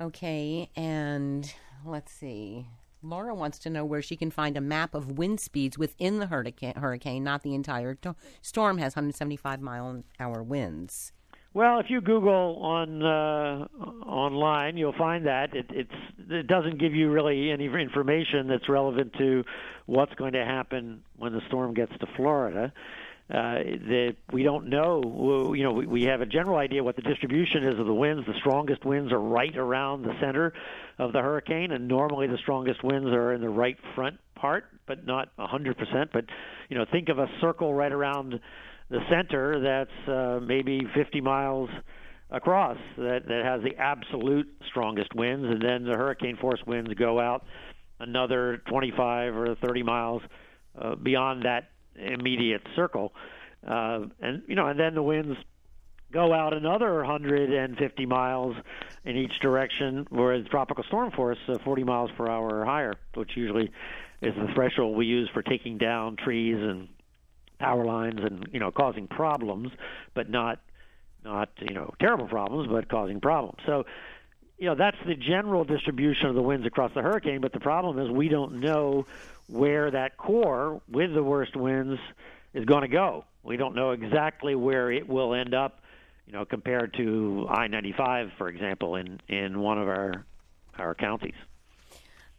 Okay, 0.00 0.68
and 0.76 1.50
let's 1.86 2.12
see. 2.12 2.66
Laura 3.04 3.34
wants 3.34 3.58
to 3.60 3.70
know 3.70 3.84
where 3.84 4.02
she 4.02 4.16
can 4.16 4.30
find 4.30 4.56
a 4.56 4.60
map 4.60 4.94
of 4.94 5.18
wind 5.18 5.40
speeds 5.40 5.76
within 5.78 6.18
the 6.18 6.26
hurricane, 6.26 7.22
not 7.24 7.42
the 7.42 7.54
entire 7.54 7.94
to- 7.96 8.16
storm 8.40 8.78
has 8.78 8.96
175 8.96 9.60
mile 9.60 9.88
an 9.88 10.04
hour 10.18 10.42
winds. 10.42 11.12
Well, 11.52 11.78
if 11.78 11.86
you 11.88 12.00
Google 12.00 12.58
on 12.60 13.02
uh, 13.04 13.68
online, 14.04 14.76
you'll 14.76 14.96
find 14.98 15.24
that 15.26 15.54
it, 15.54 15.66
it's 15.70 15.94
it 16.28 16.48
doesn't 16.48 16.80
give 16.80 16.94
you 16.94 17.12
really 17.12 17.52
any 17.52 17.66
information 17.66 18.48
that's 18.48 18.68
relevant 18.68 19.12
to 19.18 19.44
what's 19.86 20.12
going 20.14 20.32
to 20.32 20.44
happen 20.44 21.02
when 21.16 21.32
the 21.32 21.40
storm 21.46 21.72
gets 21.72 21.92
to 22.00 22.06
Florida 22.16 22.72
uh, 23.30 23.54
that 23.54 24.16
we 24.32 24.42
don't 24.42 24.68
know. 24.68 25.54
You 25.54 25.62
know, 25.64 25.72
we, 25.72 25.86
we 25.86 26.02
have 26.04 26.20
a 26.20 26.26
general 26.26 26.58
idea 26.58 26.84
what 26.84 26.96
the 26.96 27.02
distribution 27.02 27.64
is 27.64 27.78
of 27.78 27.86
the 27.86 27.94
winds. 27.94 28.26
The 28.26 28.38
strongest 28.38 28.84
winds 28.84 29.12
are 29.12 29.20
right 29.20 29.56
around 29.56 30.02
the 30.02 30.12
center 30.20 30.52
of 30.98 31.12
the 31.12 31.20
hurricane, 31.20 31.72
and 31.72 31.88
normally 31.88 32.26
the 32.26 32.38
strongest 32.38 32.84
winds 32.84 33.08
are 33.08 33.32
in 33.32 33.40
the 33.40 33.48
right 33.48 33.78
front 33.94 34.18
part, 34.34 34.64
but 34.86 35.06
not 35.06 35.34
100%. 35.38 35.74
But 36.12 36.26
you 36.68 36.76
know, 36.76 36.84
think 36.90 37.08
of 37.08 37.18
a 37.18 37.26
circle 37.40 37.72
right 37.72 37.92
around 37.92 38.40
the 38.90 39.00
center 39.08 39.60
that's 39.60 40.08
uh, 40.08 40.40
maybe 40.44 40.82
50 40.94 41.22
miles 41.22 41.70
across 42.30 42.76
that 42.98 43.26
that 43.26 43.42
has 43.44 43.62
the 43.62 43.76
absolute 43.80 44.52
strongest 44.68 45.14
winds, 45.14 45.46
and 45.46 45.62
then 45.62 45.84
the 45.84 45.96
hurricane 45.96 46.36
force 46.36 46.60
winds 46.66 46.92
go 46.94 47.18
out 47.18 47.46
another 48.00 48.62
25 48.68 49.34
or 49.34 49.54
30 49.54 49.82
miles 49.82 50.22
uh, 50.78 50.94
beyond 50.96 51.44
that 51.44 51.70
immediate 51.96 52.62
circle. 52.74 53.12
Uh, 53.66 54.06
and 54.20 54.42
you 54.46 54.54
know, 54.54 54.66
and 54.66 54.78
then 54.78 54.94
the 54.94 55.02
winds 55.02 55.36
go 56.12 56.32
out 56.32 56.54
another 56.54 56.96
150 56.96 58.06
miles 58.06 58.56
in 59.04 59.16
each 59.16 59.40
direction, 59.40 60.06
whereas 60.10 60.46
tropical 60.46 60.84
storm 60.84 61.10
force 61.10 61.38
uh, 61.48 61.58
40 61.64 61.84
miles 61.84 62.10
per 62.16 62.28
hour 62.28 62.60
or 62.60 62.64
higher, 62.64 62.94
which 63.14 63.36
usually 63.36 63.70
is 64.22 64.34
the 64.34 64.52
threshold 64.54 64.96
we 64.96 65.06
use 65.06 65.28
for 65.32 65.42
taking 65.42 65.76
down 65.76 66.16
trees 66.16 66.56
and 66.58 66.88
power 67.58 67.84
lines 67.84 68.20
and 68.22 68.48
you 68.52 68.60
know 68.60 68.70
causing 68.70 69.06
problems, 69.06 69.70
but 70.14 70.30
not 70.30 70.60
not 71.24 71.50
you 71.60 71.74
know 71.74 71.92
terrible 72.00 72.28
problems, 72.28 72.68
but 72.70 72.88
causing 72.88 73.20
problems. 73.20 73.58
So 73.66 73.84
you 74.58 74.66
know 74.66 74.74
that's 74.74 74.96
the 75.06 75.14
general 75.14 75.64
distribution 75.64 76.26
of 76.26 76.34
the 76.34 76.42
winds 76.42 76.66
across 76.66 76.92
the 76.94 77.02
hurricane. 77.02 77.40
But 77.40 77.52
the 77.52 77.60
problem 77.60 77.98
is 77.98 78.10
we 78.10 78.28
don't 78.28 78.60
know 78.60 79.06
where 79.48 79.90
that 79.90 80.16
core 80.16 80.80
with 80.88 81.12
the 81.14 81.22
worst 81.22 81.56
winds 81.56 82.00
is 82.52 82.64
going 82.64 82.82
to 82.82 82.88
go. 82.88 83.24
We 83.42 83.56
don't 83.56 83.74
know 83.74 83.90
exactly 83.90 84.54
where 84.54 84.90
it 84.90 85.08
will 85.08 85.34
end 85.34 85.54
up. 85.54 85.80
You 86.26 86.32
know, 86.32 86.46
compared 86.46 86.94
to 86.94 87.46
I-95, 87.50 88.30
for 88.38 88.48
example, 88.48 88.96
in 88.96 89.20
in 89.28 89.60
one 89.60 89.78
of 89.78 89.88
our 89.88 90.24
our 90.78 90.94
counties. 90.94 91.34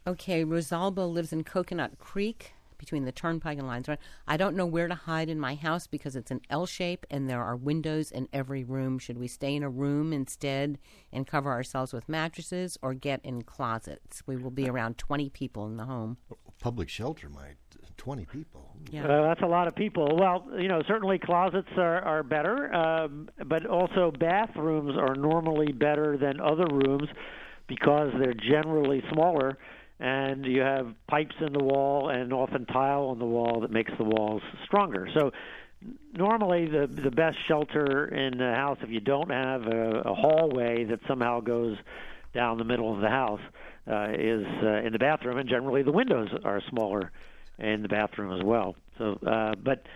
Okay, 0.06 0.44
Rosalba 0.44 1.10
lives 1.10 1.32
in 1.32 1.44
Coconut 1.44 1.98
Creek 1.98 2.52
between 2.86 3.04
the 3.04 3.10
turnpike 3.10 3.58
and 3.58 3.66
Lyons. 3.66 3.88
Right? 3.88 3.98
I 4.28 4.36
don't 4.36 4.54
know 4.54 4.64
where 4.64 4.86
to 4.86 4.94
hide 4.94 5.28
in 5.28 5.40
my 5.40 5.56
house 5.56 5.88
because 5.88 6.14
it's 6.14 6.30
an 6.30 6.40
L 6.48 6.66
shape 6.66 7.04
and 7.10 7.28
there 7.28 7.42
are 7.42 7.56
windows 7.56 8.12
in 8.12 8.28
every 8.32 8.62
room. 8.62 9.00
Should 9.00 9.18
we 9.18 9.26
stay 9.26 9.56
in 9.56 9.64
a 9.64 9.68
room 9.68 10.12
instead 10.12 10.78
and 11.12 11.26
cover 11.26 11.50
ourselves 11.50 11.92
with 11.92 12.08
mattresses 12.08 12.78
or 12.82 12.94
get 12.94 13.20
in 13.24 13.42
closets? 13.42 14.22
We 14.24 14.36
will 14.36 14.52
be 14.52 14.68
around 14.68 14.98
20 14.98 15.30
people 15.30 15.66
in 15.66 15.76
the 15.76 15.84
home. 15.84 16.18
Public 16.60 16.88
shelter 16.88 17.28
might. 17.28 17.56
20 17.96 18.26
people. 18.26 18.76
Yeah. 18.90 19.04
Uh, 19.04 19.22
that's 19.28 19.42
a 19.42 19.46
lot 19.46 19.66
of 19.66 19.74
people. 19.74 20.16
Well, 20.16 20.46
you 20.58 20.68
know, 20.68 20.82
certainly 20.86 21.18
closets 21.18 21.68
are, 21.76 22.00
are 22.02 22.22
better, 22.22 22.72
um, 22.72 23.28
but 23.46 23.66
also 23.66 24.12
bathrooms 24.20 24.96
are 24.96 25.16
normally 25.16 25.72
better 25.72 26.16
than 26.16 26.40
other 26.40 26.66
rooms 26.70 27.08
because 27.66 28.10
they're 28.18 28.34
generally 28.34 29.02
smaller 29.12 29.58
and 29.98 30.44
you 30.44 30.60
have 30.60 30.92
pipes 31.08 31.34
in 31.40 31.52
the 31.52 31.62
wall 31.62 32.10
and 32.10 32.32
often 32.32 32.66
tile 32.66 33.04
on 33.04 33.18
the 33.18 33.24
wall 33.24 33.60
that 33.60 33.70
makes 33.70 33.92
the 33.96 34.04
walls 34.04 34.42
stronger. 34.64 35.08
So 35.14 35.32
normally 36.12 36.66
the 36.66 36.86
the 36.86 37.10
best 37.10 37.36
shelter 37.46 38.06
in 38.06 38.38
the 38.38 38.54
house 38.54 38.78
if 38.82 38.90
you 38.90 39.00
don't 39.00 39.30
have 39.30 39.66
a, 39.66 40.00
a 40.00 40.14
hallway 40.14 40.84
that 40.84 41.00
somehow 41.06 41.40
goes 41.40 41.76
down 42.34 42.58
the 42.58 42.64
middle 42.64 42.94
of 42.94 43.00
the 43.00 43.08
house 43.08 43.40
uh, 43.90 44.08
is 44.10 44.44
uh, 44.62 44.86
in 44.86 44.92
the 44.92 44.98
bathroom 44.98 45.38
and 45.38 45.48
generally 45.48 45.82
the 45.82 45.92
windows 45.92 46.28
are 46.44 46.60
smaller 46.70 47.12
in 47.58 47.82
the 47.82 47.88
bathroom 47.88 48.38
as 48.38 48.44
well. 48.44 48.74
So 48.98 49.18
uh, 49.26 49.54
but 49.62 49.86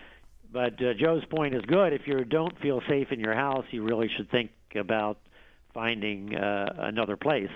but 0.52 0.82
uh, 0.82 0.94
Joe's 0.94 1.24
point 1.26 1.54
is 1.54 1.62
good. 1.66 1.92
If 1.92 2.06
you 2.06 2.24
don't 2.24 2.58
feel 2.60 2.82
safe 2.88 3.12
in 3.12 3.20
your 3.20 3.34
house, 3.34 3.64
you 3.70 3.82
really 3.82 4.10
should 4.16 4.30
think 4.30 4.50
about 4.74 5.18
finding 5.72 6.34
uh, 6.34 6.74
another 6.78 7.16
place. 7.16 7.50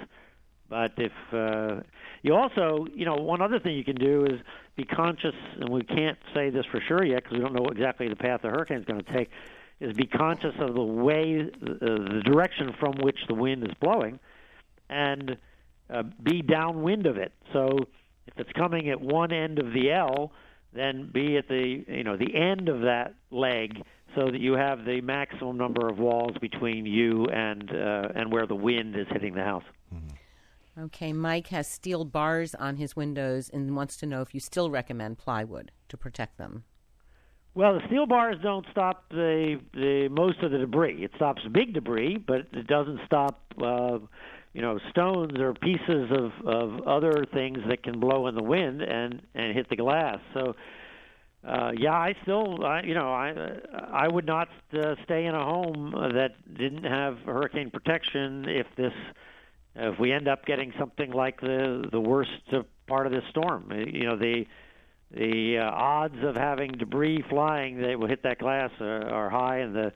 But 0.68 0.92
if 0.96 1.12
uh, 1.32 1.82
you 2.22 2.34
also, 2.34 2.86
you 2.94 3.04
know, 3.04 3.16
one 3.16 3.42
other 3.42 3.60
thing 3.60 3.76
you 3.76 3.84
can 3.84 3.96
do 3.96 4.24
is 4.24 4.40
be 4.76 4.84
conscious, 4.84 5.34
and 5.60 5.68
we 5.68 5.82
can't 5.82 6.18
say 6.34 6.50
this 6.50 6.64
for 6.70 6.80
sure 6.88 7.04
yet 7.04 7.22
because 7.22 7.34
we 7.34 7.40
don't 7.40 7.54
know 7.54 7.68
exactly 7.70 8.08
the 8.08 8.16
path 8.16 8.40
the 8.42 8.48
hurricane 8.48 8.78
is 8.78 8.84
going 8.84 9.02
to 9.02 9.12
take. 9.12 9.30
Is 9.80 9.94
be 9.94 10.06
conscious 10.06 10.54
of 10.60 10.74
the 10.74 10.82
way, 10.82 11.40
uh, 11.40 11.66
the 11.80 12.22
direction 12.24 12.72
from 12.78 12.94
which 13.02 13.18
the 13.28 13.34
wind 13.34 13.64
is 13.64 13.74
blowing, 13.80 14.18
and 14.88 15.36
uh, 15.90 16.04
be 16.22 16.42
downwind 16.42 17.06
of 17.06 17.18
it. 17.18 17.32
So 17.52 17.78
if 18.26 18.38
it's 18.38 18.52
coming 18.52 18.88
at 18.88 19.00
one 19.00 19.32
end 19.32 19.58
of 19.58 19.72
the 19.72 19.90
L, 19.92 20.32
then 20.72 21.10
be 21.12 21.36
at 21.36 21.48
the 21.48 21.84
you 21.86 22.04
know 22.04 22.16
the 22.16 22.34
end 22.34 22.68
of 22.68 22.82
that 22.82 23.14
leg 23.30 23.82
so 24.14 24.26
that 24.30 24.40
you 24.40 24.52
have 24.54 24.84
the 24.84 25.00
maximum 25.00 25.56
number 25.56 25.88
of 25.88 25.98
walls 25.98 26.36
between 26.40 26.86
you 26.86 27.26
and 27.26 27.70
uh, 27.70 28.08
and 28.14 28.32
where 28.32 28.46
the 28.46 28.54
wind 28.54 28.96
is 28.96 29.06
hitting 29.10 29.34
the 29.34 29.44
house. 29.44 29.64
Mm-hmm. 29.94 30.14
Okay, 30.76 31.12
Mike 31.12 31.48
has 31.48 31.68
steel 31.68 32.04
bars 32.04 32.54
on 32.54 32.76
his 32.76 32.96
windows 32.96 33.48
and 33.48 33.76
wants 33.76 33.96
to 33.98 34.06
know 34.06 34.22
if 34.22 34.34
you 34.34 34.40
still 34.40 34.70
recommend 34.70 35.18
plywood 35.18 35.70
to 35.88 35.96
protect 35.96 36.36
them. 36.36 36.64
Well, 37.54 37.74
the 37.74 37.86
steel 37.86 38.06
bars 38.06 38.36
don't 38.42 38.66
stop 38.72 39.08
the 39.10 39.60
the 39.72 40.08
most 40.10 40.42
of 40.42 40.50
the 40.50 40.58
debris. 40.58 41.04
It 41.04 41.12
stops 41.14 41.42
big 41.52 41.72
debris, 41.72 42.18
but 42.18 42.48
it 42.52 42.66
doesn't 42.66 43.00
stop 43.06 43.40
uh, 43.62 43.98
you 44.52 44.62
know 44.62 44.80
stones 44.90 45.38
or 45.38 45.54
pieces 45.54 46.10
of 46.10 46.32
of 46.44 46.80
other 46.88 47.24
things 47.32 47.58
that 47.68 47.84
can 47.84 48.00
blow 48.00 48.26
in 48.26 48.34
the 48.34 48.42
wind 48.42 48.82
and 48.82 49.22
and 49.36 49.54
hit 49.54 49.68
the 49.68 49.76
glass. 49.76 50.18
So 50.32 50.56
uh, 51.46 51.72
yeah, 51.78 51.92
I 51.92 52.14
still, 52.22 52.64
I, 52.64 52.82
you 52.82 52.94
know, 52.94 53.12
I 53.12 53.34
I 53.92 54.08
would 54.08 54.26
not 54.26 54.48
uh, 54.72 54.94
stay 55.04 55.26
in 55.26 55.34
a 55.34 55.44
home 55.44 55.92
that 55.92 56.32
didn't 56.56 56.84
have 56.84 57.18
hurricane 57.26 57.70
protection 57.70 58.46
if 58.48 58.66
this 58.76 58.94
if 59.76 59.98
we 59.98 60.12
end 60.12 60.28
up 60.28 60.46
getting 60.46 60.72
something 60.78 61.10
like 61.10 61.40
the 61.40 61.88
the 61.90 62.00
worst 62.00 62.30
part 62.86 63.06
of 63.06 63.12
this 63.12 63.24
storm, 63.30 63.68
uh, 63.70 63.76
you 63.76 64.04
know 64.04 64.16
the 64.16 64.46
the 65.10 65.58
uh, 65.58 65.70
odds 65.70 66.22
of 66.22 66.36
having 66.36 66.72
debris 66.72 67.24
flying 67.28 67.80
that 67.80 67.98
will 67.98 68.08
hit 68.08 68.22
that 68.24 68.38
glass 68.38 68.70
are, 68.80 69.08
are 69.08 69.30
high, 69.30 69.58
and 69.58 69.74
the 69.74 69.92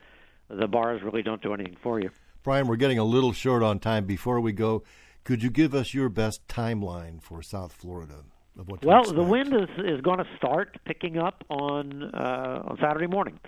the 0.49 0.66
bars 0.66 1.03
really 1.03 1.22
don't 1.22 1.43
do 1.43 1.55
anything 1.55 1.76
for 1.83 2.01
you. 2.01 2.11
Bryan, 2.43 2.66
we're 2.66 2.76
getting 2.76 2.99
a 2.99 3.05
little 3.05 3.33
short 3.33 3.62
on 3.62 3.79
time. 3.79 4.07
Before 4.07 4.41
we 4.41 4.53
go, 4.53 4.83
could 5.24 5.43
you 5.43 5.51
give 5.51 5.74
us 5.74 5.93
your 5.93 6.09
best 6.09 6.47
timeline 6.49 7.22
for 7.22 7.43
South 7.43 7.72
Florida? 7.72 8.24
Of 8.59 8.68
what 8.68 8.85
well, 8.85 9.05
the 9.05 9.22
wind 9.22 9.55
is 9.55 9.68
is 9.79 10.01
going 10.01 10.18
to 10.18 10.26
start 10.37 10.79
picking 10.85 11.18
up 11.18 11.45
on 11.49 12.03
uh, 12.03 12.62
on 12.64 12.79
Saturday 12.81 13.07
morning, 13.07 13.39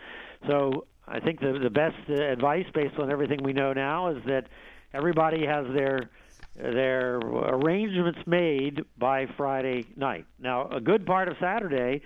so 0.47 0.87
I 1.09 1.19
think 1.19 1.41
the 1.41 1.59
the 1.61 1.71
best 1.71 2.09
advice 2.09 2.67
based 2.73 2.97
on 2.99 3.11
everything 3.11 3.43
we 3.43 3.53
know 3.53 3.73
now 3.73 4.11
is 4.11 4.23
that 4.27 4.47
everybody 4.95 5.45
has 5.47 5.67
their 5.75 6.11
their 6.63 7.17
arrangements 7.17 8.21
made 8.27 8.85
by 8.99 9.27
Friday 9.37 9.85
night. 9.97 10.27
Now, 10.39 10.69
a 10.69 10.81
good 10.81 11.07
part 11.07 11.29
of 11.29 11.37
Saturday, 11.41 12.03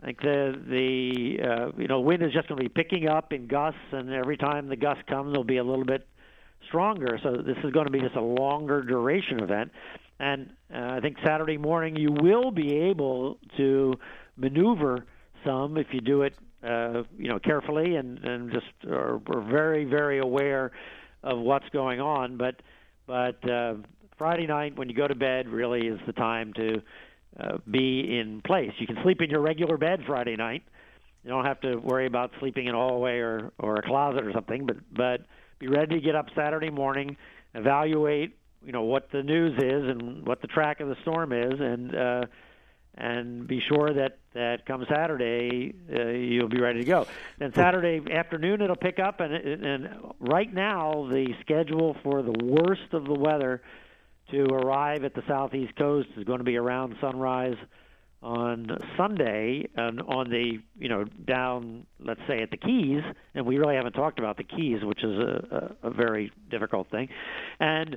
I 0.00 0.06
think 0.06 0.20
the 0.20 0.60
the 0.68 1.48
uh, 1.48 1.80
you 1.80 1.86
know 1.86 2.00
wind 2.00 2.22
is 2.22 2.32
just 2.32 2.48
going 2.48 2.58
to 2.58 2.68
be 2.68 2.68
picking 2.68 3.08
up 3.08 3.32
in 3.32 3.46
gusts, 3.46 3.78
and 3.92 4.12
every 4.12 4.36
time 4.36 4.68
the 4.68 4.76
gust 4.76 5.06
comes, 5.06 5.32
it'll 5.32 5.44
be 5.44 5.58
a 5.58 5.64
little 5.64 5.84
bit 5.84 6.06
stronger. 6.68 7.18
So 7.22 7.36
this 7.36 7.56
is 7.62 7.72
going 7.72 7.86
to 7.86 7.92
be 7.92 8.00
just 8.00 8.16
a 8.16 8.20
longer 8.20 8.82
duration 8.82 9.40
event. 9.40 9.70
And 10.18 10.52
uh, 10.72 10.78
I 10.78 11.00
think 11.00 11.16
Saturday 11.24 11.56
morning 11.56 11.96
you 11.96 12.12
will 12.12 12.50
be 12.50 12.76
able 12.76 13.38
to 13.56 13.94
maneuver 14.36 15.04
some 15.44 15.76
if 15.76 15.88
you 15.92 16.00
do 16.00 16.22
it, 16.22 16.34
uh, 16.62 17.02
you 17.18 17.28
know, 17.28 17.38
carefully 17.38 17.96
and 17.96 18.18
and 18.18 18.52
just 18.52 18.90
are, 18.90 19.20
are 19.26 19.40
very 19.40 19.84
very 19.84 20.18
aware 20.18 20.72
of 21.22 21.38
what's 21.38 21.68
going 21.70 22.00
on. 22.00 22.36
But 22.36 22.56
but 23.06 23.48
uh, 23.48 23.74
Friday 24.18 24.46
night, 24.46 24.76
when 24.76 24.88
you 24.88 24.94
go 24.94 25.08
to 25.08 25.14
bed, 25.14 25.48
really 25.48 25.86
is 25.86 25.98
the 26.06 26.12
time 26.12 26.52
to 26.54 26.82
uh, 27.40 27.58
be 27.70 28.18
in 28.18 28.42
place. 28.44 28.72
You 28.78 28.86
can 28.86 28.98
sleep 29.02 29.20
in 29.20 29.30
your 29.30 29.40
regular 29.40 29.76
bed 29.76 30.00
Friday 30.06 30.36
night. 30.36 30.62
You 31.24 31.30
don't 31.30 31.44
have 31.44 31.60
to 31.60 31.76
worry 31.76 32.06
about 32.06 32.32
sleeping 32.40 32.66
in 32.66 32.74
a 32.74 32.78
hallway 32.78 33.18
or 33.18 33.52
or 33.58 33.76
a 33.76 33.82
closet 33.82 34.24
or 34.24 34.32
something. 34.32 34.66
But 34.66 34.76
but 34.94 35.26
be 35.58 35.68
ready 35.68 35.96
to 35.96 36.00
get 36.00 36.14
up 36.14 36.26
Saturday 36.36 36.70
morning, 36.70 37.16
evaluate 37.54 38.36
you 38.64 38.72
know 38.72 38.82
what 38.82 39.08
the 39.12 39.22
news 39.22 39.56
is 39.58 39.90
and 39.90 40.26
what 40.26 40.40
the 40.40 40.48
track 40.48 40.80
of 40.80 40.88
the 40.88 40.96
storm 41.02 41.32
is, 41.32 41.54
and 41.58 41.94
uh, 41.94 42.22
and 42.96 43.46
be 43.46 43.60
sure 43.68 43.92
that 43.94 44.18
that 44.34 44.66
come 44.66 44.84
Saturday 44.88 45.74
uh, 45.94 46.08
you'll 46.08 46.48
be 46.48 46.60
ready 46.60 46.80
to 46.80 46.84
go. 46.84 47.06
Then 47.38 47.52
Saturday 47.54 48.00
afternoon 48.12 48.60
it'll 48.60 48.76
pick 48.76 48.98
up, 48.98 49.20
and 49.20 49.32
and 49.32 49.88
right 50.20 50.52
now 50.52 51.08
the 51.10 51.34
schedule 51.40 51.96
for 52.02 52.22
the 52.22 52.34
worst 52.44 52.92
of 52.92 53.04
the 53.04 53.14
weather 53.14 53.62
to 54.30 54.44
arrive 54.44 55.04
at 55.04 55.14
the 55.14 55.22
southeast 55.26 55.74
coast 55.76 56.08
is 56.16 56.24
going 56.24 56.38
to 56.38 56.44
be 56.44 56.56
around 56.56 56.96
sunrise 57.00 57.56
on 58.22 58.78
Sunday 58.96 59.68
and 59.74 60.00
on 60.00 60.30
the 60.30 60.58
you 60.78 60.88
know 60.88 61.04
down 61.04 61.86
let's 61.98 62.20
say 62.28 62.40
at 62.40 62.50
the 62.50 62.56
Keys, 62.56 63.02
and 63.34 63.46
we 63.46 63.58
really 63.58 63.74
haven't 63.74 63.92
talked 63.92 64.18
about 64.18 64.36
the 64.36 64.44
Keys, 64.44 64.84
which 64.84 65.02
is 65.02 65.18
a, 65.18 65.74
a, 65.82 65.88
a 65.88 65.90
very 65.90 66.30
difficult 66.50 66.90
thing, 66.90 67.08
and 67.58 67.96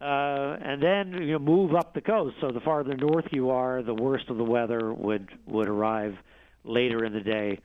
uh, 0.00 0.56
and 0.60 0.82
then 0.82 1.22
you 1.22 1.38
move 1.38 1.74
up 1.74 1.94
the 1.94 2.00
coast. 2.00 2.36
So 2.40 2.50
the 2.50 2.60
farther 2.60 2.96
north 2.96 3.26
you 3.30 3.50
are, 3.50 3.82
the 3.82 3.94
worst 3.94 4.28
of 4.28 4.36
the 4.36 4.44
weather 4.44 4.92
would 4.92 5.28
would 5.46 5.68
arrive 5.68 6.16
later 6.64 7.04
in 7.04 7.12
the 7.12 7.20
day 7.20 7.58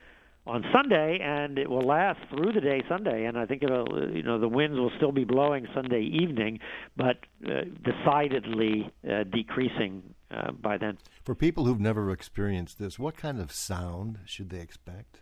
on 0.46 0.64
Sunday, 0.72 1.18
and 1.20 1.58
it 1.58 1.68
will 1.68 1.82
last 1.82 2.18
through 2.30 2.52
the 2.52 2.60
day 2.60 2.82
Sunday. 2.88 3.24
And 3.24 3.38
I 3.38 3.46
think 3.46 3.62
it'll, 3.62 4.10
you 4.12 4.22
know, 4.22 4.38
the 4.38 4.48
winds 4.48 4.78
will 4.78 4.90
still 4.96 5.12
be 5.12 5.24
blowing 5.24 5.66
Sunday 5.74 6.02
evening, 6.02 6.60
but 6.96 7.18
uh, 7.46 7.62
decidedly 7.84 8.90
uh, 9.08 9.24
decreasing 9.24 10.02
uh, 10.30 10.52
by 10.52 10.78
then. 10.78 10.98
For 11.24 11.34
people 11.34 11.66
who've 11.66 11.80
never 11.80 12.10
experienced 12.10 12.78
this, 12.78 12.98
what 12.98 13.16
kind 13.16 13.40
of 13.40 13.52
sound 13.52 14.20
should 14.24 14.50
they 14.50 14.60
expect? 14.60 15.20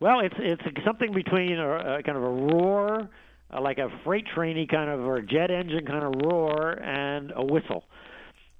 Well, 0.00 0.20
it's 0.20 0.34
it's 0.38 0.62
something 0.84 1.12
between 1.12 1.58
a, 1.58 1.98
a 1.98 2.02
kind 2.02 2.18
of 2.18 2.24
a 2.24 2.28
roar 2.28 3.08
uh, 3.52 3.60
like 3.60 3.78
a 3.78 3.88
freight 4.04 4.24
trainy 4.36 4.68
kind 4.68 4.90
of 4.90 5.00
or 5.00 5.20
jet 5.22 5.50
engine 5.50 5.86
kind 5.86 6.04
of 6.04 6.22
roar 6.22 6.72
and 6.82 7.32
a 7.34 7.44
whistle. 7.44 7.84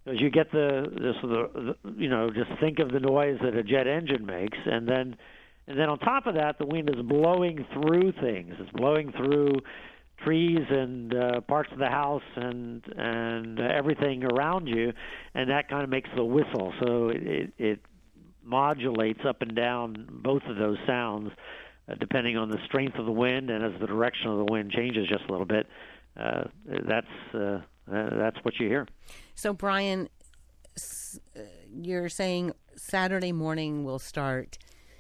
As 0.07 0.21
you 0.21 0.31
get 0.31 0.53
the 0.53 0.87
this 0.91 1.17
the, 1.23 1.75
the 1.85 1.93
you 1.97 2.09
know 2.09 2.31
just 2.31 2.51
think 2.61 2.79
of 2.79 2.93
the 2.93 3.01
noise 3.01 3.39
that 3.43 3.55
a 3.55 3.63
jet 3.63 3.89
engine 3.89 4.25
makes, 4.25 4.59
and 4.65 4.89
then 4.89 5.17
and 5.67 5.79
then 5.79 5.89
on 5.89 5.99
top 5.99 6.27
of 6.27 6.35
that, 6.35 6.59
the 6.59 6.67
wind 6.67 6.89
is 6.89 7.03
blowing 7.03 7.67
through 7.73 8.13
things. 8.21 8.55
It's 8.61 8.71
blowing 8.71 9.13
through 9.17 9.61
trees 10.25 10.61
and 10.71 11.15
uh, 11.15 11.41
parts 11.43 11.71
of 11.73 11.79
the 11.79 11.89
house 11.89 12.23
and 12.37 12.83
and 12.97 13.59
everything 13.59 14.23
around 14.23 14.69
you, 14.69 14.93
and 15.35 15.51
that 15.51 15.69
kind 15.69 15.83
of 15.83 15.91
makes 15.91 16.09
the 16.15 16.25
whistle. 16.25 16.73
So 16.81 17.09
it, 17.09 17.23
it, 17.23 17.53
it 17.59 17.81
modulates 18.45 19.21
up 19.29 19.43
and 19.43 19.57
down 19.57 20.07
both 20.23 20.43
of 20.49 20.57
those 20.57 20.79
sounds 20.87 21.33
uh, 21.89 21.95
depending 21.99 22.37
on 22.37 22.51
the 22.51 22.59
strength 22.67 22.99
of 22.99 23.07
the 23.07 23.13
wind 23.13 23.51
and 23.51 23.65
as 23.65 23.81
the 23.81 23.87
direction 23.87 24.31
of 24.31 24.39
the 24.39 24.53
wind 24.53 24.71
changes 24.71 25.09
just 25.09 25.25
a 25.29 25.31
little 25.31 25.47
bit. 25.47 25.67
Uh, 26.19 26.45
that's 26.89 27.07
uh, 27.35 27.39
uh 27.39 27.61
that's 27.89 28.37
what 28.43 28.55
you 28.59 28.69
hear. 28.69 28.87
So, 29.35 29.53
Bryan, 29.53 30.09
uh, 30.77 31.41
you're 31.71 32.09
saying 32.09 32.53
Saturday 32.75 33.33
morning 33.33 33.85
will 33.85 33.99
start 33.99 34.59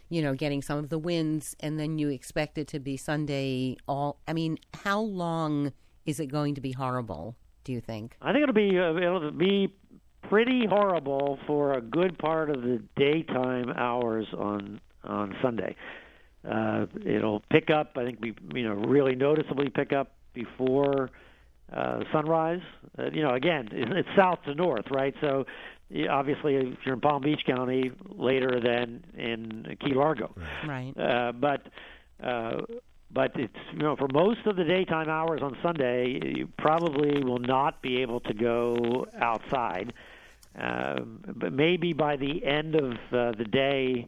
you 0.08 0.22
know, 0.22 0.34
getting 0.34 0.62
some 0.62 0.78
of 0.78 0.88
the 0.88 0.98
winds, 0.98 1.56
and 1.60 1.78
then 1.80 1.98
you 1.98 2.08
expect 2.08 2.58
it 2.58 2.68
to 2.68 2.78
be 2.78 2.96
Sunday. 2.96 3.76
All 3.88 4.20
I 4.28 4.32
mean, 4.32 4.58
how 4.74 5.00
long 5.00 5.72
is 6.04 6.20
it 6.20 6.26
going 6.26 6.54
to 6.54 6.60
be 6.60 6.72
horrible? 6.72 7.36
Do 7.64 7.72
you 7.72 7.80
think? 7.80 8.16
I 8.22 8.32
think 8.32 8.44
it'll 8.44 8.54
be 8.54 8.78
uh, 8.78 8.94
it'll 8.94 9.32
be 9.32 9.74
pretty 10.28 10.66
horrible 10.66 11.38
for 11.46 11.72
a 11.74 11.80
good 11.80 12.18
part 12.18 12.50
of 12.50 12.62
the 12.62 12.82
daytime 12.96 13.70
hours 13.70 14.26
on 14.38 14.80
on 15.04 15.34
Sunday. 15.42 15.74
Uh, 16.48 16.86
it'll 17.04 17.42
pick 17.50 17.70
up. 17.70 17.92
I 17.96 18.04
think 18.04 18.18
we 18.20 18.34
you 18.54 18.68
know 18.68 18.74
really 18.74 19.14
noticeably 19.14 19.68
pick 19.68 19.92
up 19.92 20.12
before 20.34 21.10
uh, 21.72 22.00
sunrise. 22.12 22.60
Uh, 22.98 23.10
you 23.12 23.22
know, 23.22 23.34
again, 23.34 23.68
it's 23.72 24.08
south 24.16 24.38
to 24.44 24.54
north, 24.54 24.86
right? 24.90 25.14
So 25.20 25.44
obviously 26.10 26.56
if 26.56 26.78
you're 26.84 26.94
in 26.94 27.00
Palm 27.00 27.22
Beach 27.22 27.42
County 27.46 27.90
later 28.08 28.60
than 28.60 29.04
in 29.16 29.76
Key 29.80 29.94
Largo. 29.94 30.34
Right. 30.66 30.92
Uh, 30.98 31.32
but 31.32 31.62
uh, 32.22 32.62
but 33.10 33.32
it's 33.36 33.54
you 33.72 33.78
know 33.78 33.96
for 33.96 34.08
most 34.12 34.46
of 34.46 34.56
the 34.56 34.64
daytime 34.64 35.08
hours 35.08 35.40
on 35.42 35.56
Sunday, 35.62 36.20
you 36.36 36.48
probably 36.58 37.22
will 37.22 37.38
not 37.38 37.82
be 37.82 38.02
able 38.02 38.20
to 38.20 38.34
go 38.34 39.06
outside. 39.20 39.92
Uh, 40.58 41.00
but 41.34 41.52
maybe 41.52 41.92
by 41.92 42.16
the 42.16 42.44
end 42.44 42.74
of 42.74 42.92
uh, 43.12 43.32
the 43.36 43.44
day 43.44 44.06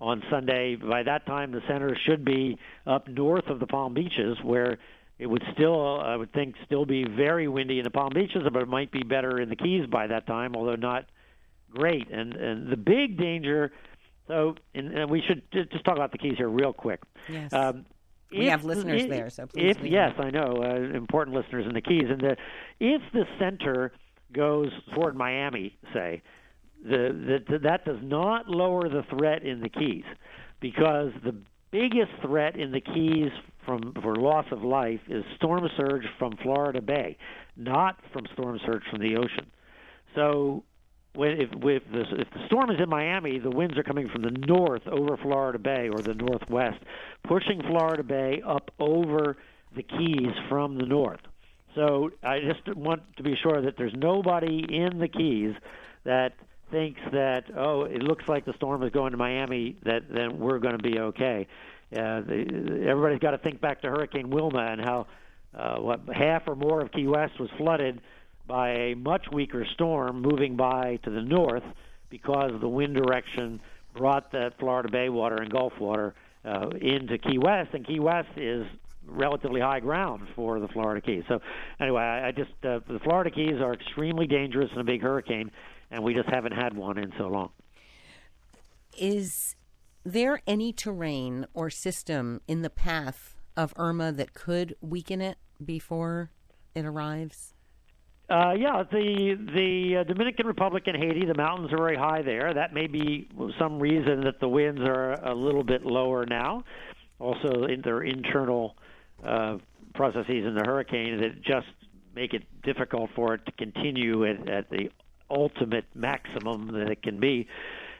on 0.00 0.22
Sunday, 0.30 0.76
by 0.76 1.02
that 1.02 1.26
time 1.26 1.52
the 1.52 1.60
center 1.68 1.96
should 2.06 2.24
be 2.24 2.58
up 2.86 3.06
north 3.06 3.46
of 3.48 3.60
the 3.60 3.66
Palm 3.66 3.94
Beaches, 3.94 4.38
where 4.42 4.78
it 5.18 5.26
would 5.26 5.42
still, 5.52 6.00
I 6.00 6.16
would 6.16 6.32
think, 6.32 6.54
still 6.64 6.86
be 6.86 7.04
very 7.04 7.46
windy 7.46 7.78
in 7.78 7.84
the 7.84 7.90
Palm 7.90 8.12
Beaches, 8.14 8.42
but 8.52 8.62
it 8.62 8.68
might 8.68 8.90
be 8.90 9.02
better 9.02 9.38
in 9.38 9.50
the 9.50 9.56
Keys 9.56 9.86
by 9.86 10.06
that 10.06 10.26
time, 10.26 10.56
although 10.56 10.76
not 10.76 11.04
great. 11.70 12.10
And 12.10 12.34
and 12.34 12.72
the 12.72 12.76
big 12.76 13.18
danger. 13.18 13.70
So, 14.28 14.54
and, 14.74 14.96
and 14.96 15.10
we 15.10 15.22
should 15.26 15.42
just 15.52 15.84
talk 15.84 15.96
about 15.96 16.12
the 16.12 16.18
keys 16.18 16.34
here 16.36 16.48
real 16.48 16.72
quick. 16.72 17.00
Yes. 17.28 17.52
Um, 17.52 17.84
we 18.30 18.46
if, 18.46 18.50
have 18.50 18.64
listeners 18.64 19.02
if, 19.02 19.10
there, 19.10 19.28
so 19.28 19.46
please. 19.46 19.76
If, 19.76 19.82
yes, 19.82 20.12
I 20.18 20.30
know 20.30 20.62
uh, 20.62 20.96
important 20.96 21.36
listeners 21.36 21.66
in 21.66 21.74
the 21.74 21.80
Keys, 21.80 22.04
and 22.08 22.20
the, 22.20 22.36
if 22.78 23.02
the 23.12 23.24
center 23.40 23.92
goes 24.32 24.70
toward 24.94 25.16
Miami, 25.16 25.76
say, 25.92 26.22
that 26.84 27.80
does 27.84 27.98
not 28.02 28.48
lower 28.48 28.88
the 28.88 29.02
threat 29.10 29.44
in 29.44 29.60
the 29.60 29.68
Keys, 29.68 30.04
because 30.60 31.12
the 31.24 31.34
biggest 31.70 32.10
threat 32.22 32.56
in 32.56 32.72
the 32.72 32.80
Keys 32.80 33.30
from 33.64 33.92
for 34.02 34.16
loss 34.16 34.46
of 34.50 34.62
life 34.62 35.00
is 35.08 35.24
storm 35.36 35.68
surge 35.76 36.04
from 36.18 36.36
Florida 36.42 36.80
Bay, 36.80 37.16
not 37.56 37.96
from 38.12 38.24
storm 38.32 38.58
surge 38.66 38.82
from 38.90 39.00
the 39.00 39.16
ocean. 39.16 39.50
So 40.14 40.64
when 41.14 41.32
if, 41.32 41.50
if 41.52 41.82
the 41.92 42.00
if 42.20 42.30
the 42.30 42.46
storm 42.46 42.70
is 42.70 42.80
in 42.82 42.88
Miami, 42.88 43.38
the 43.38 43.50
winds 43.50 43.76
are 43.76 43.82
coming 43.82 44.08
from 44.08 44.22
the 44.22 44.30
north 44.30 44.86
over 44.86 45.16
Florida 45.16 45.58
Bay 45.58 45.88
or 45.88 46.00
the 46.00 46.14
northwest, 46.14 46.78
pushing 47.26 47.60
Florida 47.62 48.02
Bay 48.02 48.42
up 48.46 48.70
over 48.78 49.36
the 49.76 49.82
Keys 49.82 50.34
from 50.48 50.78
the 50.78 50.86
north. 50.86 51.20
So 51.74 52.10
I 52.24 52.40
just 52.40 52.76
want 52.76 53.02
to 53.16 53.22
be 53.22 53.36
sure 53.40 53.62
that 53.62 53.74
there's 53.76 53.94
nobody 53.96 54.64
in 54.68 54.98
the 54.98 55.06
Keys 55.08 55.54
that 56.04 56.32
thinks 56.70 57.00
that 57.12 57.44
oh 57.56 57.84
it 57.84 58.02
looks 58.02 58.24
like 58.28 58.44
the 58.44 58.52
storm 58.54 58.82
is 58.82 58.90
going 58.90 59.12
to 59.12 59.16
Miami 59.16 59.76
that 59.84 60.02
then 60.08 60.38
we're 60.38 60.58
going 60.58 60.76
to 60.76 60.82
be 60.82 60.98
okay. 60.98 61.46
Uh, 61.92 62.20
the, 62.20 62.84
everybody's 62.88 63.18
got 63.18 63.32
to 63.32 63.38
think 63.38 63.60
back 63.60 63.82
to 63.82 63.88
Hurricane 63.88 64.30
Wilma 64.30 64.66
and 64.70 64.80
how 64.80 65.06
uh, 65.54 65.76
what 65.76 66.00
half 66.14 66.42
or 66.46 66.54
more 66.54 66.80
of 66.80 66.92
Key 66.92 67.08
West 67.08 67.38
was 67.40 67.50
flooded 67.56 68.00
by 68.46 68.70
a 68.70 68.94
much 68.94 69.26
weaker 69.32 69.64
storm 69.74 70.22
moving 70.22 70.56
by 70.56 70.98
to 71.04 71.10
the 71.10 71.22
north 71.22 71.64
because 72.08 72.52
the 72.60 72.68
wind 72.68 72.94
direction 72.94 73.60
brought 73.96 74.32
that 74.32 74.58
Florida 74.58 74.88
Bay 74.90 75.08
water 75.08 75.36
and 75.36 75.50
Gulf 75.50 75.72
water 75.80 76.14
uh, 76.44 76.68
into 76.80 77.18
Key 77.18 77.38
West, 77.38 77.70
and 77.74 77.86
Key 77.86 78.00
West 78.00 78.30
is 78.36 78.66
relatively 79.06 79.60
high 79.60 79.80
ground 79.80 80.26
for 80.34 80.60
the 80.60 80.68
Florida 80.68 81.00
Keys. 81.00 81.24
So, 81.28 81.40
anyway, 81.80 82.02
I, 82.02 82.28
I 82.28 82.32
just 82.32 82.50
uh, 82.64 82.80
the 82.88 83.00
Florida 83.02 83.30
Keys 83.30 83.60
are 83.60 83.72
extremely 83.72 84.26
dangerous 84.26 84.70
in 84.72 84.80
a 84.80 84.84
big 84.84 85.02
hurricane, 85.02 85.50
and 85.90 86.02
we 86.02 86.14
just 86.14 86.28
haven't 86.28 86.52
had 86.52 86.76
one 86.76 86.98
in 86.98 87.12
so 87.18 87.28
long. 87.28 87.50
Is 88.98 89.56
there 90.04 90.40
any 90.46 90.72
terrain 90.72 91.46
or 91.54 91.70
system 91.70 92.40
in 92.48 92.62
the 92.62 92.70
path 92.70 93.36
of 93.56 93.72
Irma 93.76 94.12
that 94.12 94.34
could 94.34 94.74
weaken 94.80 95.20
it 95.20 95.38
before 95.64 96.30
it 96.74 96.84
arrives? 96.84 97.54
Uh, 98.28 98.52
yeah, 98.56 98.84
the 98.92 99.36
the 99.56 99.96
uh, 99.96 100.04
Dominican 100.04 100.46
Republic 100.46 100.84
and 100.86 100.96
Haiti, 100.96 101.26
the 101.26 101.34
mountains 101.34 101.72
are 101.72 101.78
very 101.78 101.96
high 101.96 102.22
there. 102.22 102.54
That 102.54 102.72
may 102.72 102.86
be 102.86 103.28
some 103.58 103.80
reason 103.80 104.20
that 104.22 104.38
the 104.38 104.48
winds 104.48 104.80
are 104.82 105.14
a 105.14 105.34
little 105.34 105.64
bit 105.64 105.84
lower 105.84 106.24
now. 106.24 106.62
Also, 107.18 107.64
in 107.64 107.82
their 107.82 108.02
internal 108.02 108.76
uh, 109.24 109.58
processes 109.94 110.46
in 110.46 110.54
the 110.54 110.62
hurricane 110.64 111.20
that 111.20 111.42
just 111.42 111.66
make 112.14 112.32
it 112.32 112.44
difficult 112.62 113.10
for 113.16 113.34
it 113.34 113.44
to 113.46 113.52
continue 113.52 114.24
at, 114.24 114.48
at 114.48 114.70
the 114.70 114.90
ultimate 115.30 115.84
maximum 115.94 116.72
that 116.72 116.90
it 116.90 117.02
can 117.02 117.20
be. 117.20 117.46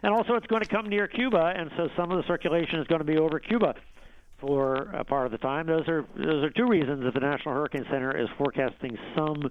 And 0.03 0.15
also, 0.15 0.35
it's 0.35 0.47
going 0.47 0.63
to 0.63 0.69
come 0.69 0.89
near 0.89 1.07
Cuba, 1.07 1.53
and 1.57 1.71
so 1.77 1.89
some 1.97 2.11
of 2.11 2.17
the 2.17 2.27
circulation 2.27 2.81
is 2.81 2.87
going 2.87 3.01
to 3.01 3.05
be 3.05 3.19
over 3.19 3.39
Cuba 3.39 3.75
for 4.41 4.91
a 4.95 5.05
part 5.05 5.27
of 5.27 5.33
the 5.33 5.39
time. 5.39 5.67
Those 5.67 5.87
are 5.89 6.07
those 6.17 6.43
are 6.45 6.51
two 6.51 6.67
reasons 6.67 7.05
that 7.05 7.15
the 7.15 7.21
National 7.21 7.55
Hurricane 7.55 7.85
Center 7.91 8.17
is 8.17 8.29
forecasting 8.39 8.97
some 9.15 9.51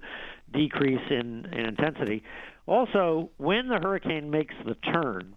decrease 0.52 1.00
in, 1.10 1.46
in 1.52 1.66
intensity. 1.66 2.22
Also, 2.66 3.30
when 3.36 3.68
the 3.68 3.78
hurricane 3.78 4.30
makes 4.30 4.54
the 4.66 4.74
turn 4.92 5.36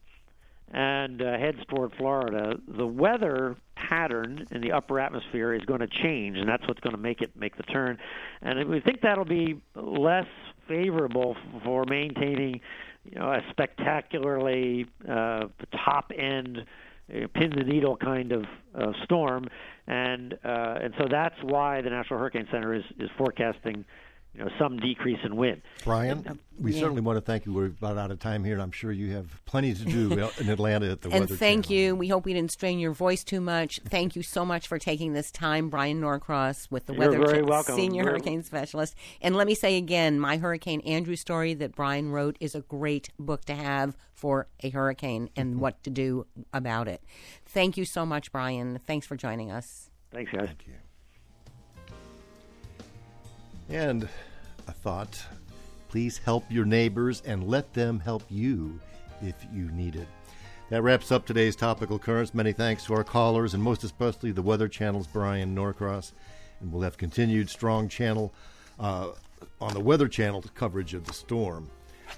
and 0.72 1.22
uh, 1.22 1.38
heads 1.38 1.60
toward 1.70 1.94
Florida, 1.98 2.56
the 2.68 2.88
weather 2.88 3.56
pattern 3.76 4.48
in 4.52 4.62
the 4.62 4.72
upper 4.72 5.00
atmosphere 5.00 5.54
is 5.54 5.62
going 5.66 5.82
to 5.82 5.88
change, 5.88 6.38
and 6.38 6.50
that's 6.50 6.68
what's 6.68 6.80
going 6.80 6.96
to 6.96 7.02
make 7.02 7.22
it 7.22 7.36
make 7.36 7.56
the 7.56 7.64
turn. 7.64 7.98
And 8.42 8.68
we 8.68 8.80
think 8.80 9.02
that'll 9.02 9.26
be 9.26 9.62
less 9.76 10.28
favorable 10.68 11.36
for 11.64 11.86
maintaining, 11.86 12.62
you 13.06 13.20
know, 13.20 13.32
a 13.32 13.42
spectacularly 13.52 14.86
uh, 15.10 15.46
top 15.86 16.12
end 16.18 16.66
pin 17.08 17.52
the 17.56 17.64
needle 17.64 17.98
kind 17.98 18.32
of 18.32 18.46
uh, 18.76 18.92
storm, 19.04 19.48
and 19.88 20.34
uh, 20.46 20.80
and 20.82 20.94
so 20.98 21.08
that's 21.10 21.36
why 21.44 21.82
the 21.82 21.90
National 21.90 22.20
Hurricane 22.20 22.48
Center 22.52 22.74
is 22.74 22.84
is 23.00 23.10
forecasting 23.18 23.86
you 24.34 24.44
know 24.44 24.50
some 24.58 24.78
decrease 24.78 25.20
in 25.24 25.36
wind. 25.36 25.62
Bryan, 25.84 26.26
uh, 26.28 26.34
we 26.60 26.74
yeah. 26.74 26.80
certainly 26.80 27.02
want 27.02 27.18
to 27.18 27.22
thank 27.22 27.46
you. 27.46 27.54
We're 27.54 27.68
about 27.68 27.98
out 27.98 28.10
of 28.10 28.20
time 28.20 28.44
here, 28.44 28.54
and 28.54 28.62
I'm 28.62 28.72
sure 28.72 28.92
you 28.92 29.14
have 29.14 29.44
plenty 29.46 29.74
to 29.74 29.86
do 29.86 30.12
in 30.40 30.50
Atlanta 30.50 30.92
at 30.92 31.02
the 31.02 31.10
weather. 31.10 31.22
and 31.22 31.30
Weather 31.30 31.36
thank 31.36 31.66
Channel. 31.66 31.78
you. 31.78 31.96
We 31.96 32.08
hope 32.08 32.26
we 32.26 32.34
didn't 32.34 32.52
strain 32.52 32.80
your 32.80 32.94
voice 32.94 33.24
too 33.24 33.42
much. 33.42 33.80
Thank 33.88 34.16
you 34.16 34.24
so 34.24 34.44
much 34.44 34.68
for 34.68 34.80
taking 34.80 35.14
this 35.14 35.32
time, 35.32 35.70
Bryan 35.70 36.02
Norcross, 36.02 36.70
with 36.72 36.88
the 36.88 36.94
You're 36.94 37.12
Weather 37.12 37.26
very 37.26 37.44
Ch- 37.44 37.48
welcome. 37.48 37.76
Senior 37.76 38.04
We're... 38.04 38.12
Hurricane 38.12 38.44
Specialist. 38.44 38.96
And 39.22 39.36
let 39.36 39.46
me 39.46 39.56
say 39.56 39.78
again, 39.78 40.20
my 40.20 40.38
Hurricane 40.38 40.82
Andrew 40.82 41.16
story 41.16 41.54
that 41.56 41.76
Bryan 41.76 42.12
wrote 42.12 42.38
is 42.40 42.56
a 42.56 42.62
great 42.62 43.10
book 43.20 43.46
to 43.46 43.56
have 43.56 43.96
for 44.14 44.48
a 44.62 44.70
hurricane 44.70 45.30
and 45.36 45.52
mm-hmm. 45.52 45.60
what 45.60 45.84
to 45.84 45.90
do 45.90 46.26
about 46.54 46.88
it. 46.88 47.04
Thank 47.46 47.78
you 47.78 47.86
so 47.86 48.06
much, 48.06 48.32
Bryan. 48.32 48.80
Thanks 48.88 49.06
for 49.06 49.16
joining 49.16 49.52
us. 49.52 49.92
Thanks, 50.12 50.32
guys. 50.32 50.48
Thank 50.48 50.68
you. 50.68 50.74
And 53.74 54.08
a 54.68 54.72
thought. 54.72 55.20
Please 55.90 56.20
help 56.20 56.44
your 56.48 56.64
neighbors 56.64 57.24
and 57.26 57.48
let 57.48 57.74
them 57.74 58.00
help 58.00 58.22
you 58.30 58.80
if 59.20 59.34
you 59.52 59.72
need 59.72 59.96
it. 59.96 60.08
That 60.70 60.84
wraps 60.84 61.12
up 61.12 61.26
today's 61.26 61.56
topical 61.56 61.98
currents. 61.98 62.36
Many 62.36 62.54
thanks 62.54 62.86
to 62.86 62.94
our 62.94 63.04
callers 63.04 63.56
and 63.56 63.64
most 63.64 63.84
especially 63.84 64.32
the 64.32 64.44
Weather 64.44 64.68
Channel's 64.68 65.08
Bryan 65.08 65.56
Norcross. 65.56 66.14
And 66.62 66.72
we'll 66.72 66.84
have 66.84 66.98
continued 66.98 67.50
strong 67.50 67.90
channel 67.90 68.32
uh, 68.80 69.10
on 69.60 69.74
the 69.74 69.80
Weather 69.80 70.08
Channel 70.08 70.44
coverage 70.54 70.94
of 70.94 71.06
the 71.06 71.14
storm. 71.14 71.68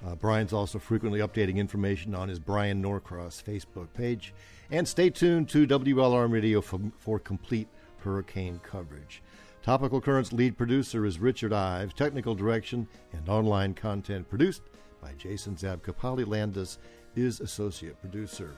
Uh, 0.06 0.16
Bryan's 0.16 0.52
also 0.52 0.78
frequently 0.78 1.22
updating 1.22 1.56
information 1.56 2.14
on 2.14 2.28
his 2.28 2.38
Bryan 2.38 2.82
Norcross 2.82 3.42
Facebook 3.42 3.88
page. 3.94 4.34
And 4.72 4.86
stay 4.86 5.10
tuned 5.10 5.48
to 5.50 5.66
WLRN 5.66 6.34
Radio 6.34 6.60
for, 6.60 6.82
for 6.98 7.18
complete 7.18 7.70
hurricane 8.00 8.60
coverage. 8.62 9.22
Topical 9.66 10.00
Currents 10.00 10.32
lead 10.32 10.60
producer 10.60 11.08
is 11.08 11.18
Richard 11.18 11.52
Ives. 11.52 11.96
Technical 11.96 12.36
direction 12.36 12.88
and 13.14 13.28
online 13.28 13.74
content 13.74 14.30
produced 14.30 14.62
by 15.02 15.14
Jason 15.18 15.56
Zabka. 15.56 15.98
Polly 15.98 16.24
Landis 16.24 16.78
is 17.16 17.40
associate 17.40 18.00
producer. 18.00 18.52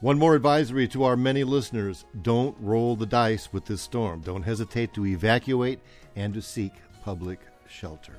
One 0.00 0.18
more 0.18 0.34
advisory 0.34 0.88
to 0.88 1.04
our 1.04 1.18
many 1.18 1.44
listeners 1.44 2.06
don't 2.22 2.56
roll 2.60 2.96
the 2.96 3.04
dice 3.04 3.52
with 3.52 3.66
this 3.66 3.82
storm. 3.82 4.22
Don't 4.22 4.42
hesitate 4.42 4.94
to 4.94 5.04
evacuate 5.04 5.80
and 6.16 6.32
to 6.32 6.40
seek 6.40 6.72
public 7.04 7.40
shelter. 7.68 8.16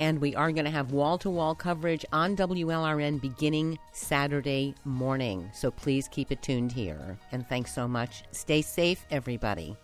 And 0.00 0.20
we 0.20 0.34
are 0.34 0.50
going 0.50 0.64
to 0.64 0.70
have 0.72 0.90
wall 0.90 1.16
to 1.18 1.30
wall 1.30 1.54
coverage 1.54 2.04
on 2.12 2.34
WLRN 2.34 3.20
beginning 3.20 3.78
Saturday 3.92 4.74
morning. 4.84 5.48
So 5.54 5.70
please 5.70 6.08
keep 6.08 6.32
it 6.32 6.42
tuned 6.42 6.72
here. 6.72 7.16
And 7.30 7.48
thanks 7.48 7.72
so 7.72 7.86
much. 7.86 8.24
Stay 8.32 8.62
safe, 8.62 9.06
everybody. 9.12 9.76